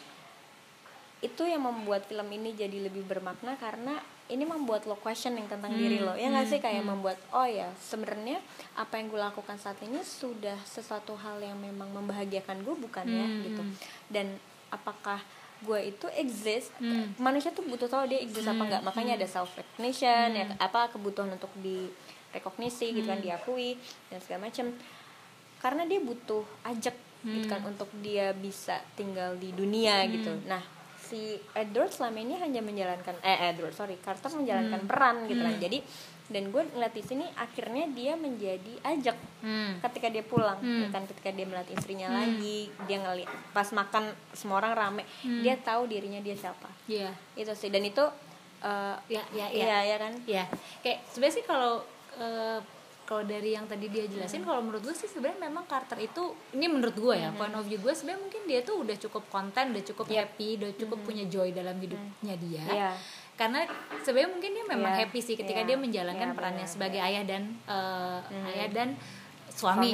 itu 1.24 1.44
yang 1.44 1.64
membuat 1.64 2.04
film 2.04 2.28
ini 2.30 2.52
jadi 2.52 2.84
lebih 2.84 3.08
bermakna 3.08 3.56
karena 3.56 3.96
ini 4.28 4.44
membuat 4.44 4.84
lo 4.84 4.96
questioning 4.98 5.48
tentang 5.48 5.72
Hmm. 5.72 5.80
diri 5.80 6.00
lo 6.00 6.12
ya 6.14 6.28
nggak 6.28 6.44
Hmm. 6.44 6.52
sih 6.52 6.60
kayak 6.60 6.84
Hmm. 6.84 6.92
membuat 6.92 7.16
oh 7.32 7.48
ya 7.48 7.72
sebenarnya 7.78 8.44
apa 8.76 9.00
yang 9.00 9.08
gue 9.08 9.22
lakukan 9.22 9.56
saat 9.56 9.80
ini 9.80 10.00
sudah 10.00 10.60
sesuatu 10.64 11.16
hal 11.16 11.40
yang 11.40 11.56
memang 11.56 11.88
membahagiakan 11.94 12.60
gue 12.62 12.76
bukan 12.78 13.06
ya 13.06 13.24
Hmm. 13.24 13.40
gitu 13.42 13.62
dan 14.10 14.36
apakah 14.68 15.24
gue 15.64 15.80
itu 15.88 16.08
exist 16.14 16.70
Hmm. 16.78 17.16
manusia 17.18 17.50
tuh 17.50 17.64
butuh 17.64 17.88
tahu 17.88 18.06
dia 18.06 18.20
exist 18.20 18.44
apa 18.44 18.54
Hmm. 18.54 18.68
enggak 18.68 18.82
makanya 18.84 19.14
ada 19.16 19.26
self 19.26 19.50
recognition 19.54 20.28
ya 20.32 20.46
Hmm. 20.46 20.60
apa 20.60 20.92
kebutuhan 20.92 21.32
untuk 21.32 21.50
di 21.58 21.88
rekognisi 22.30 22.92
gitu 22.92 23.08
kan 23.08 23.18
Hmm. 23.18 23.26
diakui 23.26 23.80
dan 24.08 24.20
segala 24.20 24.48
macam 24.48 24.76
karena 25.58 25.84
dia 25.86 26.00
butuh 26.00 26.44
ajak 26.64 26.96
gitu 27.24 27.48
kan 27.48 27.64
Hmm. 27.64 27.72
untuk 27.72 27.88
dia 27.98 28.32
bisa 28.32 28.84
tinggal 28.94 29.34
di 29.36 29.50
dunia 29.50 30.04
gitu 30.06 30.36
nah 30.44 30.60
si 31.00 31.36
Edward 31.54 31.88
selama 31.90 32.18
ini 32.18 32.36
hanya 32.36 32.60
menjalankan 32.60 33.16
eh 33.22 33.50
Edward 33.50 33.72
sorry 33.72 33.96
Carter 33.98 34.28
menjalankan 34.30 34.82
Hmm. 34.82 34.90
peran 34.90 35.16
gitu 35.26 35.40
kan 35.40 35.56
Hmm. 35.56 35.64
jadi 35.64 35.78
dan 36.34 36.50
gue 36.50 36.62
ngeliat 36.66 36.92
di 36.92 37.00
sini 37.02 37.26
akhirnya 37.34 37.86
dia 37.90 38.14
menjadi 38.16 38.74
ajak 38.84 39.14
Hmm. 39.40 39.78
ketika 39.80 40.08
dia 40.08 40.24
pulang 40.24 40.58
Hmm. 40.58 40.82
ya 40.82 40.88
kan 40.90 41.06
ketika 41.06 41.30
dia 41.30 41.46
melihat 41.46 41.70
istrinya 41.70 42.08
Hmm. 42.08 42.18
lagi 42.18 42.60
dia 42.84 42.98
ngeliat 42.98 43.30
pas 43.52 43.70
makan 43.70 44.04
semua 44.32 44.58
orang 44.58 44.74
rame 44.74 45.04
Hmm. 45.22 45.40
dia 45.40 45.54
tahu 45.56 45.86
dirinya 45.86 46.18
dia 46.18 46.34
siapa 46.34 46.68
Iya. 46.86 47.14
itu 47.36 47.54
sih 47.54 47.70
dan 47.70 47.84
itu 47.84 48.02
eh, 48.60 48.96
Ya, 49.08 49.22
ya, 49.30 49.46
ya. 49.46 49.64
iya 49.64 49.80
ya 49.86 49.98
kan 49.98 50.14
ya 50.26 50.44
kayak 50.80 51.06
sebenarnya 51.06 51.36
sih 51.36 51.46
kalau 51.46 51.84
eh, 52.16 52.60
kalau 53.04 53.20
dari 53.22 53.52
yang 53.52 53.68
tadi 53.68 53.88
dia 53.88 54.08
jelasin 54.08 54.42
kalau 54.42 54.64
menurut 54.64 54.80
gue 54.82 54.96
sih 54.96 55.06
sebenarnya 55.06 55.44
memang 55.44 55.66
Carter 55.66 56.00
itu 56.00 56.24
ini 56.50 56.66
menurut 56.66 56.96
gue 56.96 57.12
ya 57.14 57.30
point 57.32 57.52
of 57.52 57.62
view 57.62 57.76
gue 57.78 57.92
sebenarnya 57.92 58.24
mungkin 58.24 58.42
dia 58.46 58.60
tuh 58.62 58.80
udah 58.80 58.96
cukup 58.98 59.28
konten 59.28 59.70
udah 59.70 59.84
cukup 59.84 60.08
Yep. 60.08 60.16
happy 60.16 60.48
udah 60.56 60.72
cukup 60.74 61.00
punya 61.04 61.26
joy 61.26 61.52
dalam 61.52 61.76
hidupnya 61.78 62.36
dia 62.40 62.64
Iya. 62.66 62.92
Karena 63.34 63.66
sebenarnya 64.02 64.32
mungkin 64.32 64.52
dia 64.54 64.66
memang 64.68 64.92
Iya, 64.94 65.00
happy 65.06 65.20
sih 65.20 65.36
ketika 65.36 65.62
iya, 65.62 65.70
dia 65.74 65.78
menjalankan 65.78 66.30
iya, 66.32 66.38
perannya 66.38 66.66
benar, 66.66 66.74
sebagai 66.74 67.00
ayah 67.02 67.24
dan 67.26 67.44
eh, 67.66 68.20
Hmm. 68.30 68.46
ayah 68.54 68.70
dan 68.70 68.90
suami. 69.50 69.92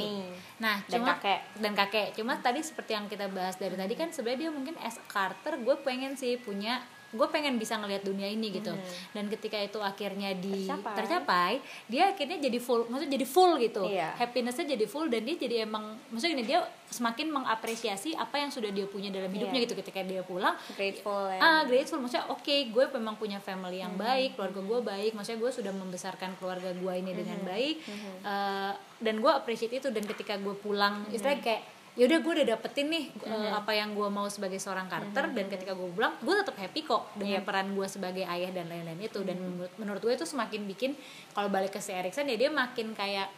Nah, 0.60 0.76
Dan 0.84 1.00
cuma 1.00 1.16
kakek. 1.16 1.40
dan 1.56 1.72
kakek. 1.72 2.08
Cuma 2.16 2.32
tadi 2.36 2.60
seperti 2.60 2.92
yang 2.92 3.08
kita 3.08 3.32
bahas 3.32 3.56
dari 3.56 3.76
tadi 3.76 3.96
kan 3.96 4.12
sebenarnya 4.12 4.48
dia 4.48 4.50
mungkin 4.52 4.76
as 4.80 5.00
Carter 5.08 5.56
gue 5.56 5.76
pengen 5.80 6.16
sih 6.16 6.36
punya 6.36 6.84
gue 7.10 7.26
pengen 7.26 7.58
bisa 7.58 7.74
ngelihat 7.74 8.02
dunia 8.02 8.26
ini 8.26 8.50
gitu. 8.52 8.70
Dan 9.10 9.26
ketika 9.26 9.58
itu 9.58 9.76
akhirnya 9.76 10.30
di 10.32 10.62
Tercapai. 10.64 10.94
tercapai 10.94 11.52
dia 11.86 12.08
akhirnya 12.08 12.38
jadi 12.38 12.58
full 12.58 12.86
maksudnya 12.86 13.12
jadi 13.12 13.26
full 13.26 13.52
gitu. 13.58 13.82
Iya. 13.84 14.14
happinessnya 14.14 14.66
jadi 14.70 14.86
full 14.86 15.06
dan 15.06 15.22
dia 15.22 15.34
jadi 15.34 15.56
emang 15.64 15.98
maksudnya 16.08 16.34
gini 16.34 16.46
dia 16.46 16.60
semakin 16.86 17.30
mengapresiasi 17.30 18.14
apa 18.14 18.36
yang 18.36 18.48
sudah 18.48 18.70
dia 18.70 18.86
punya 18.86 19.08
dalam 19.08 19.26
hidupnya 19.28 19.58
Iya. 19.58 19.66
gitu. 19.66 19.74
Ketika 19.76 20.00
dia 20.02 20.22
pulang 20.22 20.54
grateful 20.72 21.26
ya. 21.26 21.38
Ah 21.38 21.60
grateful. 21.62 21.98
Maksudnya 21.98 22.26
oke 22.26 22.56
gue 22.68 22.84
memang 22.92 23.14
punya 23.14 23.38
family 23.38 23.78
yang 23.78 23.94
baik 23.96 24.34
keluarga 24.34 24.60
gue 24.60 24.80
baik. 24.80 25.10
Maksudnya 25.12 25.38
gue 25.38 25.50
sudah 25.52 25.72
membesarkan 25.72 26.34
keluarga 26.36 26.70
gue 26.70 26.92
ini 26.94 27.10
dengan 27.10 27.42
baik. 27.42 27.76
Eh, 28.22 28.72
dan 29.00 29.14
gue 29.16 29.32
appreciate 29.32 29.74
itu. 29.74 29.90
Dan 29.90 30.04
ketika 30.04 30.36
gue 30.36 30.54
pulang 30.54 31.10
istilahnya 31.10 31.42
kayak 31.42 31.62
yaudah 32.00 32.18
gue 32.18 32.32
udah 32.32 32.46
dapetin 32.50 32.88
nih 32.88 33.04
eh, 33.28 33.52
apa 33.52 33.76
yang 33.76 33.92
gue 33.92 34.08
mau 34.08 34.24
sebagai 34.24 34.56
seorang 34.56 34.88
Carter 34.88 35.28
dan 35.30 35.46
ketika 35.46 35.76
gue 35.76 35.84
pulang 35.92 36.16
gue 36.16 36.32
tetap 36.32 36.56
happy 36.56 36.80
kok 36.80 37.12
dengan 37.12 37.44
peran 37.44 37.76
gue 37.76 37.84
sebagai 37.84 38.24
ayah 38.24 38.48
dan 38.48 38.72
lain-lain 38.72 38.96
itu. 38.98 39.20
Dan 39.20 39.36
menurut, 39.36 39.72
menurut 39.76 40.00
gue 40.00 40.14
itu 40.16 40.24
semakin 40.24 40.64
bikin 40.64 40.96
kalau 41.30 41.52
balik 41.52 41.70
ke 41.70 41.80
si 41.80 41.92
Erikson 41.92 42.24
ya 42.24 42.40
dia 42.40 42.48
makin 42.48 42.96
kayak 42.96 43.28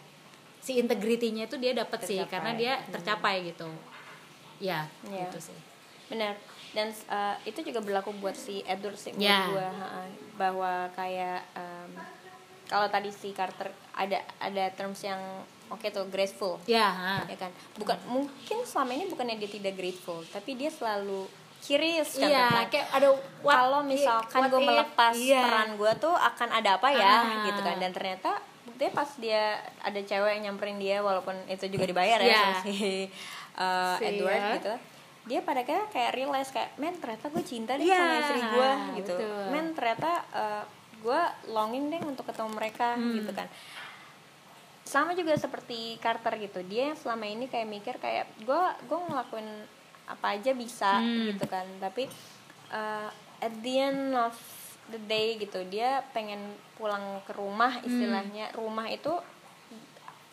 si 0.62 0.78
integritinya 0.78 1.50
itu 1.50 1.58
dia 1.58 1.74
dapet 1.74 2.06
sih 2.06 2.22
Tercapai. 2.22 2.30
karena 2.30 2.50
dia 2.54 2.72
tercapai 2.86 3.34
gitu. 3.50 3.66
Ya 4.62 4.86
Iya. 5.10 5.26
gitu 5.26 5.50
sih. 5.50 5.58
Benar. 6.06 6.38
Dan 6.70 6.88
uh, 7.10 7.34
itu 7.42 7.60
juga 7.60 7.82
berlaku 7.82 8.14
buat 8.16 8.38
si 8.38 8.62
Edward 8.62 8.94
sih 8.94 9.10
Ya. 9.18 9.50
gua 9.50 9.68
ha-ha. 9.68 10.06
bahwa 10.38 10.86
kayak 10.94 11.42
um, 11.58 11.90
kalau 12.64 12.86
tadi 12.86 13.10
si 13.10 13.34
Carter 13.34 13.68
ada 13.92 14.22
ada 14.38 14.70
terms 14.72 15.02
yang 15.02 15.18
oke 15.72 15.86
tuh 15.88 16.04
graceful 16.06 16.60
ya 16.64 16.86
ha. 16.86 17.14
ya 17.24 17.36
kan 17.36 17.48
bukan 17.74 17.96
mungkin 18.06 18.58
selama 18.62 18.92
ini 18.92 19.04
bukannya 19.06 19.36
dia 19.36 19.50
tidak 19.50 19.74
grateful 19.74 20.20
tapi 20.26 20.54
dia 20.54 20.68
selalu 20.68 21.24
curious 21.58 22.16
kan 22.16 22.26
tentang 22.26 22.68
kayak 22.68 22.88
ada 22.90 23.08
kalau 23.40 23.80
misalkan 23.82 24.40
gue 24.44 24.60
melepas 24.60 25.14
iya. 25.14 25.40
peran 25.40 25.70
gue 25.74 25.92
tuh 25.96 26.10
akan 26.10 26.48
ada 26.52 26.76
apa 26.76 26.88
ya 26.90 27.14
Ah. 27.22 27.46
gitu 27.46 27.60
kan 27.60 27.76
dan 27.76 27.90
ternyata 27.90 28.30
buktinya 28.62 28.92
pas 28.92 29.10
dia 29.16 29.42
ada 29.78 30.00
cewek 30.00 30.30
yang 30.32 30.42
nyamperin 30.48 30.76
dia 30.76 30.98
walaupun 30.98 31.34
itu 31.46 31.66
juga 31.66 31.84
dibayar 31.84 32.18
ya 32.18 32.26
Iya. 32.28 32.40
sama 32.40 32.54
si 32.60 33.06
uh, 33.54 33.94
Si, 33.94 34.04
Edward 34.04 34.38
ya. 34.40 34.50
gitu 34.56 34.74
dia 35.22 35.38
pada 35.40 35.62
kayak 35.62 35.86
kayak 35.88 36.10
realize 36.12 36.50
kayak 36.50 36.74
men 36.76 36.98
ternyata 36.98 37.30
gue 37.30 37.42
cinta 37.42 37.78
deh 37.78 37.86
Iya, 37.86 37.94
sama 37.96 38.14
istri 38.18 38.40
gue 38.42 38.70
gitu 38.98 39.14
betul. 39.16 39.42
men 39.50 39.66
ternyata 39.70 40.10
uh, 40.34 40.62
gue 40.98 41.20
longing 41.48 41.84
deh 41.88 42.02
untuk 42.02 42.22
ketemu 42.24 42.50
mereka 42.52 42.94
Hmm. 42.94 43.14
gitu 43.16 43.30
kan 43.30 43.46
sama 44.92 45.16
juga 45.16 45.32
seperti 45.34 45.96
Carter 45.96 46.36
gitu 46.36 46.60
dia 46.62 46.92
yang 46.92 46.98
selama 46.98 47.24
ini 47.24 47.48
kayak 47.48 47.64
mikir 47.66 47.94
kayak 47.96 48.28
gue 48.38 48.62
gue 48.84 48.98
ngelakuin 49.00 49.48
apa 50.04 50.36
aja 50.36 50.52
bisa 50.52 51.00
Hmm. 51.00 51.32
gitu 51.32 51.44
kan 51.46 51.64
tapi 51.78 52.04
uh, 52.68 53.08
at 53.40 53.54
the 53.58 53.74
end 53.74 54.12
of 54.12 54.36
the 54.86 55.00
day 55.02 55.34
gitu 55.36 55.64
dia 55.64 56.04
pengen 56.12 56.44
pulang 56.76 57.00
ke 57.24 57.32
rumah 57.32 57.72
Hmm. 57.74 57.88
istilahnya 57.88 58.52
rumah 58.52 58.84
itu 58.86 59.16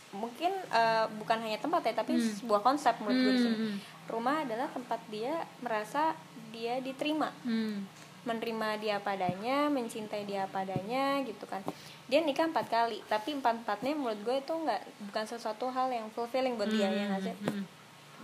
mungkin 0.10 0.50
eh, 0.50 1.06
bukan 1.16 1.38
hanya 1.40 1.56
tempat 1.56 1.86
ya 1.86 1.94
tapi 1.96 2.18
sebuah 2.18 2.60
konsep 2.60 2.98
menurut 2.98 3.20
gue 3.22 3.36
sini 3.38 3.50
Hmm, 3.50 3.66
hmm. 3.70 3.78
rumah 4.10 4.42
adalah 4.42 4.68
tempat 4.68 4.98
dia 5.08 5.34
merasa 5.60 6.18
dia 6.50 6.82
diterima 6.82 7.30
Hmm. 7.40 7.86
menerima 8.20 8.68
dia 8.76 8.98
padanya 9.00 9.70
mencintai 9.70 10.26
dia 10.26 10.44
padanya 10.46 11.22
gitu 11.24 11.46
kan 11.46 11.62
dia 12.10 12.20
nikah 12.20 12.46
empat 12.46 12.66
kali 12.68 13.00
tapi 13.06 13.32
empat 13.32 13.62
empatnya 13.62 13.94
menurut 13.94 14.18
gue 14.20 14.36
itu 14.36 14.50
nggak 14.52 14.82
bukan 15.08 15.26
sesuatu 15.26 15.70
hal 15.70 15.88
yang 15.88 16.10
fulfilling 16.10 16.58
buat 16.58 16.68
dia 16.68 16.90
ya 16.90 17.06
nggak 17.08 17.22
sih 17.24 17.36
Hmm. 17.40 17.64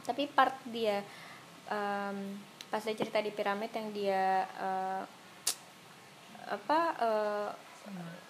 tapi 0.03 0.25
part 0.27 0.57
dia 0.65 1.05
em, 1.67 2.17
pas 2.65 2.81
dia 2.81 2.93
cerita 2.93 3.17
di 3.19 3.29
piramid 3.29 3.69
yang 3.69 3.89
dia 3.91 4.23
eh, 4.51 5.03
apa 6.47 6.79
eh, 6.95 7.49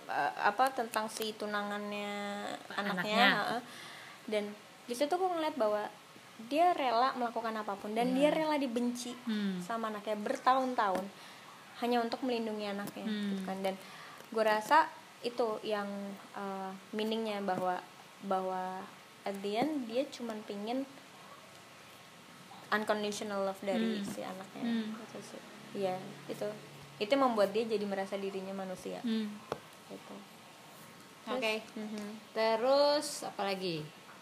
eh, 0.08 0.32
apa 0.42 0.64
tentang 0.70 1.08
si 1.08 1.32
tunangannya 1.34 2.12
anaknya, 2.70 2.92
Anaknya. 2.94 3.26
heeh. 3.34 3.62
dan 4.28 4.44
di 4.84 4.94
situ 4.94 5.12
gue 5.12 5.30
ngeliat 5.30 5.56
bahwa 5.56 5.84
dia 6.46 6.72
rela 6.72 7.16
melakukan 7.16 7.56
apa 7.56 7.74
pun 7.76 7.92
dan 7.92 8.12
dia 8.12 8.28
rela 8.28 8.56
dibenci 8.56 9.16
Hmm. 9.24 9.56
sama 9.58 9.88
anaknya 9.88 10.16
bertahun-tahun 10.18 11.08
hanya 11.78 12.00
untuk 12.00 12.20
melindungi 12.22 12.68
anaknya 12.68 13.04
Hmm. 13.04 13.24
gitu 13.30 13.42
kan 13.46 13.58
dan 13.62 13.76
gue 14.28 14.44
rasa 14.44 14.88
itu 15.26 15.48
yang 15.62 15.90
eh, 16.32 16.72
meaningnya 16.94 17.42
bahwa 17.42 17.82
bahwa 18.24 18.86
at 19.26 19.34
the 19.42 19.58
end 19.58 19.90
dia 19.90 20.06
cuman 20.08 20.38
pingin 20.46 20.86
unconditional 22.70 23.42
love 23.44 23.62
dari 23.62 23.98
Hmm. 23.98 24.06
si 24.06 24.22
anaknya 24.22 24.64
Hmm. 24.64 24.88
Itu 24.96 25.18
sih. 25.24 25.42
Iya, 25.76 25.98
itu 26.28 26.48
itu 26.96 27.14
membuat 27.14 27.52
dia 27.52 27.66
jadi 27.66 27.84
merasa 27.84 28.16
dirinya 28.16 28.56
manusia 28.56 29.02
Hmm. 29.02 29.28
gitu 29.90 30.16
Oke. 31.26 31.58
Mhm. 31.74 32.38
Terus 32.38 33.26
apa 33.26 33.50
lagi? 33.50 33.82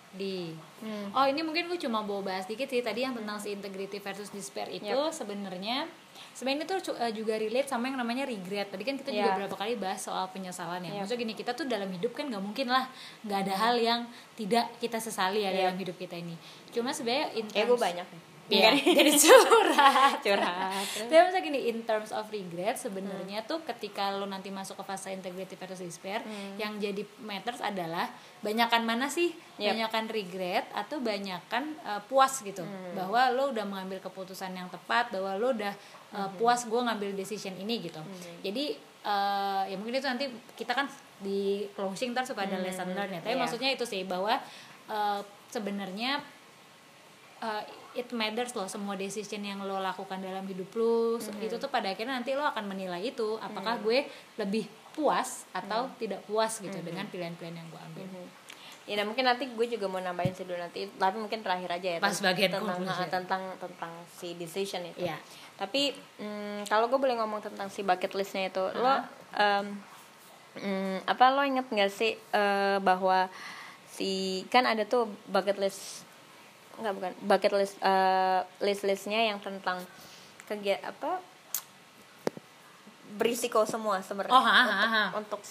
Di 0.09 0.55
Hmm. 0.79 1.11
Oh, 1.11 1.25
ini 1.25 1.43
mungkin 1.43 1.67
gue 1.67 1.75
cuma 1.75 1.99
mau 1.99 2.23
bahas 2.23 2.47
dikit 2.47 2.65
sih 2.65 2.79
tadi 2.79 3.03
yang 3.03 3.11
tentang 3.11 3.35
si 3.37 3.51
integrity 3.51 3.99
versus 3.99 4.31
despair 4.31 4.71
itu 4.71 4.87
sebenarnya 5.11 5.83
sebenarnya 6.31 6.65
itu 6.65 6.93
eh, 6.93 7.11
juga 7.11 7.33
relate 7.35 7.65
sama 7.65 7.87
yang 7.87 7.95
namanya 7.95 8.23
regret. 8.23 8.67
Tadi 8.67 8.83
kan 8.83 8.95
kita 8.95 9.09
juga 9.09 9.29
Iya. 9.29 9.37
berapa 9.39 9.55
kali 9.55 9.73
bahas 9.75 9.99
soal 9.99 10.25
penyesalan 10.29 10.81
ya. 10.81 10.89
Yep. 10.89 10.99
Maksudnya 10.99 11.21
gini, 11.21 11.33
kita 11.33 11.51
tuh 11.51 11.65
dalam 11.65 11.87
hidup 11.87 12.11
kan 12.11 12.25
nggak 12.25 12.39
mungkin 12.39 12.67
lah 12.67 12.89
nggak 13.21 13.39
ada 13.41 13.53
hal 13.55 13.75
yang 13.75 14.01
tidak 14.33 14.67
kita 14.77 14.97
sesali 14.97 15.41
ya 15.41 15.49
Yep. 15.49 15.59
dalam 15.59 15.75
hidup 15.77 15.95
kita 15.97 16.15
ini. 16.15 16.35
Cuma 16.69 16.89
sebenarnya 16.89 17.33
in 17.33 17.45
kayak 17.45 17.65
gue 17.65 17.73
terms- 17.73 17.85
banyak 17.85 18.07
Iya, 18.51 18.75
jadi 18.99 19.11
curhat. 19.15 20.19
curhat 20.19 20.83
Tapi 21.07 21.15
maksudnya 21.15 21.43
gini, 21.43 21.59
in 21.71 21.87
terms 21.87 22.11
of 22.11 22.27
regret 22.27 22.75
sebenarnya 22.75 23.39
tuh 23.47 23.63
ketika 23.63 24.11
lo 24.11 24.27
nanti 24.27 24.51
masuk 24.51 24.75
ke 24.75 24.83
fase 24.83 25.15
integrity 25.15 25.55
versus 25.55 25.79
despair, 25.79 26.19
yang 26.59 26.75
jadi 26.75 27.07
matters 27.23 27.63
adalah 27.63 28.11
banyakan 28.43 28.83
mana 28.83 29.07
sih? 29.07 29.31
Yep. 29.57 29.71
Banyakan 29.71 30.05
regret 30.11 30.65
atau 30.75 30.99
banyakan 30.99 31.71
uh, 31.87 32.03
puas 32.03 32.43
gitu. 32.43 32.67
Bahwa 32.91 33.31
lo 33.31 33.55
udah 33.55 33.63
mengambil 33.63 34.03
keputusan 34.03 34.51
yang 34.51 34.67
tepat, 34.67 35.07
bahwa 35.15 35.39
lo 35.39 35.55
udah 35.55 35.71
uh, 36.11 36.27
puas 36.35 36.67
gue 36.67 36.81
ngambil 36.83 37.15
decision 37.15 37.55
ini 37.55 37.79
gitu. 37.79 38.03
Jadi 38.43 38.75
uh, 39.07 39.63
ya 39.63 39.75
mungkin 39.79 40.03
itu 40.03 40.07
nanti 40.07 40.25
kita 40.59 40.75
kan 40.75 40.91
di 41.23 41.63
closing 41.79 42.11
ntar 42.11 42.27
suka 42.27 42.43
ada 42.43 42.59
lesson 42.59 42.91
learn 42.91 43.07
ya. 43.07 43.21
Tapi 43.23 43.39
Iya. 43.39 43.41
maksudnya 43.41 43.69
itu 43.71 43.87
sih 43.87 44.03
bahwa 44.03 44.35
uh, 44.91 45.23
sebenarnya 45.47 46.19
uh, 47.39 47.63
it 47.93 48.09
matters 48.13 48.53
loh 48.57 48.65
semua 48.65 48.97
decision 48.97 49.41
yang 49.45 49.61
lo 49.61 49.77
lakukan 49.77 50.17
dalam 50.21 50.43
hidup 50.49 50.69
lo 50.73 51.17
itu 51.41 51.55
tuh 51.57 51.69
pada 51.69 51.93
akhirnya 51.93 52.17
nanti 52.17 52.33
lo 52.33 52.43
akan 52.45 52.65
menilai 52.65 53.13
itu 53.13 53.37
apakah 53.37 53.77
gue 53.81 54.05
lebih 54.37 54.65
puas 54.93 55.49
atau 55.53 55.89
tidak 55.97 56.21
puas 56.29 56.61
gitu 56.61 56.77
dengan 56.85 57.09
pilihan-pilihan 57.09 57.57
yang 57.57 57.67
gue 57.69 57.81
ambil. 57.81 58.05
Ya, 58.83 58.99
dan 58.99 59.07
mungkin 59.07 59.23
nanti 59.23 59.47
gue 59.47 59.67
juga 59.71 59.87
mau 59.87 60.03
nambahin 60.03 60.35
sih 60.35 60.43
dulu 60.43 60.59
nanti, 60.59 60.91
tapi 60.99 61.15
mungkin 61.15 61.39
terakhir 61.39 61.71
aja 61.71 61.89
ya. 61.95 61.99
Pas 62.03 62.11
tentang- 62.11 62.35
bagian 62.35 62.49
tentang 62.51 62.77
ah, 62.83 63.07
tentang 63.07 63.43
tentang 63.55 63.93
si 64.11 64.35
decision 64.35 64.83
itu. 64.83 65.07
Iya. 65.07 65.15
Tapi 65.55 65.95
mm, 66.19 66.67
kalau 66.67 66.91
gue 66.91 66.99
boleh 66.99 67.15
ngomong 67.15 67.39
tentang 67.39 67.71
si 67.71 67.79
bucket 67.79 68.11
listnya 68.11 68.51
itu, 68.51 68.59
lo 68.75 68.99
em, 69.39 69.79
mm, 70.59 71.07
apa 71.07 71.25
lo 71.31 71.47
inget 71.47 71.63
nggak 71.63 71.91
sih 71.95 72.19
eh, 72.19 72.77
bahwa 72.83 73.31
si 73.87 74.43
kan 74.51 74.67
ada 74.67 74.83
tuh 74.83 75.07
bucket 75.31 75.55
list 75.63 76.03
nggak 76.79 76.93
bukan. 76.97 77.11
Bucket 77.27 77.53
list 77.57 77.75
eh, 77.81 78.41
list 78.63 78.83
listnya 78.87 79.21
yang 79.33 79.39
tentang 79.43 79.81
kegiatan 80.49 80.89
apa 80.89 81.21
berisiko 83.13 83.65
semua 83.69 84.01
sebenarnya. 84.01 84.33
Oh, 84.33 84.41
ha, 84.41 84.51
ha, 84.51 84.63
untuk, 84.63 84.77
ha. 84.89 85.03
untuk 85.17 85.41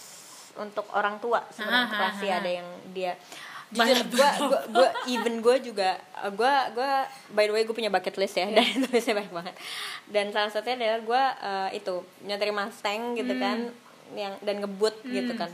untuk 0.52 0.86
orang 0.92 1.16
tua 1.16 1.40
sebenarnya 1.48 1.88
pasti 1.96 2.28
ada 2.28 2.50
yang 2.50 2.68
dia 2.92 3.16
gue 3.72 3.88
gue 3.88 4.30
gue 4.68 4.88
even 5.08 5.40
gue 5.40 5.72
juga 5.72 5.96
gue 6.28 6.54
gue 6.76 6.90
by 7.32 7.44
the 7.48 7.52
way 7.56 7.62
gue 7.64 7.72
punya 7.72 7.88
bucket 7.88 8.20
list 8.20 8.36
ya 8.36 8.44
dan 8.52 8.68
tulisnya 8.84 9.16
banyak 9.16 9.32
banget. 9.32 9.54
Dan 10.12 10.28
salah 10.28 10.52
satunya 10.52 10.76
adalah 10.76 11.00
gue 11.00 11.22
eh, 11.40 11.68
itu 11.80 11.94
nyetir 12.28 12.52
Mustang 12.52 13.16
gitu 13.16 13.32
kan 13.40 13.72
yang 14.12 14.36
dan 14.44 14.60
ngebut 14.60 15.00
gitu 15.08 15.32
kan. 15.40 15.48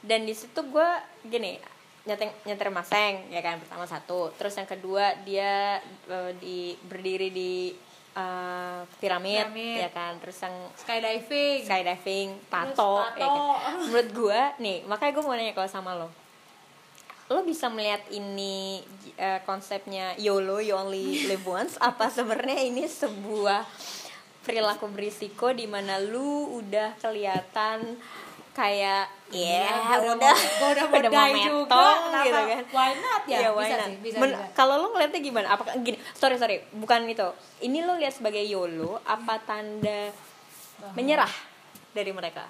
Dan 0.00 0.24
di 0.24 0.32
situ 0.32 0.60
gue 0.64 0.88
gini 1.28 1.60
nyetir 2.04 2.28
nyetir 2.44 2.68
Mustang 2.68 3.32
ya 3.32 3.40
kan 3.40 3.56
pertama 3.56 3.88
satu 3.88 4.28
terus 4.36 4.52
yang 4.60 4.68
kedua 4.68 5.16
dia 5.24 5.80
eh, 6.08 6.32
di 6.36 6.76
berdiri 6.84 7.32
di 7.32 7.72
eh, 8.14 8.80
piramid, 9.00 9.48
Piramid. 9.48 9.76
ya 9.80 9.90
kan 9.90 10.12
terus 10.20 10.36
yang 10.44 10.54
skydiving 10.76 11.64
skydiving, 11.64 12.28
tato, 12.52 13.00
tato. 13.00 13.18
ya 13.18 13.26
kan? 13.26 13.42
Menurut 13.88 14.08
gue, 14.14 14.40
nih, 14.62 14.76
makanya 14.86 15.12
gue 15.18 15.24
mau 15.24 15.34
nanya 15.34 15.54
kalau 15.56 15.70
sama 15.70 15.96
lo. 15.98 16.08
Lo 17.32 17.40
bisa 17.42 17.72
melihat 17.72 18.04
ini 18.12 18.84
eh, 19.16 19.40
konsepnya 19.48 20.12
YOLO, 20.20 20.60
you 20.60 20.76
only 20.76 21.24
live 21.24 21.42
once, 21.48 21.74
apa 21.80 22.12
sebenarnya 22.12 22.68
ini 22.68 22.84
sebuah 22.84 23.64
perilaku 24.44 24.92
berisiko 24.92 25.56
di 25.56 25.64
mana 25.64 25.96
lu 25.96 26.60
udah 26.60 27.00
kelihatan 27.00 27.96
kayak 28.54 29.04
ya 29.28 29.66
gua 29.98 30.14
udah 30.14 30.30
gua 30.54 30.68
udah 30.70 30.84
mau 30.86 31.26
die 31.28 31.42
juga, 31.42 31.82
kenapa? 31.98 32.22
gitu 32.22 32.40
kan 32.46 32.64
Why 32.70 32.90
not 32.96 33.22
ya? 33.24 33.36
Iya, 33.36 33.48
why 33.50 33.64
Bisa 33.64 33.74
not? 33.74 33.84
sih, 33.84 33.96
bisa 34.00 34.16
Men- 34.16 34.30
juga. 34.32 34.46
kalau 34.54 34.74
lo 34.78 34.86
ngeliatnya 34.88 35.20
gimana 35.20 35.46
apakah 35.50 35.74
gini 35.76 35.98
sorry 36.12 36.36
sorry 36.36 36.62
bukan 36.72 37.02
itu 37.04 37.26
ini 37.60 37.78
lo 37.80 37.94
lihat 37.94 38.14
sebagai 38.14 38.40
YOLO 38.40 39.02
apa 39.02 39.34
tanda 39.40 40.14
menyerah 40.92 41.30
dari 41.90 42.10
mereka 42.10 42.46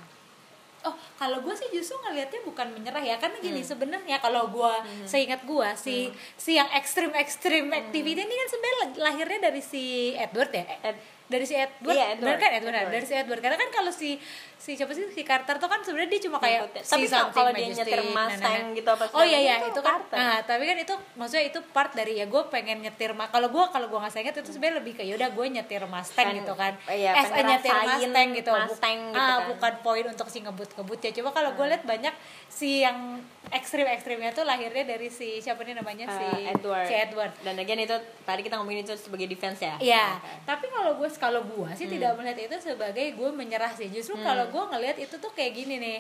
Oh, 0.83 0.93
kalau 1.17 1.41
gue 1.41 1.55
sih 1.55 1.65
justru 1.73 1.97
ngelihatnya 1.99 2.45
bukan 2.45 2.69
menyerah 2.71 3.01
ya, 3.01 3.17
karena 3.17 3.41
gini 3.41 3.57
Hmm. 3.57 3.71
sebenarnya 3.71 4.21
kalau 4.21 4.53
gue 4.53 4.73
seingat 5.07 5.41
gue 5.43 5.69
si 5.75 6.13
si 6.37 6.61
yang 6.61 6.69
ekstrim 6.71 7.09
ekstrim 7.15 7.65
Hmm. 7.65 7.81
activity 7.81 8.21
ini 8.21 8.35
kan 8.35 8.49
sebenarnya 8.51 8.77
la- 8.77 8.99
lahirnya 9.03 9.41
dari 9.43 9.65
si 9.65 9.85
Edward 10.13 10.53
ya, 10.53 10.61
Ed- 10.85 11.01
dari 11.25 11.41
si 11.43 11.57
Edward, 11.57 11.89
Iya, 11.91 12.05
Edward. 12.11 12.21
bener 12.21 12.37
kan 12.37 12.51
Edward, 12.53 12.75
Edward. 12.77 12.93
dari 12.93 13.07
si 13.07 13.15
Edward 13.17 13.41
karena 13.41 13.57
kan 13.57 13.71
kalau 13.73 13.89
si 13.91 14.21
si 14.65 14.73
siapa 14.73 14.91
sih 14.91 15.05
si 15.13 15.21
Carter 15.23 15.61
tuh 15.61 15.69
kan 15.69 15.77
sebenarnya 15.79 16.09
dia 16.11 16.23
cuma 16.25 16.41
kayak 16.41 16.65
Ngikutin. 16.65 16.83
si 16.83 16.89
Tapi 16.89 17.07
kalau- 17.31 17.53
dia 17.53 17.69
nyetir 17.69 18.01
nah, 18.01 18.09
nah, 18.09 18.25
Mustang 18.25 18.63
nah. 18.63 18.73
gitu 18.73 18.89
apa 18.91 19.05
oh 19.13 19.21
iya 19.23 19.39
iya 19.39 19.55
itu 19.61 19.69
itu 19.69 19.81
kan 19.83 20.01
Carter. 20.01 20.17
nah 20.17 20.37
tapi 20.41 20.63
kan 20.65 20.77
itu 20.79 20.95
maksudnya 21.15 21.45
itu 21.45 21.59
part 21.69 21.93
dari 21.93 22.13
ya 22.15 22.25
gue 22.25 22.43
pengen 22.49 22.81
nyetir 22.81 23.13
kalau 23.29 23.49
gue 23.51 23.65
kalau 23.69 23.87
gue 23.87 23.99
nggak 23.99 24.17
inget 24.17 24.35
itu 24.35 24.51
sebenarnya 24.51 24.77
lebih 24.81 24.93
ke 24.95 25.03
yaudah 25.05 25.29
gue 25.29 25.47
nyetir 25.53 25.83
Mustang 25.85 26.27
Kan, 26.27 26.39
gitu 26.39 26.53
kan 26.55 26.73
iya, 26.89 27.13
a 27.13 27.21
pengen 27.23 27.45
nyetir 27.53 27.75
Mustang 27.77 28.29
gitu 28.33 28.51
Mustang 28.57 28.99
gitu 29.07 29.21
ah, 29.21 29.29
kan. 29.37 29.49
bukan 29.53 29.73
poin 29.83 30.05
untuk 30.09 30.27
si 30.27 30.39
ngebut-ngebut 30.41 30.99
ya 30.99 31.11
coba 31.15 31.31
kalau 31.35 31.51
gue 31.53 31.67
lihat 31.69 31.85
banyak 31.85 32.15
si 32.49 32.81
yang 32.81 33.21
ekstrim-ekstrimnya 33.55 34.33
tuh 34.33 34.43
lahirnya 34.43 34.85
dari 34.87 35.09
si 35.09 35.39
siapa 35.39 35.61
nih 35.63 35.77
namanya 35.77 36.09
si 36.09 36.25
Eh, 36.25 36.51
Edward. 36.51 36.87
si 36.87 36.95
Edward 36.97 37.33
dan 37.41 37.55
again 37.55 37.79
itu 37.79 37.93
tadi 38.25 38.41
kita 38.41 38.57
ngomongin 38.57 38.83
itu 38.83 38.97
sebagai 38.97 39.25
defense 39.27 39.61
ya 39.61 39.77
Iya, 39.77 40.17
Oke. 40.17 40.33
tapi 40.45 40.67
kalau 40.69 40.97
gue 40.97 41.09
kalau 41.15 41.41
gue 41.45 41.69
sih 41.75 41.85
Hmm. 41.85 41.95
tidak 41.95 42.11
melihat 42.17 42.39
itu 42.41 42.57
sebagai 42.65 43.07
gue 43.11 43.31
menyerah 43.31 43.71
sih. 43.71 43.87
Justru 43.87 44.17
kalau 44.19 44.49
gue 44.55 44.63
ngelihat 44.65 44.97
itu 45.01 45.15
tuh 45.17 45.33
kayak 45.33 45.53
gini 45.53 45.77
nih. 45.77 45.99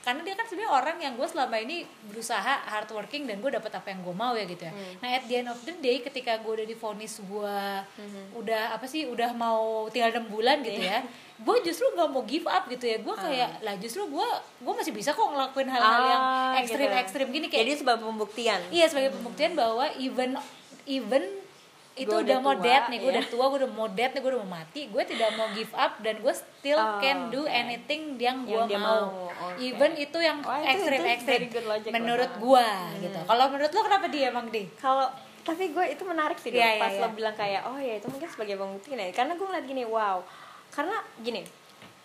Karena 0.00 0.22
dia 0.22 0.32
kan 0.32 0.46
sebenarnya 0.46 0.70
orang 0.72 0.96
yang 0.98 1.12
gue 1.12 1.26
selama 1.26 1.58
ini 1.58 1.82
berusaha 2.06 2.38
hardworking 2.64 3.26
dan 3.26 3.36
gue 3.36 3.50
dapat 3.50 3.74
apa 3.74 3.90
yang 3.90 4.00
gue 4.00 4.14
mau 4.14 4.32
ya 4.32 4.46
gitu 4.46 4.62
ya. 4.62 4.70
Hmm. 4.70 5.02
Nah 5.02 5.08
at 5.10 5.26
the 5.26 5.34
end 5.36 5.50
of 5.50 5.58
the 5.60 5.74
day 5.76 5.98
ketika 5.98 6.38
gue 6.38 6.52
udah 6.54 6.64
difonis 6.64 7.18
gue 7.20 7.58
Hmm. 7.98 8.24
udah 8.32 8.70
apa 8.70 8.86
sih 8.86 9.02
udah 9.04 9.34
mau 9.34 9.60
tinggal 9.90 10.14
enam 10.14 10.30
bulan 10.30 10.62
gitu 10.62 10.78
Iya. 10.78 11.02
ya, 11.02 11.10
gue 11.36 11.56
justru 11.64 11.90
gak 11.92 12.06
mau 12.06 12.22
give 12.22 12.46
up 12.46 12.64
gitu 12.66 12.86
ya. 12.86 12.96
Gue 12.98 13.18
kayak 13.18 13.58
lah 13.60 13.74
justru 13.76 14.06
gue 14.06 14.28
gue 14.62 14.72
masih 14.72 14.94
bisa 14.94 15.10
kok 15.10 15.26
ngelakuin 15.26 15.68
hal-hal 15.68 16.02
yang 16.06 16.22
Ah, 16.22 16.54
ekstrim 16.56 16.86
gitu. 16.86 17.02
ekstrim 17.02 17.26
gini 17.28 17.46
kayak 17.46 17.64
jadi 17.64 17.74
sebagai 17.76 18.06
pembuktian 18.06 18.60
Iya 18.70 18.86
sebagai 18.86 19.10
pembuktian 19.10 19.52
bahwa 19.52 19.90
even 19.98 20.38
even 20.86 21.26
itu 21.96 22.06
Gua 22.06 22.20
udah 22.20 22.28
udah 22.28 22.38
mau 22.38 22.54
dead 22.54 22.82
nih, 22.86 22.98
gue 22.98 23.08
iya. 23.08 23.14
udah 23.14 23.24
tua, 23.26 23.44
gue 23.46 23.58
udah 23.58 23.72
mau 23.72 23.88
dead 23.88 24.10
nih, 24.10 24.20
gue 24.20 24.30
udah 24.30 24.42
mau 24.42 24.52
mati, 24.54 24.80
gue 24.84 25.02
tidak 25.02 25.30
mau 25.32 25.48
give 25.50 25.72
up 25.74 25.92
dan 25.98 26.14
gue 26.16 26.34
still 26.34 26.76
Oh, 26.76 27.00
can 27.00 27.18
do 27.28 27.42
oke. 27.42 27.48
anything 27.50 28.02
yang 28.16 28.44
gue 28.44 28.62
mau. 28.70 29.08
mau, 29.08 29.32
oke. 29.32 29.56
Even 29.58 29.96
itu 29.96 30.18
yang 30.18 30.38
itu- 30.38 30.68
ekstrim 30.68 31.00
itu 31.00 31.08
ekstrim 31.10 31.40
menurut 31.90 32.32
gue 32.36 32.68
gitu. 33.00 33.18
Kalau 33.18 33.44
menurut 33.48 33.70
lo 33.70 33.80
kenapa 33.82 34.06
dia 34.06 34.28
emang 34.28 34.46
di? 34.46 34.68
kalau 34.76 35.08
tapi 35.40 35.70
gue 35.70 35.84
itu 35.88 36.02
menarik 36.02 36.36
sih. 36.36 36.50
Iya, 36.50 36.68
iya, 36.70 36.82
pas 36.82 36.90
iya. 36.90 37.00
lo 37.00 37.08
bilang 37.10 37.32
kayak 37.32 37.62
oh 37.64 37.78
ya 37.78 37.94
itu 37.94 38.06
mungkin 38.06 38.26
sebagai 38.26 38.54
pembuktian 38.56 38.98
ya 38.98 39.08
karena 39.10 39.32
gue 39.32 39.46
ngeliat 39.46 39.64
gini 39.64 39.82
wow 39.84 40.18
karena 40.68 40.96
gini 41.16 41.46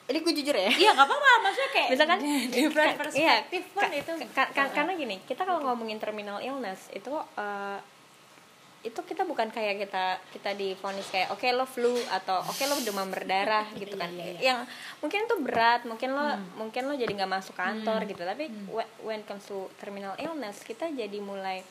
ini 0.04 0.18
gue 0.20 0.34
jujur 0.36 0.54
ya 0.54 0.70
iya 0.70 0.94
nggak 0.94 1.04
apa-apa 1.04 1.30
maksudnya 1.42 1.72
kayak 1.72 1.90
misalkan 1.90 2.20
different 2.54 2.94
perspektif 2.96 3.62
iya, 3.66 3.76
kan 3.76 3.90
ka- 3.90 3.98
itu 3.98 4.12
ka- 4.30 4.52
ka- 4.52 4.72
karena 4.72 4.94
gini 4.94 5.16
kita 5.26 5.42
kalau 5.42 5.58
ngomongin 5.64 5.98
terminal 5.98 6.38
illness 6.38 6.86
itu 6.92 7.10
eh, 7.36 7.78
itu 8.82 8.98
kita 8.98 9.22
bukan 9.24 9.48
kayak 9.48 9.78
kita 9.80 10.06
kita 10.34 10.52
difonis 10.54 11.06
kayak 11.08 11.30
oke 11.30 11.46
lo 11.48 11.64
flu 11.64 11.94
atau 12.10 12.42
oke 12.42 12.64
lo 12.66 12.82
demam 12.82 13.08
berdarah 13.08 13.70
gitu 13.78 13.94
kan. 13.94 14.10
Iya, 14.10 14.18
iya, 14.18 14.32
iya. 14.32 14.40
yang 14.42 14.60
mungkin 14.98 15.24
itu 15.24 15.36
berat 15.38 15.86
mungkin 15.86 16.10
lo 16.12 16.26
mungkin 16.56 16.90
lo 16.90 16.94
jadi 16.94 17.14
nggak 17.14 17.30
masuk 17.32 17.54
kantor 17.54 18.06
gitu. 18.06 18.22
Tapi 18.22 18.44
whe- 18.68 18.92
when 19.00 19.22
comes 19.22 19.46
to 19.46 19.70
terminal 19.78 20.18
illness 20.18 20.62
kita 20.62 20.90
jadi 20.90 21.18
mulai 21.20 21.62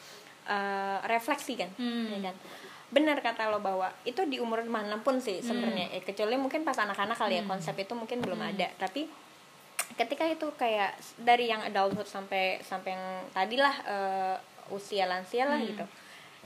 eh, 0.46 0.98
refleksi 1.04 1.54
kan 1.54 1.70
Hmm. 1.74 2.10
ya 2.10 2.30
kan? 2.30 2.36
Benar 2.90 3.18
kata 3.20 3.46
lo 3.46 3.58
bahwa 3.58 3.90
itu 4.02 4.22
di 4.24 4.38
umur 4.38 4.62
mana 4.64 4.98
pun 4.98 5.18
sih 5.18 5.38
sebenarnya. 5.40 5.90
Eh, 5.92 6.02
kecuali 6.02 6.34
mungkin 6.34 6.62
pas 6.62 6.74
anak-anak 6.76 7.14
kali 7.16 7.38
ya 7.38 7.44
konsep 7.44 7.74
itu 7.76 7.94
mungkin 7.94 8.18
belum 8.18 8.38
ada. 8.40 8.66
Tapi 8.76 9.06
ketika 9.94 10.24
itu 10.24 10.46
kayak 10.54 10.94
dari 11.16 11.46
yang 11.46 11.60
adulthood 11.60 12.06
sampai 12.06 12.58
sampai 12.62 12.94
yang 12.94 13.04
tadilah 13.30 13.74
eh, 13.84 14.36
usia 14.70 15.04
lansia 15.04 15.44
lah 15.44 15.58
gitu 15.60 15.82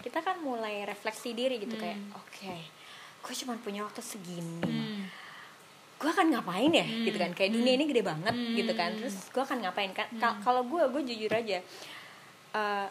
kita 0.01 0.19
kan 0.19 0.37
mulai 0.39 0.83
refleksi 0.83 1.31
diri 1.31 1.57
gitu 1.57 1.77
kayak 1.77 1.97
oke 2.13 2.55
gue 3.21 3.35
cuma 3.39 3.57
punya 3.57 3.81
waktu 3.83 4.01
segini. 4.01 4.61
Hmm. 4.61 5.09
gue 5.95 6.11
akan 6.11 6.29
ngapain 6.31 6.69
ya? 6.69 6.85
Gitu 6.85 7.17
kan 7.17 7.33
kayak 7.33 7.51
dunia 7.51 7.73
ini 7.75 7.87
gede 7.87 8.03
banget 8.03 8.35
gitu 8.53 8.73
kan. 8.75 8.93
Terus 8.95 9.17
gue 9.27 9.41
akan 9.41 9.59
ngapain? 9.59 9.89
Kan 9.91 10.05
Ka- 10.15 10.37
kalau 10.39 10.61
gue 10.63 10.85
gue 10.87 11.03
jujur 11.07 11.33
aja 11.33 11.65
eh, 12.53 12.87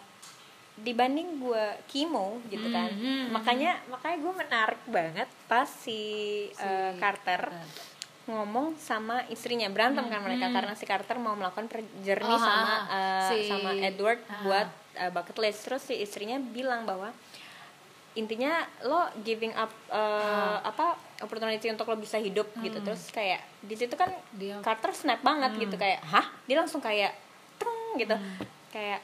dibanding 0.75 1.37
gue 1.37 1.63
kimo 1.85 2.41
gitu 2.47 2.65
kan 2.67 2.89
Hmm, 2.89 2.97
hmm, 2.97 3.25
makanya 3.29 3.77
makanya 3.87 4.17
gue 4.19 4.33
menarik 4.35 4.81
banget 4.87 5.29
pas 5.45 5.69
si, 5.69 6.01
eh, 6.49 6.97
Carter 6.97 7.53
ngomong 8.23 8.73
sama 8.75 9.21
istrinya. 9.27 9.67
Berantem 9.67 10.07
kan 10.07 10.17
mereka 10.19 10.49
karena 10.49 10.73
si 10.73 10.83
Carter 10.83 11.15
mau 11.15 11.35
melakukan 11.35 11.69
journey 12.01 12.25
Oh, 12.25 12.39
sama 12.39 12.73
eh, 12.89 13.21
si- 13.29 13.45
sama 13.45 13.69
Edward 13.75 14.25
ah. 14.25 14.41
buat 14.41 14.67
eh, 14.95 15.09
bucket 15.09 15.37
list. 15.37 15.63
Terus 15.63 15.81
si 15.81 15.95
istrinya 15.97 16.37
bilang 16.37 16.83
bahwa 16.83 17.11
intinya 18.13 18.61
lo 18.85 19.09
giving 19.21 19.53
up 19.53 19.73
eh, 19.89 20.57
apa 20.61 20.93
opportunity 21.19 21.65
untuk 21.67 21.85
lo 21.85 21.97
bisa 21.97 22.17
hidup 22.17 22.45
gitu. 22.59 22.77
Terus 22.79 23.09
kayak 23.09 23.41
di 23.59 23.73
situ 23.73 23.93
kan 23.93 24.13
Dia- 24.31 24.61
Carter 24.61 24.93
snap 24.93 25.21
banget 25.21 25.57
gitu. 25.59 25.75
Kayak 25.75 25.99
hah? 26.03 26.29
Dia 26.45 26.61
langsung 26.61 26.79
kayak 26.79 27.13
teng 27.57 27.97
gitu. 27.97 28.15
Kayak 28.69 29.01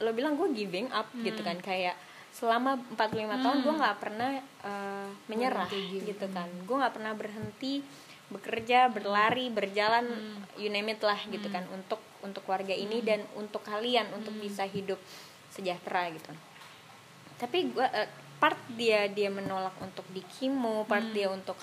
lo 0.00 0.10
bilang 0.10 0.34
gue 0.34 0.48
giving 0.54 0.88
up 0.90 1.10
gitu 1.16 1.42
kan. 1.42 1.58
Kayak 1.58 1.98
selama 2.30 2.78
45 2.94 3.10
tahun 3.42 3.58
gue 3.60 3.74
nggak 3.74 3.96
pernah 3.98 4.30
eh, 4.38 5.08
menyerah 5.26 5.66
Berhenti 5.66 6.06
gitu 6.06 6.26
kan. 6.30 6.48
Gue 6.62 6.76
nggak 6.78 6.94
pernah 6.94 7.12
berhenti 7.12 7.82
bekerja 8.30 8.86
berlari 8.86 9.50
berjalan 9.50 10.06
you 10.54 10.70
name 10.70 10.94
it 10.94 11.02
lah 11.02 11.18
gitu 11.26 11.50
kan 11.50 11.66
untuk 11.74 11.98
untuk 12.20 12.42
keluarga 12.42 12.72
ini 12.72 13.00
dan 13.00 13.22
untuk 13.34 13.60
kalian 13.60 14.08
untuk 14.12 14.32
bisa 14.34 14.64
hidup 14.64 14.98
sejahtera 15.48 16.08
gitu. 16.10 16.30
Tapi 17.36 17.70
gue 17.70 17.86
eh, 17.86 18.08
part 18.36 18.56
dia 18.70 19.04
dia 19.06 19.28
menolak 19.28 19.76
untuk 19.80 20.04
di 20.08 20.20
kimo 20.26 20.84
part 20.84 21.04
dia 21.10 21.28
untuk 21.28 21.56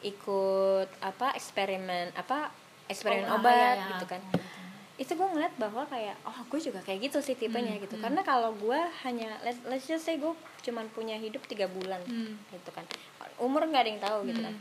ikut 0.00 0.88
apa 1.00 1.32
eksperimen 1.32 2.12
apa 2.14 2.50
eksperimen 2.86 3.26
Oh, 3.26 3.38
obat 3.38 3.54
iya, 3.54 3.70
iya. 3.78 3.90
gitu 3.96 4.06
kan. 4.06 4.20
Itu 4.94 5.12
gue 5.12 5.26
ngeliat 5.26 5.54
bahwa 5.56 5.82
kayak 5.86 6.14
oh 6.22 6.38
gue 6.46 6.60
juga 6.60 6.78
kayak 6.80 7.10
gitu 7.10 7.18
sih 7.18 7.34
tipenya 7.34 7.74
gitu. 7.78 7.96
karena 7.98 8.22
kalau 8.22 8.54
gue 8.54 8.78
hanya 9.02 9.40
let's, 9.42 9.58
let's 9.64 9.84
just 9.84 10.04
say 10.04 10.14
gue 10.14 10.30
cuman 10.62 10.86
punya 10.90 11.16
hidup 11.16 11.42
tiga 11.44 11.66
bulan 11.66 11.98
Hmm. 12.06 12.36
gitu 12.50 12.70
kan. 12.70 12.84
Umur 13.36 13.66
nggak 13.66 13.82
ada 13.82 13.90
yang 13.90 14.02
tahu 14.02 14.18
gitu 14.28 14.40
kan. 14.40 14.54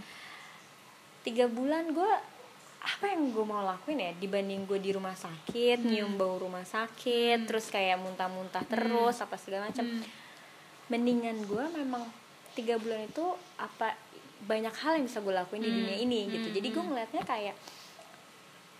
Tiga 1.23 1.45
bulan 1.47 1.91
gue 1.91 2.11
apa 2.83 3.15
yang 3.15 3.31
gue 3.31 3.45
mau 3.47 3.63
lakuin 3.63 4.03
ya 4.03 4.11
dibanding 4.19 4.67
gue 4.67 4.75
di 4.75 4.91
rumah 4.91 5.15
sakit 5.15 5.87
nyium 5.87 6.19
bau 6.19 6.35
rumah 6.35 6.67
sakit 6.67 7.47
terus 7.47 7.71
kayak 7.71 7.95
muntah-muntah 8.03 8.67
terus 8.67 9.23
apa 9.23 9.39
segala 9.39 9.71
macam. 9.71 9.87
Mendingan 10.91 11.47
gue 11.47 11.63
memang 11.79 12.03
tiga 12.53 12.75
bulan 12.75 13.07
itu 13.07 13.23
apa 13.55 13.95
banyak 14.43 14.75
hal 14.75 14.99
yang 14.99 15.07
bisa 15.07 15.23
gue 15.23 15.31
lakuin 15.31 15.63
di 15.63 15.71
dunia 15.71 15.95
ini 15.95 16.27
gitu. 16.27 16.51
Jadi 16.51 16.67
gue 16.75 16.83
ngeliatnya 16.83 17.23
kayak 17.23 17.55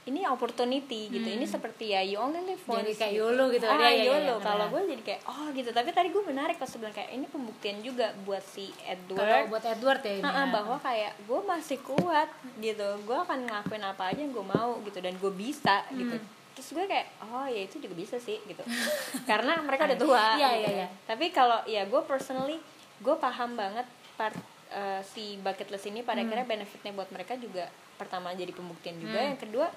ini 0.03 0.27
opportunity 0.27 1.07
gitu 1.07 1.23
ini 1.25 1.45
seperti 1.45 1.89
ya 1.89 2.03
you 2.03 2.17
only 2.17 2.43
live 2.43 2.59
once 2.65 2.83
Jadi 2.83 2.91
kayak 2.93 3.13
gitu. 3.13 3.23
YOLO 3.23 3.45
gitu. 3.49 3.63
ah 3.63 3.71
Iya, 3.73 3.79
iya, 3.79 3.89
iya, 3.89 4.03
YOLO 4.05 4.35
benar. 4.35 4.45
kalau 4.45 4.65
gue 4.69 4.81
jadi 4.89 5.03
kayak 5.05 5.21
oh 5.25 5.47
gitu 5.49 5.69
tapi 5.71 5.89
tadi 5.89 6.07
gue 6.09 6.23
menarik 6.23 6.55
pas 6.55 6.67
bilang 6.69 6.91
kayak 6.91 7.09
ini 7.09 7.25
pembuktian 7.25 7.77
juga 7.79 8.07
buat 8.21 8.43
si 8.43 8.67
Edward 8.83 9.23
kalau 9.23 9.47
buat 9.47 9.63
Edward 9.65 10.01
ya 10.01 10.13
ini 10.17 10.25
ya. 10.25 10.43
bahwa 10.45 10.75
kayak 10.77 11.11
gue 11.21 11.39
masih 11.41 11.77
kuat 11.81 12.29
gitu 12.57 12.87
gue 12.99 13.17
akan 13.17 13.39
ngelakuin 13.43 13.83
apa 13.85 14.03
aja 14.05 14.19
yang 14.19 14.31
gue 14.31 14.45
mau 14.45 14.75
gitu 14.81 14.97
dan 14.97 15.15
gue 15.15 15.31
bisa 15.31 15.75
gitu 15.89 16.15
terus 16.53 16.69
gue 16.69 16.85
kayak 16.85 17.07
oh 17.23 17.47
ya 17.47 17.61
itu 17.63 17.79
juga 17.79 17.95
bisa 17.95 18.15
sih 18.17 18.43
gitu 18.43 18.59
karena 19.29 19.55
mereka 19.57 19.87
udah 19.87 19.97
tua 19.97 20.19
Iya, 20.35 20.49
gitu 20.49 20.59
iya, 20.59 20.67
kan. 20.67 20.75
iya. 20.75 20.87
tapi 21.05 21.25
kalau 21.29 21.59
ya 21.63 21.81
gue 21.83 22.01
personally 22.03 22.59
gue 22.99 23.15
paham 23.15 23.55
banget 23.55 23.87
part 24.13 24.35
eh, 24.69 24.99
si 25.01 25.39
bucket 25.39 25.67
list 25.67 25.87
ini 25.87 26.01
pada 26.01 26.19
akhirnya 26.19 26.43
benefitnya 26.45 26.91
buat 26.91 27.07
mereka 27.07 27.33
juga 27.35 27.65
pertama 27.93 28.29
jadi 28.31 28.51
pembuktian 28.51 28.97
juga 28.97 29.17
yang 29.23 29.39
kedua 29.39 29.71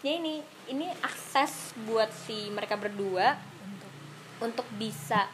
ya 0.00 0.12
ini 0.16 0.40
ini 0.66 0.86
akses 1.00 1.76
buat 1.84 2.08
si 2.08 2.48
mereka 2.48 2.76
berdua 2.76 3.36
untuk 4.40 4.64
bisa 4.74 5.28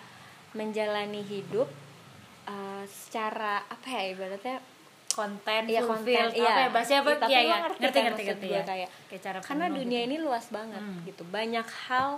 menjalani 0.53 1.23
hidup 1.23 1.71
eh, 2.47 2.85
secara 2.87 3.62
apa 3.67 3.87
ya 3.87 4.03
ibaratnya? 4.12 4.59
Konten 5.17 5.64
fulfilled 5.64 6.29
konten, 6.29 6.45
iya. 6.45 6.53
apa 6.53 6.61
ya 6.61 6.69
bahasanya 6.69 7.01
apa? 7.01 7.11
Tapi 7.17 7.33
lo 7.33 7.41
iya. 7.41 7.57
ngerti 7.57 7.81
ngerti 7.81 7.97
kan 7.97 8.05
ngerti 8.05 8.23
ngerti 8.29 8.47
ya 8.53 8.62
kayak- 8.69 8.93
kayak 9.09 9.23
cara 9.25 9.39
karena 9.41 9.67
dunia 9.73 10.01
gitu. 10.05 10.09
ini 10.12 10.17
luas 10.21 10.47
banget 10.53 10.83
Hmm. 10.85 11.01
gitu. 11.09 11.23
Banyak 11.25 11.67
hal 11.89 12.09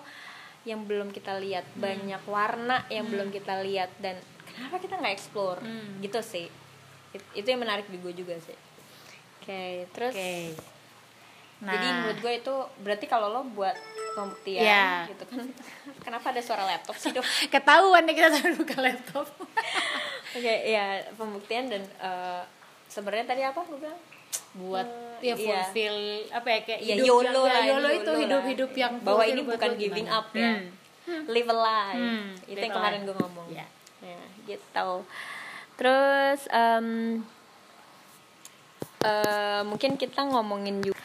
yang 0.66 0.80
belum 0.82 1.08
kita 1.14 1.38
lihat 1.38 1.62
banyak 1.78 2.22
warna 2.26 2.82
yang 2.90 3.06
belum 3.06 3.30
kita 3.30 3.62
lihat 3.62 3.94
dan 4.02 4.18
kenapa 4.44 4.82
kita 4.82 4.98
nggak 4.98 5.14
explore? 5.14 5.62
Hmm. 5.62 6.02
gitu 6.02 6.18
sih. 6.18 6.50
It- 7.14 7.32
itu 7.38 7.46
yang 7.46 7.62
menarik 7.62 7.86
di 7.86 8.02
gue 8.02 8.10
juga 8.10 8.34
sih. 8.42 8.56
Oke 9.38 9.86
terus 9.94 10.12
oke 10.12 10.77
nah. 11.58 11.72
jadi 11.72 11.86
menurut 11.92 12.18
gue 12.18 12.32
itu 12.36 12.54
berarti 12.78 13.06
kalau 13.06 13.28
lo 13.28 13.42
buat 13.48 13.74
pembuktian 14.12 14.62
Iya. 14.62 15.08
gitu 15.08 15.24
kan 15.26 15.46
kenapa 16.04 16.30
ada 16.30 16.40
suara 16.40 16.64
laptop 16.64 16.94
sih 16.94 17.10
dok? 17.10 17.22
Ketahuan 17.54 18.02
nih 18.02 18.14
kita 18.14 18.28
sambil 18.30 18.54
buka 18.56 18.76
laptop. 18.78 19.26
Oke 20.36 20.54
ya 20.64 20.86
pembuktian 21.14 21.66
dan 21.66 21.82
eh, 21.82 22.42
sebenarnya 22.86 23.26
tadi 23.26 23.42
apa 23.42 23.62
gue 23.62 23.78
bilang? 23.78 24.00
Buat 24.54 24.88
Eh, 25.18 25.30
ya 25.30 25.34
iya. 25.34 25.36
fulfill 25.36 25.98
apa 26.30 26.48
ya 26.48 26.58
kayak 26.62 26.80
ya 26.80 26.94
hidup 26.94 27.06
YOLO 27.06 27.26
yang, 27.26 27.34
lah 27.44 27.50
ya, 27.52 27.58
ini 27.58 27.70
YOLO 27.72 27.88
itu 27.92 28.12
hidup-hidup 28.16 28.70
yang 28.72 28.92
bahwa 29.02 29.22
ini 29.24 29.40
bukan 29.42 29.70
giving 29.74 30.06
gimana? 30.06 30.22
up 30.22 30.28
ya. 30.30 30.52
Hmm. 31.08 31.24
live 31.26 31.48
a 31.48 31.56
life 31.56 31.96
Hmm, 31.96 32.26
itu 32.44 32.58
yang 32.60 32.70
kemarin 32.70 33.00
gue 33.02 33.16
ngomong. 33.16 33.46
Iya. 33.48 33.66
ya 33.98 34.20
gitu. 34.46 34.90
Terus 35.74 36.40
em, 36.48 36.86
eh, 39.00 39.62
mungkin 39.64 39.94
kita 39.94 40.20
ngomongin 40.24 40.82
juga 40.82 40.97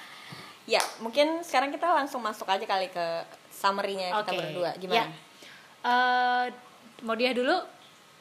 ya 0.66 0.80
mungkin 0.98 1.42
sekarang 1.42 1.70
kita 1.70 1.86
langsung 1.88 2.20
masuk 2.20 2.46
aja 2.46 2.64
kali 2.64 2.88
ke 2.88 3.06
summary-nya 3.50 4.16
kita 4.18 4.22
Oke. 4.26 4.40
berdua 4.40 4.70
Ya. 4.70 4.80
gimana 4.80 5.08
Eh, 5.84 6.46
mau 7.02 7.12
dia 7.14 7.32
dulu 7.32 7.52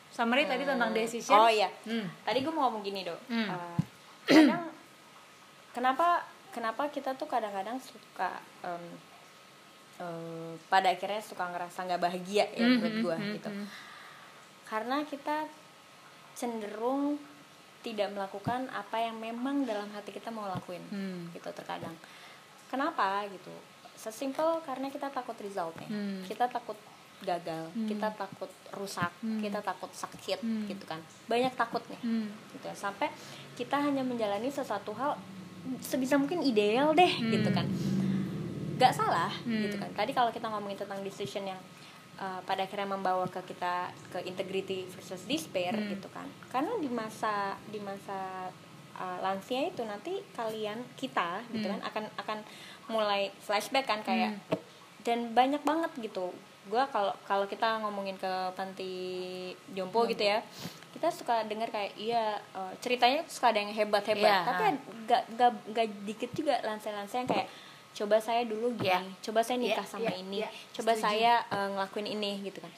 summary 0.09 0.45
tadi 0.45 0.63
tentang 0.63 0.91
decision 0.91 1.39
oh 1.39 1.47
iya 1.47 1.71
Hmm. 1.83 2.11
tadi 2.21 2.43
gue 2.43 2.51
mau 2.51 2.67
ngomong 2.67 2.83
gini 2.83 3.03
dok 3.03 3.21
Hmm. 3.27 3.47
Eh, 3.47 3.79
kadang 4.27 4.67
kenapa 5.71 6.27
kenapa 6.51 6.83
kita 6.89 7.15
tuh 7.15 7.25
kadang-kadang 7.25 7.79
suka 7.79 8.35
em, 8.61 8.85
eh, 9.97 10.53
pada 10.67 10.91
akhirnya 10.91 11.23
suka 11.23 11.47
ngerasa 11.47 11.87
nggak 11.87 12.03
bahagia 12.03 12.51
ya 12.51 12.61
Hmm, 12.61 12.77
menurut 12.77 12.91
hmm, 12.93 13.03
gue 13.03 13.17
hmm, 13.17 13.33
gitu 13.37 13.51
hmm. 13.51 13.67
karena 14.67 14.97
kita 15.05 15.37
cenderung 16.33 17.21
tidak 17.83 18.11
melakukan 18.11 18.71
apa 18.71 18.97
yang 19.01 19.19
memang 19.19 19.63
dalam 19.63 19.91
hati 19.91 20.11
kita 20.11 20.29
mau 20.29 20.47
lakuin 20.47 20.83
Hmm. 20.89 21.31
gitu 21.31 21.47
terkadang 21.53 21.95
kenapa? 22.73 23.29
Gitu. 23.29 23.53
Sesimpel 23.95 24.65
karena 24.65 24.89
kita 24.89 25.07
takut 25.09 25.37
resultnya 25.37 25.87
Hmm. 25.87 26.25
kita 26.25 26.49
takut 26.49 26.75
gagal 27.23 27.71
kita 27.87 28.11
takut 28.13 28.51
rusak 28.75 29.13
kita 29.39 29.63
takut 29.63 29.93
sakit 29.93 30.43
gitu 30.67 30.83
kan. 30.83 30.99
Banyak 31.29 31.55
takutnya 31.55 32.01
Hmm. 32.01 32.27
gitu 32.51 32.67
ya. 32.67 32.75
sampai 32.75 33.13
kita 33.55 33.79
hanya 33.79 34.03
menjalani 34.03 34.49
sesuatu 34.49 34.91
hal 34.93 35.15
sebisa 35.79 36.19
mungkin 36.19 36.43
ideal 36.43 36.91
deh 36.91 37.13
gitu 37.23 37.47
kan. 37.55 37.69
Nggak 38.75 38.91
salah 38.91 39.31
gitu 39.47 39.79
kan. 39.79 39.87
Tadi 39.95 40.11
kalau 40.11 40.35
kita 40.35 40.51
ngomongin 40.51 40.75
tentang 40.75 40.99
decision 41.07 41.47
yang 41.47 41.61
uh, 42.19 42.43
pada 42.43 42.67
akhirnya 42.67 42.91
membawa 42.91 43.31
ke 43.31 43.39
kita 43.47 43.95
ke 44.11 44.27
integrity 44.27 44.91
versus 44.91 45.23
despair 45.23 45.71
gitu 45.87 46.11
kan. 46.11 46.27
Karena 46.51 46.75
di 46.83 46.91
masa 46.91 47.55
di 47.71 47.79
masa 47.79 48.51
uh, 48.97 49.19
lansia 49.21 49.69
itu 49.69 49.83
nanti 49.83 50.21
kalian 50.33 50.81
kita 50.95 51.41
gitu 51.51 51.67
kan 51.69 51.81
akan 51.83 52.05
akan 52.19 52.39
mulai 52.87 53.31
flashback 53.41 53.87
kan 53.87 54.01
kayak 54.03 54.37
dan 55.03 55.33
banyak 55.33 55.63
banget 55.63 55.91
gitu 55.99 56.31
gue 56.63 56.83
kalau 56.95 57.11
kalau 57.27 57.43
kita 57.51 57.83
ngomongin 57.83 58.15
ke 58.15 58.33
panti 58.55 58.95
jompo 59.75 60.07
gitu 60.07 60.23
ya 60.23 60.39
kita 60.95 61.11
suka 61.11 61.43
dengar 61.51 61.67
kayak 61.67 61.91
iya 61.99 62.39
eh, 62.39 62.73
ceritanya 62.79 63.27
suka 63.27 63.51
ada 63.51 63.59
yang 63.59 63.75
hebat 63.75 64.07
hebat 64.07 64.31
Iya, 64.31 64.47
tapi 64.47 64.63
ah. 64.63 64.73
gak, 65.11 65.23
gak, 65.35 65.53
gak 65.75 65.87
dikit 66.07 66.31
juga 66.31 66.63
lansia-lansia 66.63 67.27
yang 67.27 67.31
kayak 67.31 67.49
coba 67.93 68.17
saya 68.23 68.47
dulu 68.47 68.71
gini 68.79 68.95
Iya. 68.95 69.01
coba 69.21 69.41
saya 69.43 69.59
nikah 69.59 69.83
Iya, 69.83 69.91
sama 69.91 70.07
iya, 70.07 70.13
ini 70.23 70.39
iya, 70.39 70.49
coba 70.71 70.93
setuju. 70.95 71.03
saya 71.03 71.33
eh, 71.51 71.69
ngelakuin 71.75 72.09
ini 72.15 72.31
gitu 72.47 72.59
kan 72.63 72.73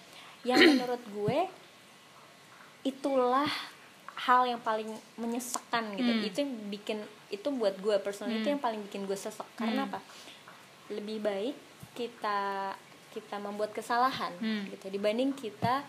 yang 0.49 0.59
menurut 0.65 1.03
gue 1.05 1.39
itulah 2.85 3.49
hal 4.25 4.47
yang 4.47 4.59
paling 4.59 4.89
menyesekkan 5.15 5.85
gitu 5.95 6.09
Hmm. 6.11 6.23
itu 6.23 6.37
yang 6.39 6.53
bikin 6.69 6.99
itu 7.29 7.49
buat 7.51 7.77
gue 7.77 7.97
personal 7.99 8.33
itu 8.33 8.47
yang 8.47 8.59
paling 8.59 8.81
bikin 8.83 9.05
gue 9.05 9.15
sesek 9.15 9.45
karena 9.55 9.85
Hmm. 9.85 9.89
apa 9.91 9.99
lebih 10.89 11.21
baik 11.21 11.57
kita 11.93 12.73
kita 13.11 13.37
membuat 13.37 13.71
kesalahan 13.71 14.33
Hmm. 14.35 14.67
gitu 14.69 14.89
dibanding 14.89 15.31
kita 15.31 15.85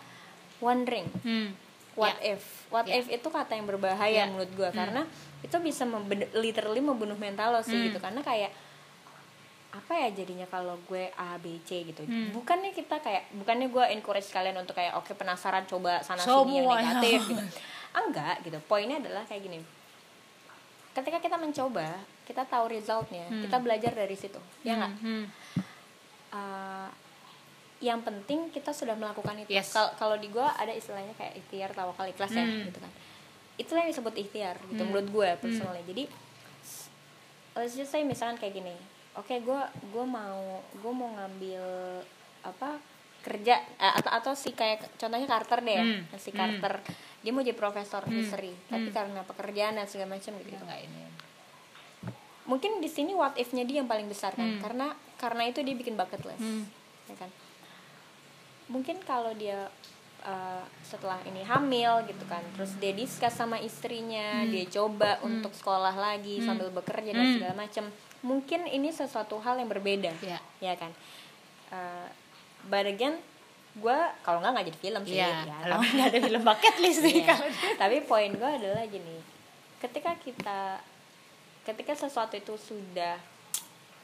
wondering 0.59 1.07
Hmm. 1.19 1.55
what 1.95 2.15
Ya. 2.19 2.35
if 2.35 2.43
what 2.67 2.83
Ya. 2.83 2.97
if 2.97 3.07
itu 3.09 3.23
kata 3.25 3.53
yang 3.53 3.65
berbahaya 3.65 4.13
Ya. 4.13 4.25
menurut 4.25 4.51
gue 4.51 4.69
karena 4.69 5.07
itu 5.39 5.55
bisa 5.59 5.83
memben- 5.83 6.27
literally 6.33 6.79
membunuh 6.79 7.15
mental 7.15 7.51
lo 7.51 7.61
sih 7.61 7.73
Hmm. 7.73 7.87
gitu 7.87 7.97
karena 7.97 8.19
kayak 8.19 8.51
apa 9.71 9.91
ya 9.93 10.09
jadinya 10.09 10.45
kalau 10.45 10.79
gue 10.81 11.11
A 11.13 11.35
B 11.35 11.59
C 11.61 11.83
gitu 11.83 11.99
Hmm. 12.01 12.31
bukannya 12.31 12.71
kita 12.71 12.95
kayak 12.97 13.27
bukannya 13.33 13.67
gue 13.67 13.83
encourage 13.91 14.27
kalian 14.29 14.55
untuk 14.55 14.71
kayak 14.73 14.95
oke 14.95 15.11
penasaran 15.13 15.63
coba 15.65 15.99
sana 15.99 16.19
sini 16.19 16.31
yang 16.53 16.63
Semua, 16.63 16.73
ya. 16.73 16.79
negatif 16.81 17.19
gitu 17.27 17.43
enggak 17.97 18.35
gitu 18.41 18.59
poinnya 18.61 18.99
adalah 18.99 19.23
kayak 19.23 19.41
gini 19.41 19.59
ketika 20.91 21.19
kita 21.19 21.35
mencoba 21.35 21.87
kita 22.23 22.43
tahu 22.43 22.65
resultnya 22.69 23.25
Hmm. 23.25 23.41
kita 23.41 23.57
belajar 23.57 23.91
dari 23.91 24.13
situ 24.13 24.39
ya 24.61 24.75
nggak 24.75 24.93
Hmm. 24.97 25.25
Uh, 26.27 26.89
yang 27.77 28.01
penting 28.01 28.49
kita 28.49 28.71
sudah 28.71 28.91
melakukan 28.93 29.35
itu. 29.37 29.51
Yes. 29.51 29.71
Kal- 29.71 29.93
Kalau 29.93 30.15
di 30.15 30.27
gua 30.27 30.51
ada 30.53 30.71
istilahnya 30.71 31.11
kayak 31.13 31.37
ikhtiar 31.37 31.71
tawakal 31.71 32.03
ikhlas 32.03 32.27
ya 32.29 32.41
Hmm. 32.41 32.65
gitu 32.65 32.75
kan. 32.75 32.91
Itulah 33.55 33.81
yang 33.83 33.91
disebut 33.91 34.15
ikhtiar 34.17 34.55
gitu 34.65 34.75
Hmm. 34.77 34.89
menurut 34.89 35.07
gue 35.07 35.29
personally. 35.37 35.79
Jadi 35.85 36.03
s- 36.61 36.91
let's 37.53 37.71
just 37.73 37.87
say 37.87 38.01
misalkan 38.01 38.35
kayak 38.35 38.51
gini. 38.53 38.75
Oke, 39.13 39.39
gua 39.39 39.63
gua 39.89 40.03
mau 40.03 40.39
gua 40.75 40.91
mau 40.93 41.09
ngambil 41.13 41.63
apa 42.41 42.79
kerja 43.21 43.55
eh, 43.73 43.93
atau 43.95 44.11
atau 44.13 44.33
si 44.33 44.51
kayak 44.51 44.95
contohnya 44.97 45.23
Carter 45.25 45.59
deh 45.61 45.71
ya. 45.73 45.83
Hmm. 45.85 46.03
Si 46.17 46.31
Hmm. 46.31 46.39
Dia 47.25 47.33
mau 47.33 47.41
jadi 47.41 47.57
profesor 47.57 48.05
history, 48.05 48.53
tapi 48.69 48.87
Hmm. 48.87 48.95
karena 48.95 49.19
pekerjaan 49.25 49.73
dan 49.75 49.89
segala 49.89 50.13
macam 50.13 50.37
gitu. 50.37 50.53
Enggak 50.53 50.85
ini. 50.85 51.01
Mungkin 52.45 52.77
di 52.77 52.85
sini 52.85 53.11
what 53.11 53.33
if-nya 53.33 53.65
dia 53.65 53.81
yang 53.81 53.89
paling 53.89 54.05
besar 54.05 54.37
kan. 54.37 54.45
Hmm. 54.45 54.61
Karena 54.61 54.93
karena 55.15 55.49
itu 55.49 55.59
dia 55.59 55.73
bikin 55.73 55.97
bucket 55.97 56.21
list 56.21 56.37
Hmm. 56.37 56.67
ya 57.07 57.15
kan 57.17 57.31
mungkin 58.65 58.97
kalau 59.01 59.31
dia 59.31 59.69
uh, 60.21 60.63
setelah 60.81 61.21
ini 61.23 61.45
hamil 61.45 62.01
gitu 62.03 62.25
kan 62.25 62.41
terus 62.53 62.73
dia 62.77 62.91
discuss 62.91 63.37
sama 63.37 63.61
istrinya 63.61 64.41
Hmm. 64.41 64.51
dia 64.51 64.65
coba 64.67 65.21
untuk 65.21 65.53
sekolah 65.53 65.93
lagi 65.93 66.41
Hmm. 66.41 66.45
sambil 66.45 66.69
bekerja 66.69 67.13
dan 67.13 67.25
Hmm. 67.25 67.35
segala 67.37 67.53
macam 67.55 67.85
mungkin 68.21 68.65
ini 68.65 68.89
sesuatu 68.89 69.37
hal 69.39 69.55
yang 69.55 69.69
berbeda 69.69 70.11
Ya. 70.19 70.41
ya 70.59 70.73
kan 70.75 70.91
uh, 71.71 72.09
but 72.67 72.83
again 72.83 73.21
gue 73.75 73.97
kalau 74.21 74.39
nggak 74.39 74.51
nggak 74.53 74.67
jadi 74.67 74.79
film 74.79 75.01
sih 75.03 75.17
Iya, 75.17 75.27
ya, 75.43 75.55
kalau 75.61 75.75
tapi- 75.77 75.91
nggak 75.95 76.07
ada 76.07 76.19
film 76.21 76.43
bucket 76.43 76.75
list 76.79 76.99
Iya. 77.01 77.25
kalau 77.27 77.47
tapi 77.75 77.97
poin 78.03 78.31
gue 78.31 78.51
adalah 78.55 78.83
gini 78.85 79.17
ketika 79.77 80.11
kita 80.17 80.59
ketika 81.63 81.93
sesuatu 81.93 82.33
itu 82.33 82.55
sudah 82.55 83.19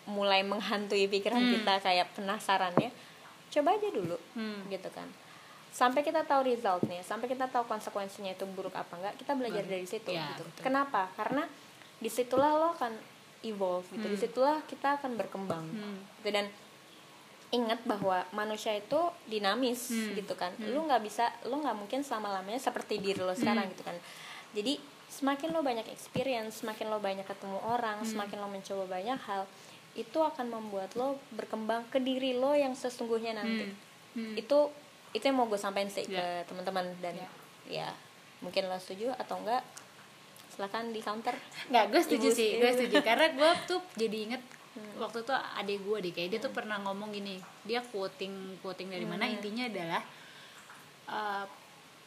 mulai 0.03 0.41
menghantui 0.41 1.07
pikiran 1.07 1.39
Hmm. 1.39 1.53
kita 1.53 1.73
kayak 1.79 2.07
penasarannya 2.11 2.89
coba 3.49 3.69
aja 3.71 3.89
dulu 3.89 4.17
Hmm. 4.33 4.67
gitu 4.67 4.89
kan 4.89 5.07
sampai 5.69 6.01
kita 6.01 6.25
tahu 6.25 6.43
resultnya 6.45 6.99
sampai 7.01 7.27
kita 7.27 7.47
tahu 7.47 7.63
konsekuensinya 7.63 8.27
itu 8.29 8.43
buruk 8.45 8.73
apa 8.73 8.91
enggak 8.93 9.15
kita 9.15 9.31
belajar 9.33 9.63
dari 9.63 9.85
situ 9.85 10.11
Ya, 10.11 10.27
gitu 10.29 10.43
betul. 10.43 10.61
kenapa 10.63 11.07
karena 11.13 11.47
di 11.95 12.09
situlah 12.09 12.51
lo 12.51 12.73
akan 12.73 12.91
evolve 13.41 13.87
gitu 13.89 14.03
Hmm. 14.03 14.13
di 14.13 14.19
situlah 14.19 14.57
kita 14.65 14.99
akan 14.99 15.15
berkembang 15.15 15.63
Hmm. 15.63 15.97
gitu 16.17 16.27
dan 16.29 16.51
ingat 17.51 17.83
bahwa 17.83 18.23
manusia 18.31 18.71
itu 18.73 18.97
dinamis 19.25 19.87
Hmm. 19.87 20.15
gitu 20.15 20.33
kan 20.33 20.51
Hmm. 20.53 20.71
lu 20.71 20.83
nggak 20.83 21.01
bisa 21.01 21.27
lu 21.43 21.57
nggak 21.57 21.75
mungkin 21.75 21.99
selama 21.99 22.31
lamanya 22.33 22.57
seperti 22.57 22.97
diri 22.97 23.19
lo 23.19 23.31
sekarang 23.33 23.65
Hmm. 23.65 23.73
gitu 23.73 23.83
kan 23.83 23.97
jadi 24.51 24.79
semakin 25.09 25.51
lo 25.51 25.59
banyak 25.61 25.83
experience 25.85 26.59
semakin 26.59 26.87
lo 26.87 26.97
banyak 26.97 27.23
ketemu 27.23 27.59
orang 27.61 27.99
Hmm. 27.99 28.07
semakin 28.07 28.37
lo 28.37 28.47
mencoba 28.47 28.87
banyak 28.89 29.19
hal 29.21 29.43
itu 29.93 30.15
akan 30.17 30.47
membuat 30.49 30.95
lo 30.95 31.19
berkembang 31.29 31.83
ke 31.87 31.99
diri 31.99 32.31
lo 32.33 32.53
yang 32.53 32.71
sesungguhnya 32.73 33.35
nanti 33.35 33.67
Hmm. 34.13 34.33
itu 34.33 34.71
itu 35.11 35.19
yang 35.21 35.35
mau 35.35 35.45
gue 35.45 35.57
sampaikan 35.57 35.87
sih 35.87 36.03
Ya. 36.05 36.15
ke 36.15 36.25
teman-teman 36.47 36.87
dan 36.97 37.13
Ya. 37.13 37.27
ya 37.69 37.89
mungkin 38.39 38.65
lo 38.65 38.77
setuju 38.77 39.11
atau 39.13 39.35
enggak 39.37 39.59
silakan 40.49 40.89
di 40.89 40.99
counter 40.99 41.35
Nggak, 41.67 41.85
gue 41.89 42.01
setuju 42.01 42.27
Ibu- 42.27 42.37
sih, 42.37 42.49
gue 42.57 42.71
setuju 42.71 42.97
karena 43.07 43.27
gue 43.29 43.51
tuh 43.65 43.79
jadi 43.93 44.17
inget 44.25 44.43
waktu 44.95 45.23
itu 45.23 45.33
adik 45.33 45.79
gue 45.83 45.97
deh 45.99 46.11
kayak 46.11 46.29
dia 46.31 46.39
tuh 46.39 46.53
pernah 46.53 46.79
ngomong 46.79 47.11
gini, 47.11 47.35
dia 47.63 47.83
quoting 47.83 48.59
quoting 48.63 48.87
dari 48.87 49.03
mana? 49.03 49.27
Intinya 49.27 49.67
adalah 49.67 50.01
uh, 51.07 51.43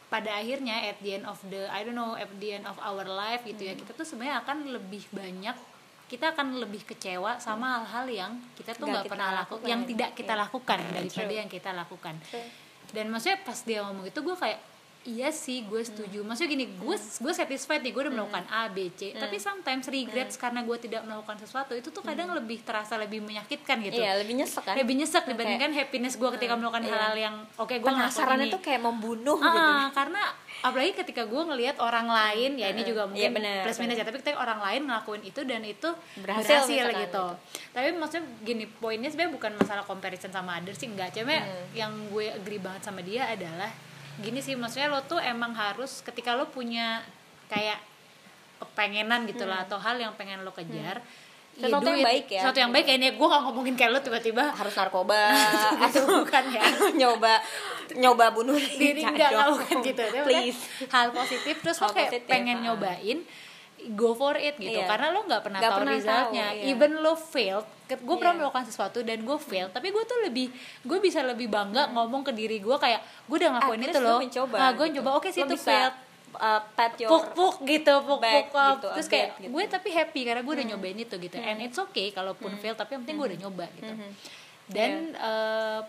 pada 0.05 0.37
akhirnya 0.37 0.85
at 0.85 0.97
the 1.01 1.17
end 1.17 1.25
of 1.25 1.37
the 1.49 1.65
I 1.69 1.81
don't 1.81 1.97
know 1.97 2.13
at 2.13 2.29
the 2.37 2.49
end 2.53 2.65
of 2.65 2.77
our 2.79 3.03
life 3.03 3.41
gitu 3.43 3.65
ya 3.65 3.73
kita 3.73 3.91
tuh 3.91 4.05
sebenarnya 4.05 4.45
akan 4.45 4.69
lebih 4.69 5.01
banyak 5.09 5.57
kita 6.05 6.37
akan 6.37 6.61
lebih 6.61 6.85
kecewa 6.85 7.41
sama 7.41 7.81
hal-hal 7.81 8.05
yang 8.05 8.31
kita 8.53 8.77
tuh 8.77 8.85
Nggak 8.85 9.09
pernah 9.09 9.41
lakukan, 9.41 9.65
yang 9.65 9.81
tidak 9.89 10.13
kita 10.13 10.33
Iya. 10.37 10.41
lakukan 10.45 10.79
daripada 10.93 11.25
True. 11.25 11.39
yang 11.41 11.49
kita 11.49 11.69
lakukan. 11.73 12.15
True. 12.29 12.47
dan 12.93 13.05
maksudnya 13.09 13.41
pas 13.41 13.59
dia 13.65 13.81
ngomong 13.81 14.05
itu 14.05 14.19
gue 14.21 14.35
kayak 14.37 14.59
iya 15.05 15.29
sih 15.29 15.61
gue 15.69 15.81
setuju. 15.85 16.25
Maksudnya 16.25 16.49
gini 16.57 16.65
gue 16.81 16.95
gue 16.97 17.33
satisfied 17.33 17.85
nih 17.85 17.93
gue 17.93 18.01
udah 18.09 18.13
melakukan 18.13 18.45
A 18.49 18.65
B 18.73 18.89
C. 18.97 19.13
Tapi 19.13 19.37
sometimes 19.37 19.85
regrets 19.85 20.35
karena 20.35 20.65
gue 20.65 20.77
tidak 20.81 21.05
melakukan 21.05 21.37
sesuatu 21.37 21.77
itu 21.77 21.93
tuh 21.93 22.01
kadang 22.01 22.33
lebih 22.33 22.65
terasa 22.65 22.97
lebih 22.97 23.21
menyakitkan 23.21 23.85
gitu. 23.85 24.01
Iya 24.01 24.17
lebih 24.17 24.41
nyesek 24.41 24.65
kan? 24.65 24.73
Lebih 24.73 24.95
nyesek 24.97 25.23
dibandingkan 25.29 25.71
happiness 25.77 26.17
gue 26.17 26.29
ketika 26.35 26.57
melakukan 26.57 26.83
iya. 26.83 26.91
hal-hal 26.91 27.15
yang 27.15 27.35
oke 27.61 27.73
gue 27.77 27.85
penasarannya 27.85 28.49
tuh 28.49 28.61
kayak 28.65 28.81
membunuh 28.81 29.37
ini. 29.37 29.53
gitu. 29.53 29.71
Ah, 29.77 29.87
karena 29.93 30.21
apalagi 30.65 30.91
ketika 30.97 31.23
gue 31.29 31.41
ngelihat 31.45 31.77
orang 31.77 32.09
lain 32.09 32.57
ya 32.57 32.73
ini 32.73 32.81
juga 32.81 33.05
mungkin 33.05 33.37
benar, 33.37 33.61
plus 33.61 33.77
minus 33.77 34.01
ya 34.01 34.05
tapi 34.07 34.17
ketika 34.17 34.41
orang 34.41 34.57
lain 34.57 34.81
ngelakuin 34.89 35.21
itu 35.21 35.41
dan 35.45 35.61
itu 35.61 35.89
Berhasil 36.17 36.65
berhasil, 36.65 36.73
misalkan 36.73 37.03
gitu. 37.05 37.25
Tapi 37.75 37.87
maksudnya 37.93 38.25
gini 38.41 38.65
poinnya 38.65 39.09
sebenarnya 39.13 39.33
bukan 39.37 39.51
masalah 39.61 39.83
comparison 39.85 40.33
sama 40.33 40.57
others 40.57 40.81
sih 40.81 40.89
enggak. 40.89 41.13
Cuma 41.13 41.37
Hmm. 41.37 41.67
yang 41.77 41.91
gue 42.09 42.31
agree 42.33 42.57
banget 42.57 42.81
sama 42.89 43.05
dia 43.05 43.29
adalah 43.29 43.69
gini 44.23 44.39
sih 44.39 44.55
maksudnya 44.55 44.87
lo 44.87 45.03
tuh 45.03 45.19
emang 45.19 45.51
harus 45.51 45.99
ketika 46.05 46.35
lo 46.37 46.47
punya 46.47 47.03
kayak 47.51 47.79
kepengenan 48.61 49.27
gitu 49.27 49.43
lah 49.43 49.67
atau 49.67 49.75
hal 49.75 49.99
yang 49.99 50.15
pengen 50.15 50.47
lo 50.47 50.55
kejar 50.55 50.99
ya 51.03 51.23
Hmm. 51.55 51.71
Sesuatu 51.71 51.87
yang 51.87 52.03
baik 52.03 52.27
ya, 52.27 52.41
sesuatu 52.43 52.59
yang 52.59 52.71
baik 52.75 52.85
ya 52.91 52.95
ini 52.99 53.07
gue 53.15 53.27
gak 53.31 53.43
ngomongin 53.47 53.75
kayak 53.79 53.91
lo 53.95 53.99
tiba-tiba. 54.03 54.43
Harus 54.51 54.75
narkoba. 54.75 55.31
Atau 55.87 56.03
bukan 56.03 56.43
ya. 56.51 56.63
Nyoba 56.99 57.39
nyoba 57.95 58.33
bunuh 58.33 58.57
diri 58.57 59.05
enggak 59.05 59.31
bukan 59.55 59.79
gitu. 59.85 60.03
Please. 60.25 60.57
hal 60.89 61.13
positif 61.13 61.61
terus 61.61 61.77
Hal 61.79 61.87
lo 61.87 61.95
kayak 61.95 62.11
positif, 62.11 62.27
pengen 62.27 62.57
ah. 62.59 62.63
nyobain 62.73 63.23
go 63.91 64.11
for 64.11 64.33
it 64.33 64.55
gitu. 64.55 64.73
Iya. 64.73 64.87
karena 64.87 65.13
lo 65.13 65.21
nggak 65.23 65.41
pernah 65.41 65.59
Nggak 65.61 65.69
tahu 65.69 65.79
pernah 65.81 65.93
resultnya. 65.93 66.47
tahu, 66.49 66.57
iya. 66.57 66.65
even 66.65 66.91
lo 66.97 67.13
failed 67.13 67.67
gue 67.85 68.15
pernah 68.17 68.33
Iya. 68.33 68.39
melakukan 68.41 68.65
sesuatu 68.65 68.99
dan 69.01 69.21
gue 69.21 69.37
fail 69.37 69.67
tapi 69.69 69.93
gue 69.93 70.03
tuh 70.03 70.17
lebih 70.25 70.49
gue 70.81 70.97
bisa 70.97 71.21
lebih 71.21 71.45
bangga 71.45 71.93
ngomong 71.93 72.25
ke 72.25 72.31
diri 72.31 72.57
gue 72.57 72.73
kayak 72.75 72.97
gue 73.29 73.37
udah 73.37 73.49
ngelakuin 73.53 73.79
At 73.79 73.87
itu 73.87 73.99
lo 73.99 74.15
mencoba 74.17 74.55
ah, 74.57 74.71
gue 74.71 74.87
gitu. 74.89 74.97
coba 74.99 75.09
oke 75.15 75.27
sih 75.29 75.41
itu 75.41 75.55
failed. 75.55 75.95
uh, 76.35 76.61
pat 76.73 76.93
your 76.97 77.09
puk 77.13 77.25
puk 77.31 77.55
gitu 77.63 77.93
puk 78.01 78.19
back 78.19 78.49
puk 78.49 78.57
up. 78.57 78.73
gitu, 78.75 78.87
terus 78.91 79.07
kayak 79.07 79.27
gitu. 79.37 79.53
gue 79.53 79.63
tapi 79.69 79.89
happy 79.89 80.21
karena 80.23 80.41
gue 80.41 80.53
udah 80.53 80.67
nyobain 80.67 80.97
itu 80.97 81.15
gitu. 81.15 81.37
And 81.37 81.61
it's 81.61 81.77
okay 81.77 82.09
kalaupun 82.09 82.57
fail 82.57 82.73
tapi 82.73 82.97
yang 82.97 83.05
penting 83.05 83.15
gue 83.15 83.27
udah 83.29 83.39
nyoba 83.39 83.65
gitu. 83.71 83.93
Dan 84.65 84.91
eh, 85.13 85.79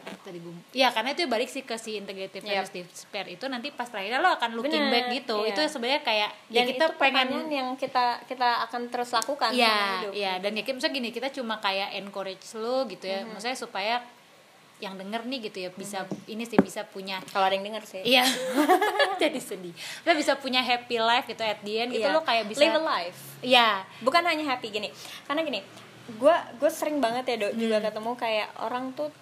tadi 0.00 0.38
gue 0.38 0.54
ya 0.70 0.88
karena 0.88 1.10
itu 1.10 1.24
balik 1.24 1.46
sih 1.46 1.62
ke 1.62 1.74
si 1.74 1.94
integrative 1.94 2.40
Yep. 2.40 2.70
despair 2.86 3.26
itu 3.26 3.44
nanti 3.44 3.68
pas 3.70 3.86
terakhir 3.86 4.16
lo 4.16 4.30
akan 4.30 4.50
looking 4.54 4.78
Bener, 4.80 4.92
back 4.92 5.06
gitu. 5.14 5.36
Iya. 5.40 5.50
itu 5.50 5.60
sebenarnya 5.68 6.02
kayak 6.02 6.30
ya 6.46 6.56
dan 6.56 6.66
kita 6.66 6.84
itu 6.84 6.96
pengen 6.96 7.28
yang 7.48 7.68
kita 7.74 8.04
kita 8.24 8.48
akan 8.64 8.82
terus 8.88 9.10
lakukan 9.10 9.50
ya 9.50 10.04
ya 10.10 10.38
dan 10.38 10.52
ya 10.52 10.62
misalnya 10.64 10.94
gini 10.94 11.08
kita 11.08 11.28
cuma 11.30 11.58
kayak 11.58 11.94
encourage 11.94 12.44
lo 12.54 12.84
gitu 12.84 13.04
ya. 13.04 13.22
Maksudnya 13.24 13.54
supaya 13.54 13.96
yang 14.78 14.94
denger 14.94 15.26
nih 15.26 15.38
gitu 15.44 15.58
ya 15.58 15.70
bisa 15.72 15.98
ini 16.24 16.42
sih 16.42 16.54
bisa 16.56 16.82
punya 16.84 17.18
kalau 17.28 17.44
ada 17.44 17.52
yang 17.52 17.66
denger 17.66 17.82
sih. 17.84 17.98
Iya, 18.00 18.22
jadi 19.18 19.34
sedih. 19.36 19.74
Lo 20.02 20.14
bisa 20.14 20.34
punya 20.34 20.60
happy 20.60 20.96
life 20.96 21.26
gitu 21.26 21.42
at 21.42 21.58
the 21.60 21.74
end 21.76 21.90
gitu. 21.90 22.06
Iya. 22.06 22.14
lo 22.14 22.22
kayak 22.22 22.46
bisa 22.46 22.62
live 22.62 22.76
a 22.76 22.82
life. 22.86 23.18
Iya, 23.40 23.68
bukan 24.00 24.22
hanya 24.22 24.46
happy 24.48 24.70
gini. 24.70 24.88
Karena 25.26 25.42
gini 25.42 25.60
gue 26.08 26.36
gue 26.56 26.70
sering 26.72 26.98
banget 26.98 27.26
ya 27.26 27.36
dok 27.38 27.52
Hmm. 27.52 27.60
juga 27.60 27.76
ketemu 27.82 28.10
kayak 28.16 28.48
orang 28.58 28.96
tuh 28.96 29.12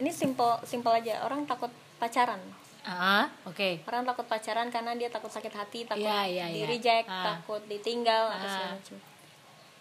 ini 0.00 0.10
simple 0.10 0.58
simple 0.64 0.90
aja 0.90 1.22
orang 1.22 1.44
takut 1.44 1.68
pacaran 1.96 2.40
ah, 2.82 3.28
oke. 3.44 3.84
orang 3.84 4.02
takut 4.02 4.24
pacaran 4.24 4.66
karena 4.66 4.92
dia 4.94 5.06
takut 5.06 5.28
sakit 5.28 5.52
hati 5.52 5.84
takut 5.84 6.00
Iya, 6.02 6.24
iya, 6.26 6.44
di 6.48 6.60
reject 6.66 7.06
Ah. 7.06 7.36
takut 7.36 7.60
ditinggal 7.64 8.24
atau 8.30 8.40
Ah. 8.40 8.50
segala 8.50 8.72
macam 8.74 8.96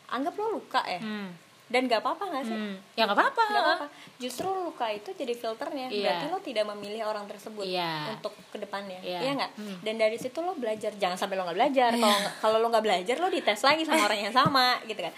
anggap 0.10 0.34
lo 0.36 0.48
luka 0.52 0.82
ya 0.84 1.00
Hmm. 1.00 1.30
dan 1.70 1.86
gak 1.86 2.02
apa-apa 2.02 2.24
gak 2.30 2.44
sih 2.44 2.52
Hmm. 2.52 2.76
ya 2.94 3.06
nggak 3.06 3.14
apa-apa 3.16 3.44
Gak 3.48 3.64
apa-apa. 3.64 3.86
Justru 4.18 4.46
luka 4.50 4.90
itu 4.90 5.10
jadi 5.12 5.32
filternya. 5.32 5.88
Iya. 5.88 6.02
Berarti 6.04 6.26
lo 6.28 6.40
tidak 6.44 6.66
memilih 6.68 7.02
orang 7.04 7.24
tersebut 7.24 7.64
Iya. 7.64 8.10
untuk 8.12 8.34
ke 8.50 8.58
depannya. 8.58 9.00
Iya. 9.00 9.20
Iya 9.22 9.32
nggak? 9.34 9.52
Hmm. 9.56 9.78
Dan 9.80 9.96
dari 9.96 10.18
situ 10.18 10.38
lo 10.40 10.52
belajar. 10.54 10.92
Jangan 10.94 11.16
sampai 11.16 11.34
lo 11.34 11.46
nggak 11.46 11.56
belajar. 11.56 11.90
Kalau 11.94 12.10
nggak- 12.12 12.36
kalau 12.42 12.58
lo 12.58 12.68
nggak 12.68 12.84
belajar, 12.84 13.16
lo 13.16 13.30
dites 13.30 13.62
lagi 13.62 13.82
sama 13.84 14.02
orang 14.04 14.20
yang 14.22 14.36
sama, 14.36 14.68
gitu 14.84 15.00
kan? 15.00 15.14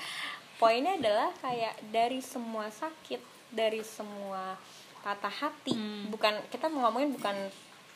Poinnya 0.55 0.93
adalah 0.93 1.33
kayak 1.39 1.73
dari 1.87 2.19
semua 2.19 2.69
sakit, 2.69 3.17
dari 3.49 3.81
semua 3.81 4.53
patah 5.01 5.33
hati. 5.33 5.73
Hmm. 5.73 6.09
Bukan 6.09 6.33
kita 6.47 6.69
mau 6.69 6.87
ngomongin 6.87 7.11
bukan 7.11 7.35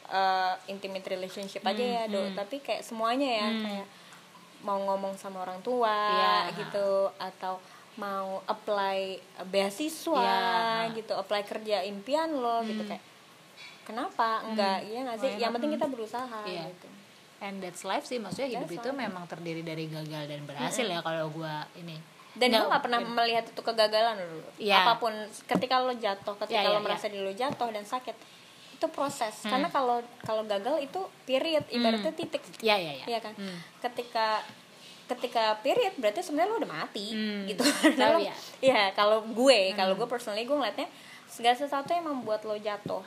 uh, 0.10 0.54
intimate 0.66 1.06
relationship 1.06 1.62
aja 1.62 1.80
Hmm, 1.80 1.96
ya, 1.96 2.04
do. 2.10 2.22
Tapi 2.34 2.60
kayak 2.60 2.82
semuanya 2.82 3.30
ya, 3.30 3.48
kayak 3.50 3.88
mau 4.62 4.82
ngomong 4.82 5.14
sama 5.14 5.46
orang 5.46 5.62
tua 5.62 5.94
Iya. 5.94 6.58
gitu 6.58 7.14
atau 7.22 7.62
mau 7.96 8.42
apply 8.44 9.22
beasiswa 9.48 10.26
Iya. 10.90 10.98
gitu 10.98 11.14
apply 11.14 11.46
kerja 11.46 11.86
impian 11.86 12.34
lo 12.34 12.60
gitu 12.62 12.82
kayak 12.84 13.00
kenapa 13.86 14.42
enggak 14.44 14.84
iya 14.84 15.06
nggak 15.06 15.20
sih 15.22 15.32
Why 15.32 15.40
yang 15.40 15.54
penting 15.56 15.78
kita 15.78 15.88
berusaha 15.88 16.40
Iya. 16.44 16.66
gitu 16.74 16.88
and 17.40 17.62
that's 17.62 17.86
life 17.86 18.04
sih 18.04 18.18
maksudnya 18.18 18.52
hidup 18.52 18.68
That's 18.68 18.82
itu 18.84 18.90
memang 18.90 19.24
terdiri 19.30 19.62
dari 19.62 19.86
gagal 19.86 20.28
dan 20.28 20.42
berhasil 20.44 20.84
ya 20.84 21.00
kalau 21.00 21.30
gua 21.30 21.70
ini 21.78 21.96
dan 22.36 22.46
Nggak- 22.46 22.58
gue 22.58 22.70
nggak 22.70 22.84
pernah 22.84 23.00
melihat 23.02 23.46
itu 23.46 23.62
kegagalan 23.62 24.16
dulu 24.18 24.50
Iya. 24.58 24.76
apa 24.82 24.94
pun 24.98 25.14
ketika 25.46 25.76
lo 25.78 25.94
jatuh 25.94 26.36
ketika 26.38 26.62
Iya, 26.62 26.70
lo 26.70 26.74
iya, 26.74 26.84
merasa 26.84 27.06
diri 27.08 27.22
lo 27.22 27.32
jatuh 27.32 27.70
dan 27.70 27.84
sakit 27.84 28.16
itu 28.76 28.86
proses 28.90 29.32
Hmm. 29.40 29.50
karena 29.50 29.68
kalau 29.70 29.98
kalau 30.20 30.44
gagal 30.44 30.76
itu 30.80 31.00
period 31.24 31.64
ibaratnya 31.70 32.12
titik 32.12 32.44
ya 32.60 32.76
ya 32.76 32.92
ya 32.94 33.06
Iya 33.08 33.20
kan 33.20 33.34
Hmm. 33.34 33.58
ketika 33.82 34.44
ketika 35.06 35.56
period 35.58 35.94
berarti 35.96 36.20
sebenarnya 36.20 36.50
lo 36.50 36.58
udah 36.58 36.72
mati 36.76 37.08
Hmm. 37.10 37.46
gitu 37.46 37.62
Karena 37.94 38.12
lo- 38.12 38.22
ya? 38.22 38.36
Iya, 38.60 38.82
kalau 38.92 39.24
gue 39.24 39.72
kalau 39.74 39.94
gue 39.94 40.06
personally 40.06 40.44
gue 40.44 40.54
ngeliatnya 40.54 40.90
segala 41.26 41.54
sesuatu 41.54 41.88
yang 41.90 42.04
membuat 42.06 42.42
lo 42.42 42.56
jatuh 42.56 43.06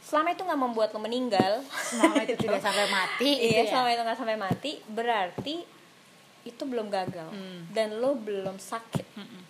selama 0.00 0.30
itu 0.30 0.42
nggak 0.42 0.60
membuat 0.60 0.88
lo 0.90 1.00
meninggal 1.00 1.58
selama 1.82 2.22
itu 2.22 2.36
tidak 2.44 2.60
sampai 2.60 2.86
mati 2.86 3.24
gitu 3.40 3.50
iya 3.50 3.62
ya. 3.62 3.70
selama 3.72 3.88
itu 3.88 4.02
nggak 4.04 4.18
sampai 4.20 4.36
mati 4.36 4.72
berarti 4.86 5.54
itu 6.44 6.62
belum 6.62 6.88
gagal 6.88 7.26
Hmm. 7.26 7.66
dan 7.70 7.96
lo 7.96 8.14
belum 8.14 8.56
sakit 8.56 9.06
Mm-mm. 9.14 9.42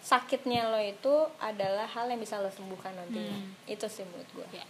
sakitnya 0.00 0.66
lo 0.66 0.78
itu 0.78 1.10
adalah 1.38 1.84
hal 1.88 2.06
yang 2.06 2.18
bisa 2.18 2.36
lo 2.36 2.48
sembuhkan 2.48 2.94
nantinya 2.94 3.34
Hmm. 3.34 3.52
itu 3.66 3.86
sih 3.86 4.04
menurut 4.04 4.28
gue 4.32 4.46
Ya. 4.52 4.64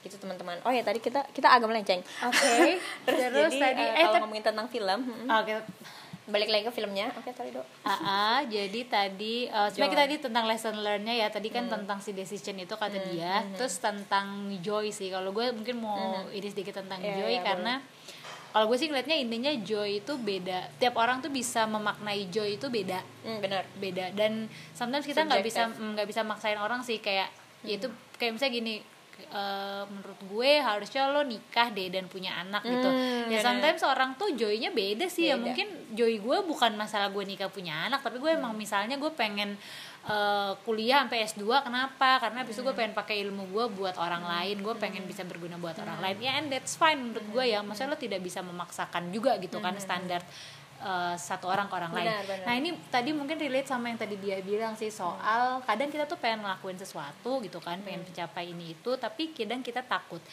gitu 0.00 0.16
teman-teman 0.16 0.56
oh 0.62 0.70
ya 0.70 0.80
tadi 0.80 0.96
kita 0.96 1.28
kita 1.28 1.50
agak 1.50 1.66
melenceng 1.66 2.00
Oke, 2.22 2.80
terus, 3.04 3.20
terus 3.26 3.52
jadi 3.52 3.60
tadi- 3.66 3.82
eh, 3.82 3.92
eh, 3.94 4.04
kalau 4.06 4.20
ngomongin 4.22 4.44
tentang 4.46 4.66
film 4.66 5.00
hmm, 5.02 5.28
Oke. 5.28 5.60
balik 6.26 6.46
lagi 6.48 6.62
ke 6.62 6.72
filmnya 6.72 7.10
oke 7.12 7.26
sorry 7.30 7.50
dok 7.50 7.66
AA, 7.82 8.46
jadi 8.46 8.80
tadi 8.86 9.34
uh, 9.46 9.66
sebenarnya 9.66 9.90
kita 9.90 10.02
tadi 10.06 10.16
tentang 10.22 10.44
lesson 10.46 10.78
learn-nya 10.78 11.14
ya. 11.16 11.26
Tadi 11.26 11.48
kan 11.48 11.66
Hmm. 11.66 11.74
tentang 11.74 11.98
si 11.98 12.12
decision 12.12 12.54
itu 12.56 12.70
kata 12.72 13.02
dia. 13.04 13.42
Terus 13.52 13.74
tentang 13.76 14.30
joy 14.60 14.88
sih. 14.90 15.10
Kalau 15.10 15.34
gue 15.34 15.50
mungkin 15.50 15.82
mau 15.82 15.98
ini 16.30 16.46
sedikit 16.46 16.78
tentang 16.78 17.02
Iya, 17.02 17.18
joy 17.18 17.32
iya, 17.32 17.42
karena 17.42 17.74
kalau 18.50 18.66
gue 18.66 18.76
sih 18.76 18.86
ngeliatnya 18.86 19.14
intinya 19.14 19.52
joy 19.56 19.98
itu 19.98 20.12
beda. 20.14 20.70
Tiap 20.76 20.94
orang 20.94 21.18
tuh 21.18 21.28
bisa 21.28 21.64
memaknai 21.64 22.26
joy 22.28 22.54
itu 22.54 22.66
beda. 22.66 22.98
hmm, 23.20 23.38
benar 23.38 23.62
beda 23.74 24.10
dan 24.12 24.44
sometimes 24.72 25.04
kita 25.04 25.22
nggak 25.22 25.40
bisa 25.40 25.68
mm, 25.68 25.94
nggak 25.94 26.06
bisa 26.06 26.20
maksain 26.22 26.56
orang 26.56 26.80
sih 26.80 26.98
kayak 26.98 27.28
ya 27.60 27.76
itu 27.76 27.86
kayak 28.14 28.32
misalnya 28.32 28.54
gini 28.54 28.74
eh, 29.22 29.82
menurut 29.84 30.16
gue 30.26 30.50
harusnya 30.58 31.06
lo 31.06 31.20
nikah 31.22 31.68
deh 31.68 31.88
dan 31.88 32.06
punya 32.06 32.32
anak 32.36 32.64
gitu 32.64 32.88
Hmm, 32.88 33.28
ya 33.28 33.36
bener. 33.36 33.44
sometimes 33.44 33.82
orang 33.84 34.10
tuh 34.14 34.32
joynya 34.32 34.70
beda 34.70 35.06
sih 35.06 35.28
ya 35.28 35.36
Beda. 35.36 35.44
mungkin 35.44 35.68
joy 35.92 36.16
gue 36.16 36.38
bukan 36.42 36.72
masalah 36.74 37.08
gue 37.08 37.20
nikah 37.22 37.46
punya 37.46 37.84
anak 37.84 38.00
tapi 38.00 38.16
gue 38.16 38.32
emang 38.32 38.54
misalnya 38.54 38.96
gue 38.96 39.12
pengen 39.12 39.60
eh, 40.06 40.52
kuliah 40.64 41.04
sampai 41.04 41.26
S2 41.26 41.44
kenapa? 41.66 42.22
Karena 42.22 42.44
habis 42.44 42.56
itu 42.56 42.62
gue 42.64 42.76
pengen 42.76 42.94
pakai 42.96 43.20
ilmu 43.26 43.50
gue 43.52 43.66
buat 43.76 43.96
orang 44.00 44.24
lain 44.24 44.62
gue 44.62 44.74
pengen 44.78 45.04
bisa 45.04 45.26
berguna 45.26 45.60
buat 45.60 45.76
orang 45.82 45.98
lain. 46.00 46.16
Ya 46.22 46.40
and 46.40 46.48
that's 46.48 46.78
fine 46.78 47.00
menurut 47.00 47.26
gue 47.28 47.44
ya. 47.52 47.60
Maksudnya 47.60 47.92
lo 47.92 47.98
tidak 48.00 48.20
bisa 48.24 48.40
memaksakan 48.40 49.12
juga 49.12 49.36
gitu 49.42 49.60
kan 49.60 49.76
standar 49.76 50.24
eh, 50.82 51.14
satu 51.14 51.44
orang 51.44 51.66
ke 51.66 51.74
orang 51.74 51.92
lain 51.92 52.06
Benar, 52.06 52.24
benar. 52.24 52.44
nah 52.44 52.54
ini 52.54 52.70
tadi 52.86 53.10
mungkin 53.10 53.36
relate 53.36 53.66
sama 53.66 53.86
yang 53.86 53.96
tadi 53.96 54.16
dia 54.16 54.40
bilang 54.40 54.72
sih 54.74 54.88
soal 54.88 55.60
kadang 55.62 55.86
kita 55.86 56.04
tuh 56.04 56.16
pengen 56.16 56.40
ngelakuin 56.40 56.74
sesuatu 56.74 57.38
gitu 57.38 57.58
kan 57.58 57.76
pengen 57.78 58.00
mencapai 58.02 58.48
ini 58.48 58.72
itu 58.72 58.96
tapi 58.96 59.30
kadang 59.30 59.60
kita 59.60 59.80
takut 59.82 60.24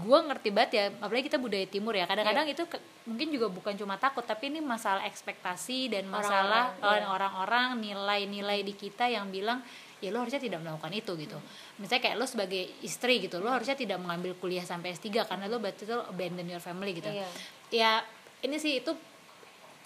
gue 0.00 0.18
ngerti 0.20 0.48
banget 0.50 0.70
ya 0.72 0.84
apalagi 0.98 1.24
kita 1.24 1.38
budaya 1.38 1.64
timur 1.64 1.92
ya 1.92 2.04
kadang-kadang 2.04 2.44
Iya. 2.44 2.54
itu 2.54 2.64
ke- 2.66 2.82
mungkin 3.04 3.28
juga 3.30 3.46
bukan 3.48 3.74
cuma 3.74 3.96
takut 3.96 4.22
tapi 4.22 4.48
ini 4.48 4.58
masalah 4.58 5.02
ekspektasi 5.04 5.88
dan 5.88 6.04
masalah 6.06 6.74
Orang-orang, 6.76 7.00
iya. 7.00 7.08
orang-orang 7.08 7.66
nilai-nilai 7.80 8.60
di 8.60 8.74
kita 8.74 9.06
yang 9.06 9.28
bilang 9.28 9.62
ya 9.98 10.08
lo 10.08 10.18
harusnya 10.18 10.38
tidak 10.38 10.58
melakukan 10.58 10.90
itu 10.90 11.12
gitu 11.14 11.38
misalnya 11.76 12.02
kayak 12.02 12.16
lo 12.16 12.24
sebagai 12.24 12.62
istri 12.80 13.20
gitu 13.20 13.36
lo 13.36 13.48
harusnya 13.48 13.74
tidak 13.74 13.96
mengambil 13.96 14.32
kuliah 14.34 14.62
sampai 14.62 14.92
S3 14.92 15.06
karena 15.24 15.44
lo 15.44 15.56
berarti 15.56 15.84
lo 15.84 16.02
abandon 16.04 16.44
your 16.46 16.58
family 16.58 16.92
gitu 16.92 17.06
Iya. 17.06 17.28
ya 17.70 17.92
ini 18.40 18.56
sih 18.56 18.80
itu 18.80 18.90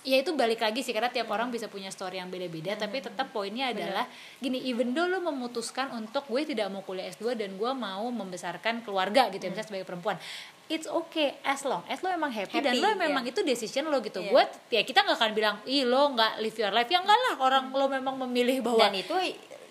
ya 0.04 0.20
itu 0.20 0.36
balik 0.36 0.60
lagi 0.60 0.84
sih 0.84 0.92
karena 0.92 1.08
tiap 1.08 1.32
orang 1.32 1.48
bisa 1.48 1.66
punya 1.72 1.88
story 1.88 2.20
yang 2.20 2.28
beda-beda 2.28 2.76
tapi 2.76 3.00
tetap 3.00 3.32
poinnya 3.32 3.72
adalah 3.72 4.04
gini 4.36 4.60
even 4.68 4.92
though 4.92 5.08
lo 5.08 5.24
memutuskan 5.24 5.90
untuk 5.96 6.28
gue 6.28 6.44
tidak 6.44 6.68
mau 6.68 6.84
kuliah 6.84 7.08
S2 7.08 7.34
dan 7.34 7.56
gue 7.56 7.72
mau 7.72 8.04
membesarkan 8.12 8.84
keluarga 8.84 9.32
gitu 9.32 9.48
ya 9.48 9.50
misalnya 9.56 9.68
sebagai 9.72 9.88
perempuan 9.88 10.20
it's 10.68 10.88
okay 10.88 11.36
as 11.44 11.64
long 11.64 11.84
as 11.88 12.00
lo 12.00 12.08
emang 12.08 12.32
happy, 12.32 12.56
dan 12.60 12.76
Happy, 12.76 12.80
lo 12.80 12.88
memang 12.96 13.24
iya. 13.24 13.32
itu 13.36 13.40
decision 13.44 13.88
lo 13.92 14.00
gitu. 14.00 14.20
Iya. 14.20 14.32
gue 14.32 14.44
ya 14.72 14.82
kita 14.84 15.04
nggak 15.04 15.18
akan 15.20 15.32
bilang 15.36 15.56
ih 15.68 15.84
lo 15.84 16.12
nggak 16.16 16.40
live 16.40 16.56
your 16.56 16.72
life. 16.72 16.88
Ya 16.88 17.04
enggak 17.04 17.18
lah 17.20 17.34
orang 17.44 17.64
lo 17.72 17.86
memang 17.88 18.16
memilih 18.24 18.64
bahwa 18.64 18.88
dan 18.88 18.96
itu 18.96 19.14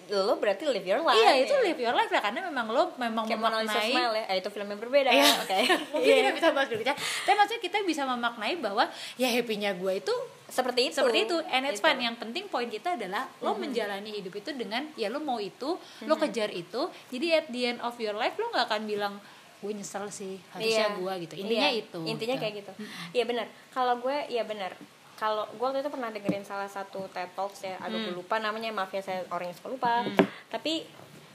lo 0.09 0.35
berarti 0.35 0.63
live 0.65 0.83
your 0.83 0.99
life 0.99 1.15
iya 1.15 1.31
itu 1.39 1.51
ya. 1.51 1.61
live 1.63 1.79
your 1.79 1.93
life 1.93 2.07
lah 2.07 2.21
karena 2.21 2.39
memang 2.43 2.67
lo 2.67 2.83
memang 2.95 3.23
kayak 3.23 3.37
Mona 3.37 3.59
Lisa 3.59 3.71
memaknai 3.73 3.91
Smile 3.91 4.13
ya 4.13 4.25
eh, 4.25 4.35
itu 4.37 4.49
film 4.49 4.67
yang 4.67 4.81
berbeda 4.81 5.09
Iya. 5.09 5.25
oke 5.43 5.59
mungkin 5.93 6.03
Iya. 6.03 6.15
kita 6.19 6.31
bisa 6.33 6.47
bahas 6.49 6.67
dulu 6.67 6.81
ya. 6.81 6.95
Tapi 6.95 7.33
maksudnya 7.33 7.61
kita 7.61 7.77
bisa 7.83 8.01
memaknai 8.03 8.53
bahwa 8.57 8.83
ya 9.15 9.27
happynya 9.29 9.71
gue 9.73 9.93
itu 9.95 10.13
seperti 10.45 10.81
itu 10.87 10.95
seperti 10.95 11.19
itu 11.25 11.37
and 11.47 11.63
it's 11.65 11.77
Gitu. 11.77 11.85
fine. 11.85 11.99
Yang 11.99 12.15
penting 12.19 12.43
poin 12.45 12.67
kita 12.67 12.93
adalah 12.93 13.25
lo 13.39 13.53
menjalani 13.53 14.11
hidup 14.11 14.33
itu 14.35 14.49
dengan 14.51 14.85
ya 14.93 15.07
lo 15.07 15.17
mau 15.17 15.37
itu, 15.37 15.75
lo 16.03 16.15
kejar 16.15 16.49
itu. 16.49 16.81
Jadi 17.09 17.27
at 17.33 17.47
the 17.47 17.61
end 17.67 17.79
of 17.79 17.97
your 17.97 18.13
life 18.13 18.35
lo 18.35 18.49
nggak 18.49 18.67
akan 18.67 18.83
bilang 18.83 19.13
gue 19.59 19.71
nyesel 19.71 20.03
sih 20.07 20.37
harusnya 20.51 20.91
Iya. 20.91 20.99
gue 20.99 21.13
gitu. 21.23 21.33
Intinya 21.39 21.67
Iya, 21.67 21.79
itu. 21.79 21.99
intinya 22.03 22.35
gitu. 22.35 22.43
kayak 22.43 22.55
gitu 22.59 22.71
iya 23.09 23.23
benar 23.23 23.45
kalau 23.69 23.95
gue 23.97 24.17
iya 24.27 24.43
benar 24.43 24.75
kalau 25.23 25.47
gue 25.47 25.63
waktu 25.63 25.79
itu 25.79 25.87
pernah 25.87 26.11
dengerin 26.11 26.43
salah 26.43 26.67
satu 26.67 27.07
TED 27.07 27.31
Talks 27.31 27.63
ya 27.63 27.79
aduh 27.79 27.95
Hmm. 27.95 28.05
gue 28.05 28.15
lupa 28.17 28.35
namanya 28.37 28.69
maaf 28.69 28.91
ya 28.91 28.99
saya 28.99 29.23
orang 29.29 29.47
yang 29.47 29.55
suka 29.55 29.69
lupa. 29.69 30.03
Tapi 30.49 30.83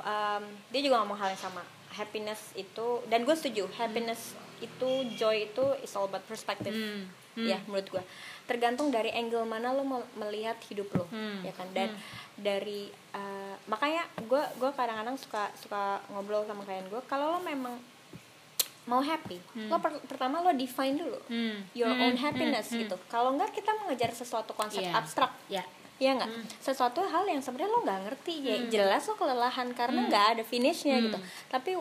um, 0.03 0.43
dia 0.69 0.81
juga 0.83 1.01
ngomong 1.01 1.17
hal 1.17 1.33
yang 1.33 1.41
sama. 1.41 1.65
Happiness 1.91 2.53
itu 2.55 3.01
dan 3.07 3.25
gue 3.25 3.33
setuju 3.33 3.65
happiness 3.73 4.37
itu 4.61 4.91
joy 5.17 5.49
itu 5.49 5.65
is 5.81 5.95
all 5.95 6.05
about 6.05 6.21
perspective. 6.23 6.77
Hmm. 6.77 7.09
ya 7.39 7.55
menurut 7.65 7.87
gue 7.89 8.03
tergantung 8.45 8.91
dari 8.91 9.09
angle 9.11 9.47
mana 9.47 9.71
lo 9.71 9.87
mel- 9.87 10.11
melihat 10.17 10.59
hidup 10.67 10.91
lo 10.93 11.07
Hmm. 11.07 11.41
ya 11.41 11.55
kan? 11.55 11.71
Dan 11.71 11.95
dari 12.35 12.87
uh, 13.15 13.55
makanya 13.65 14.05
gue 14.21 14.43
gue 14.59 14.71
kadang-kadang 14.71 15.15
suka 15.15 15.47
suka 15.55 15.83
ngobrol 16.11 16.43
sama 16.45 16.61
klien 16.61 16.85
gue 16.85 16.99
kalau 17.07 17.33
lo 17.33 17.41
memang 17.41 17.79
mau 18.89 18.99
happy 18.99 19.37
lo 19.69 19.77
per- 19.77 20.01
pertama 20.03 20.41
lo 20.41 20.51
define 20.51 20.97
dulu 20.97 21.21
Hmm. 21.27 21.61
your 21.73 21.87
Hmm, 21.87 22.03
own 22.03 22.15
happiness 22.17 22.67
hmm, 22.67 22.75
hmm. 22.75 22.81
gitu. 22.83 22.97
Kalau 23.07 23.31
enggak 23.31 23.53
kita 23.53 23.69
mengejar 23.77 24.09
sesuatu 24.11 24.51
konsep 24.53 24.81
Iya. 24.81 24.97
abstrak. 24.97 25.29
Ya. 25.47 25.61
ya 25.99 26.15
nggak 26.15 26.31
sesuatu 26.59 27.03
hal 27.03 27.27
yang 27.27 27.39
sebenarnya 27.39 27.69
lo 27.69 27.83
nggak 27.83 28.01
ngerti. 28.07 28.35
Ya 28.41 28.57
jelas 28.67 29.05
lo 29.05 29.15
kelelahan 29.15 29.69
karena 29.73 30.07
nggak 30.07 30.27
ada 30.33 30.43
finishnya 30.43 30.97
gitu. 31.01 31.19
Tapi 31.47 31.75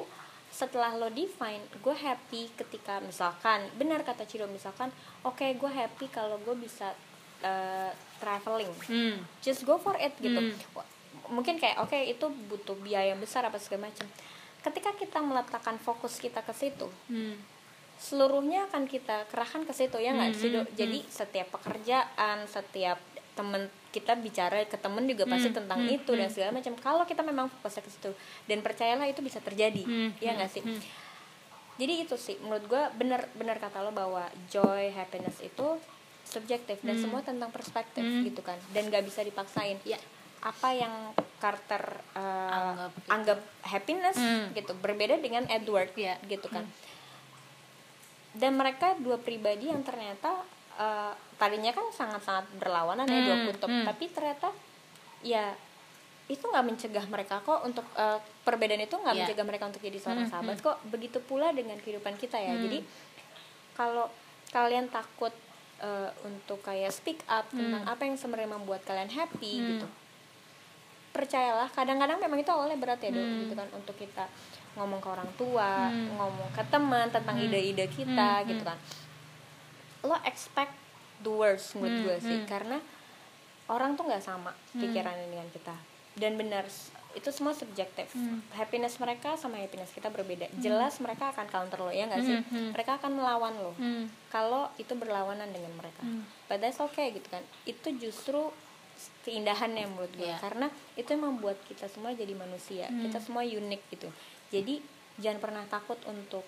setelah 0.50 0.92
lo 0.92 1.08
define 1.08 1.62
gue 1.78 1.96
happy 1.96 2.50
ketika 2.52 2.98
misalkan 3.00 3.62
benar 3.74 4.02
kata 4.02 4.26
Ciro 4.26 4.46
misalkan 4.48 4.90
oke 5.22 5.46
gue 5.46 5.72
happy 5.72 6.10
kalau 6.10 6.36
gue 6.40 6.56
bisa 6.58 6.92
uh, 7.40 7.90
traveling. 8.18 8.74
Hmm. 8.84 9.16
just 9.40 9.64
go 9.64 9.78
for 9.78 9.94
it 9.96 10.12
gitu. 10.18 10.34
Hmm. 10.36 10.58
Mungkin 11.30 11.56
kayak 11.56 11.78
oke 11.78 11.94
itu 11.96 12.26
butuh 12.48 12.74
biaya 12.76 13.14
besar 13.14 13.44
apa 13.44 13.56
segala 13.56 13.88
macam 13.88 14.08
ketika 14.68 14.92
kita 14.94 15.20
meletakkan 15.20 15.78
fokus 15.78 16.18
kita 16.18 16.40
ke 16.40 16.52
situ 16.52 16.88
Hmm. 17.08 17.40
seluruhnya 17.98 18.68
akan 18.68 18.86
kita 18.86 19.26
kerahkan 19.28 19.64
ke 19.64 19.72
situ 19.72 19.98
ya 19.98 20.12
nggak 20.12 20.30
Hmm, 20.30 20.38
sih 20.38 20.50
Dok? 20.52 20.66
hmm, 20.66 20.76
jadi 20.76 21.00
setiap 21.04 21.48
pekerjaan 21.52 22.38
setiap 22.46 23.00
temen 23.34 23.64
kita 23.88 24.14
bicara 24.16 24.62
ke 24.64 24.76
temen 24.76 25.06
juga 25.06 25.26
pasti 25.26 25.48
Hmm, 25.48 25.58
tentang 25.58 25.80
hmm, 25.82 25.96
itu 25.96 26.12
dan 26.12 26.28
segala 26.28 26.52
macam 26.52 26.74
kalau 26.76 27.04
kita 27.04 27.22
memang 27.22 27.48
fokusnya 27.50 27.82
ke 27.82 27.92
situ 27.92 28.12
dan 28.46 28.60
percayalah 28.60 29.06
itu 29.06 29.22
bisa 29.22 29.40
terjadi 29.40 29.82
Hmm, 29.82 30.10
ya 30.20 30.32
hmm, 30.32 30.38
nggak 30.38 30.52
sih 30.52 30.62
hmm. 30.62 30.82
jadi 31.78 31.94
itu 32.04 32.16
sih 32.16 32.36
menurut 32.40 32.66
gue 32.66 32.84
bener 32.96 33.26
bener 33.34 33.58
kata 33.58 33.80
lo 33.80 33.90
bahwa 33.92 34.26
joy 34.48 34.90
happiness 34.92 35.40
itu 35.40 35.78
subjektif 36.24 36.84
dan 36.84 37.00
semua 37.00 37.22
tentang 37.22 37.48
perspektif 37.48 38.04
Hmm. 38.04 38.22
gitu 38.22 38.42
kan 38.42 38.60
dan 38.68 38.90
gak 38.90 39.02
bisa 39.02 39.22
dipaksain 39.22 39.80
Ya. 39.84 39.96
Apa 40.48 40.70
yang 40.72 40.94
Carter 41.38 41.84
uh, 42.16 42.50
Anggap 42.50 42.92
gitu. 42.94 43.08
anggap 43.12 43.40
happiness 43.64 44.18
Hmm. 44.18 44.48
gitu 44.54 44.72
berbeda 44.76 45.20
dengan 45.20 45.44
Edward 45.48 45.92
Ya. 45.94 46.16
gitu 46.24 46.48
kan 46.48 46.64
dan 48.32 48.54
mereka 48.54 48.96
dua 48.98 49.18
pribadi 49.18 49.68
yang 49.68 49.82
ternyata 49.82 50.46
uh, 50.76 51.12
tadinya 51.36 51.70
kan 51.70 51.90
sangat-sangat 51.92 52.48
berlawanan 52.56 53.06
ya 53.06 53.22
dua 53.24 53.38
Hmm, 53.38 53.46
kutub 53.46 53.70
hmm. 53.70 53.86
tapi 53.86 54.06
ternyata 54.08 54.50
ya 55.20 55.52
itu 56.28 56.44
nggak 56.44 56.66
mencegah 56.66 57.06
mereka 57.08 57.40
kok 57.40 57.64
untuk 57.64 57.88
eh, 57.96 58.20
perbedaan 58.44 58.84
itu 58.84 58.94
nggak 58.94 59.16
Iya. 59.16 59.22
mencegah 59.24 59.46
mereka 59.46 59.64
untuk 59.66 59.80
jadi 59.80 59.96
seorang 59.96 60.28
Hmm, 60.28 60.34
sahabat 60.34 60.60
kok 60.60 60.76
begitu 60.86 61.18
pula 61.20 61.50
dengan 61.52 61.80
kehidupan 61.80 62.16
kita 62.16 62.36
ya 62.36 62.52
Hmm. 62.52 62.64
jadi 62.64 62.80
kalau 63.74 64.12
kalian 64.50 64.88
takut 64.88 65.32
eh, 65.78 66.10
untuk 66.22 66.60
kayak 66.62 66.90
speak 66.90 67.22
up 67.28 67.48
tentang 67.48 67.86
apa 67.86 68.02
yang 68.02 68.18
sebenarnya 68.18 68.50
membuat 68.52 68.82
kalian 68.84 69.08
happy 69.08 69.54
Hmm. 69.56 69.68
gitu 69.72 69.88
percayalah 71.18 71.66
kadang-kadang 71.70 72.22
memang 72.22 72.38
itu 72.38 72.48
awalnya 72.48 72.78
berat 72.78 73.02
ya 73.02 73.10
dok 73.10 73.20
Hmm. 73.20 73.40
gitu 73.42 73.54
kan 73.54 73.68
untuk 73.74 73.96
kita 73.98 74.26
ngomong 74.74 75.02
ke 75.02 75.10
orang 75.10 75.30
tua 75.34 75.90
Hmm. 75.90 76.14
ngomong 76.14 76.50
ke 76.52 76.62
teman 76.68 77.10
tentang 77.10 77.34
Hmm. 77.34 77.46
ide-ide 77.50 77.90
kita 77.90 78.32
Hmm, 78.38 78.48
gitu 78.48 78.62
hmm. 78.62 78.70
kan 78.70 78.78
lo 80.04 80.16
expect 80.24 80.74
the 81.20 81.32
worst 81.32 81.74
menurut 81.74 81.92
Hmm, 81.92 82.04
gue 82.04 82.18
sih 82.22 82.38
hmm. 82.38 82.48
karena 82.48 82.78
orang 83.68 83.98
tuh 83.98 84.06
nggak 84.06 84.22
sama 84.22 84.54
Hmm. 84.72 84.80
pikirannya 84.80 85.28
dengan 85.28 85.50
kita 85.50 85.74
dan 86.16 86.34
benar 86.34 86.66
itu 87.14 87.30
semua 87.32 87.50
subjektif 87.52 88.14
Hmm. 88.14 88.46
happiness 88.54 88.98
mereka 88.98 89.34
sama 89.34 89.58
happiness 89.58 89.90
kita 89.90 90.08
berbeda 90.08 90.46
jelas 90.56 91.02
mereka 91.02 91.34
akan 91.34 91.50
counter 91.50 91.80
lo 91.80 91.90
ya 91.90 92.06
nggak 92.06 92.22
sih 92.22 92.38
Hmm, 92.38 92.46
hmm. 92.48 92.70
mereka 92.72 93.02
akan 93.02 93.18
melawan 93.18 93.58
lo 93.58 93.74
Hmm. 93.74 94.06
kalau 94.30 94.70
itu 94.78 94.94
berlawanan 94.94 95.50
dengan 95.50 95.74
mereka 95.74 96.00
Hmm. 96.00 96.22
but 96.46 96.62
that's 96.62 96.78
okay 96.80 97.10
gitu 97.10 97.26
kan 97.28 97.42
itu 97.66 97.90
justru 98.00 98.54
keindahannya 99.22 99.86
menurut 99.86 100.12
gue 100.12 100.24
Iya. 100.24 100.38
karena 100.38 100.68
itu 100.94 101.08
yang 101.08 101.24
membuat 101.26 101.58
kita 101.66 101.86
semua 101.86 102.12
jadi 102.12 102.34
manusia 102.34 102.88
Hmm. 102.88 103.04
kita 103.04 103.20
semua 103.20 103.42
unik 103.42 103.82
gitu 103.90 104.10
jadi 104.48 104.80
jangan 105.18 105.40
pernah 105.40 105.64
takut 105.66 105.98
untuk 106.06 106.46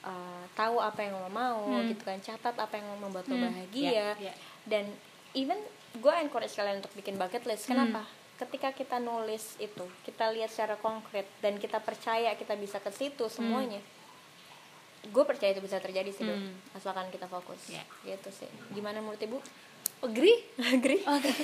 uh, 0.00 0.44
tahu 0.52 0.78
apa 0.78 1.00
yang 1.00 1.14
lo 1.14 1.28
mau 1.28 1.66
Hmm. 1.66 1.88
gitu 1.88 2.02
kan 2.02 2.18
catat 2.18 2.54
apa 2.54 2.74
yang 2.74 2.88
membuat 2.96 3.26
lo 3.26 3.34
Hmm. 3.34 3.46
bahagia 3.46 3.90
Iya, 3.90 4.08
iya. 4.22 4.34
dan 4.64 4.84
even 5.32 5.58
gue 5.92 6.14
encourage 6.16 6.52
kalian 6.52 6.78
untuk 6.78 6.94
bikin 6.94 7.14
bucket 7.14 7.44
list 7.44 7.64
Hmm. 7.64 7.76
kenapa 7.76 8.06
ketika 8.36 8.72
kita 8.72 8.96
nulis 8.96 9.58
itu 9.58 9.84
kita 10.02 10.30
lihat 10.30 10.48
secara 10.48 10.76
konkret 10.76 11.28
dan 11.38 11.56
kita 11.56 11.76
percaya 11.78 12.32
kita 12.34 12.56
bisa 12.56 12.78
ke 12.78 12.88
situ 12.90 13.28
semuanya 13.28 13.82
gue 15.02 15.24
percaya 15.24 15.50
itu 15.50 15.60
bisa 15.60 15.76
terjadi 15.76 16.08
sih. 16.10 16.24
Hmm. 16.24 16.52
asalkan 16.72 17.08
kita 17.08 17.24
fokus 17.26 17.68
Iya. 17.68 17.84
gitu 18.06 18.28
sih 18.30 18.48
gimana 18.70 19.00
menurut 19.00 19.16
ibu 19.18 19.40
agree 20.00 20.38
agree 20.58 21.02
agree 21.04 21.36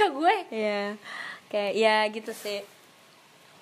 ke 0.00 0.06
gue? 0.12 0.36
Ya 0.52 0.96
kayak 1.50 1.72
ya 1.74 1.96
gitu 2.14 2.32
sih 2.32 2.62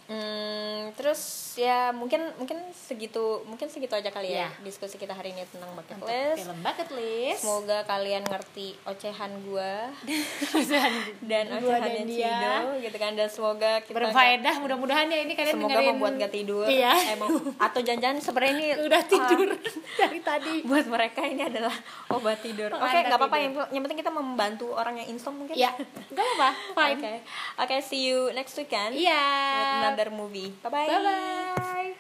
Hmm, 0.09 0.89
terus 0.97 1.21
ya 1.53 1.93
mungkin 1.93 2.33
mungkin 2.41 2.57
segitu 2.73 3.45
mungkin 3.45 3.69
segitu 3.69 3.93
aja 3.93 4.09
kali 4.09 4.33
ya 4.33 4.49
Iya. 4.49 4.65
diskusi 4.65 4.97
kita 4.97 5.13
hari 5.13 5.37
ini 5.37 5.45
tentang 5.45 5.69
bucket 5.77 6.01
Untuk 6.01 6.09
list. 6.09 6.39
film 6.41 6.59
bucket 6.65 6.89
list. 6.97 7.41
Semoga 7.45 7.79
kalian 7.85 8.25
ngerti 8.25 8.73
ocehan 8.89 9.33
gua. 9.45 9.93
Dan 11.29 11.45
Gua 11.61 11.77
ocehan 11.77 11.93
dan 11.93 12.09
Cido 12.09 12.57
gitu 12.81 12.97
kan. 12.97 13.13
Dan 13.13 13.29
semoga 13.29 13.85
kita 13.85 13.97
berfaedah 14.01 14.55
mudah-mudahan 14.65 15.13
ya 15.13 15.19
ini 15.29 15.37
kalian 15.37 15.55
semoga 15.61 15.77
dengerin 15.77 15.93
membuat 15.93 16.13
gak 16.17 16.33
tidur. 16.33 16.65
Iya. 16.65 16.93
Emang. 17.13 17.29
Atau 17.61 17.81
jangan-jangan 17.85 18.19
sebenarnya 18.25 18.53
ini 18.57 18.67
udah 18.81 19.01
ah, 19.05 19.11
tidur 19.13 19.49
dari 20.01 20.21
tadi. 20.25 20.55
buat 20.73 20.87
mereka 20.89 21.21
ini 21.21 21.43
adalah 21.45 21.75
obat 22.09 22.41
tidur. 22.41 22.73
Oke 22.73 22.81
Pengantar 22.81 23.05
nggak 23.05 23.19
apa-apa 23.21 23.37
yang, 23.37 23.53
yang 23.77 23.83
penting 23.85 24.01
kita 24.01 24.13
membantu 24.15 24.73
orang 24.73 25.05
yang 25.05 25.13
insomnia 25.13 25.45
mungkin. 25.45 25.53
Ya 25.53 25.71
nggak 26.09 26.29
apa 26.33 26.49
oke. 26.97 27.13
Oke 27.61 27.77
see 27.85 28.09
you 28.09 28.33
next 28.33 28.57
weekend. 28.57 28.97
Iya. 28.97 29.21
With 29.53 29.98
another 29.99 30.15
movie. 30.15 30.55
Bye 30.63 30.71
bye 30.71 30.87
bye 30.87 31.55
bye 31.59 31.95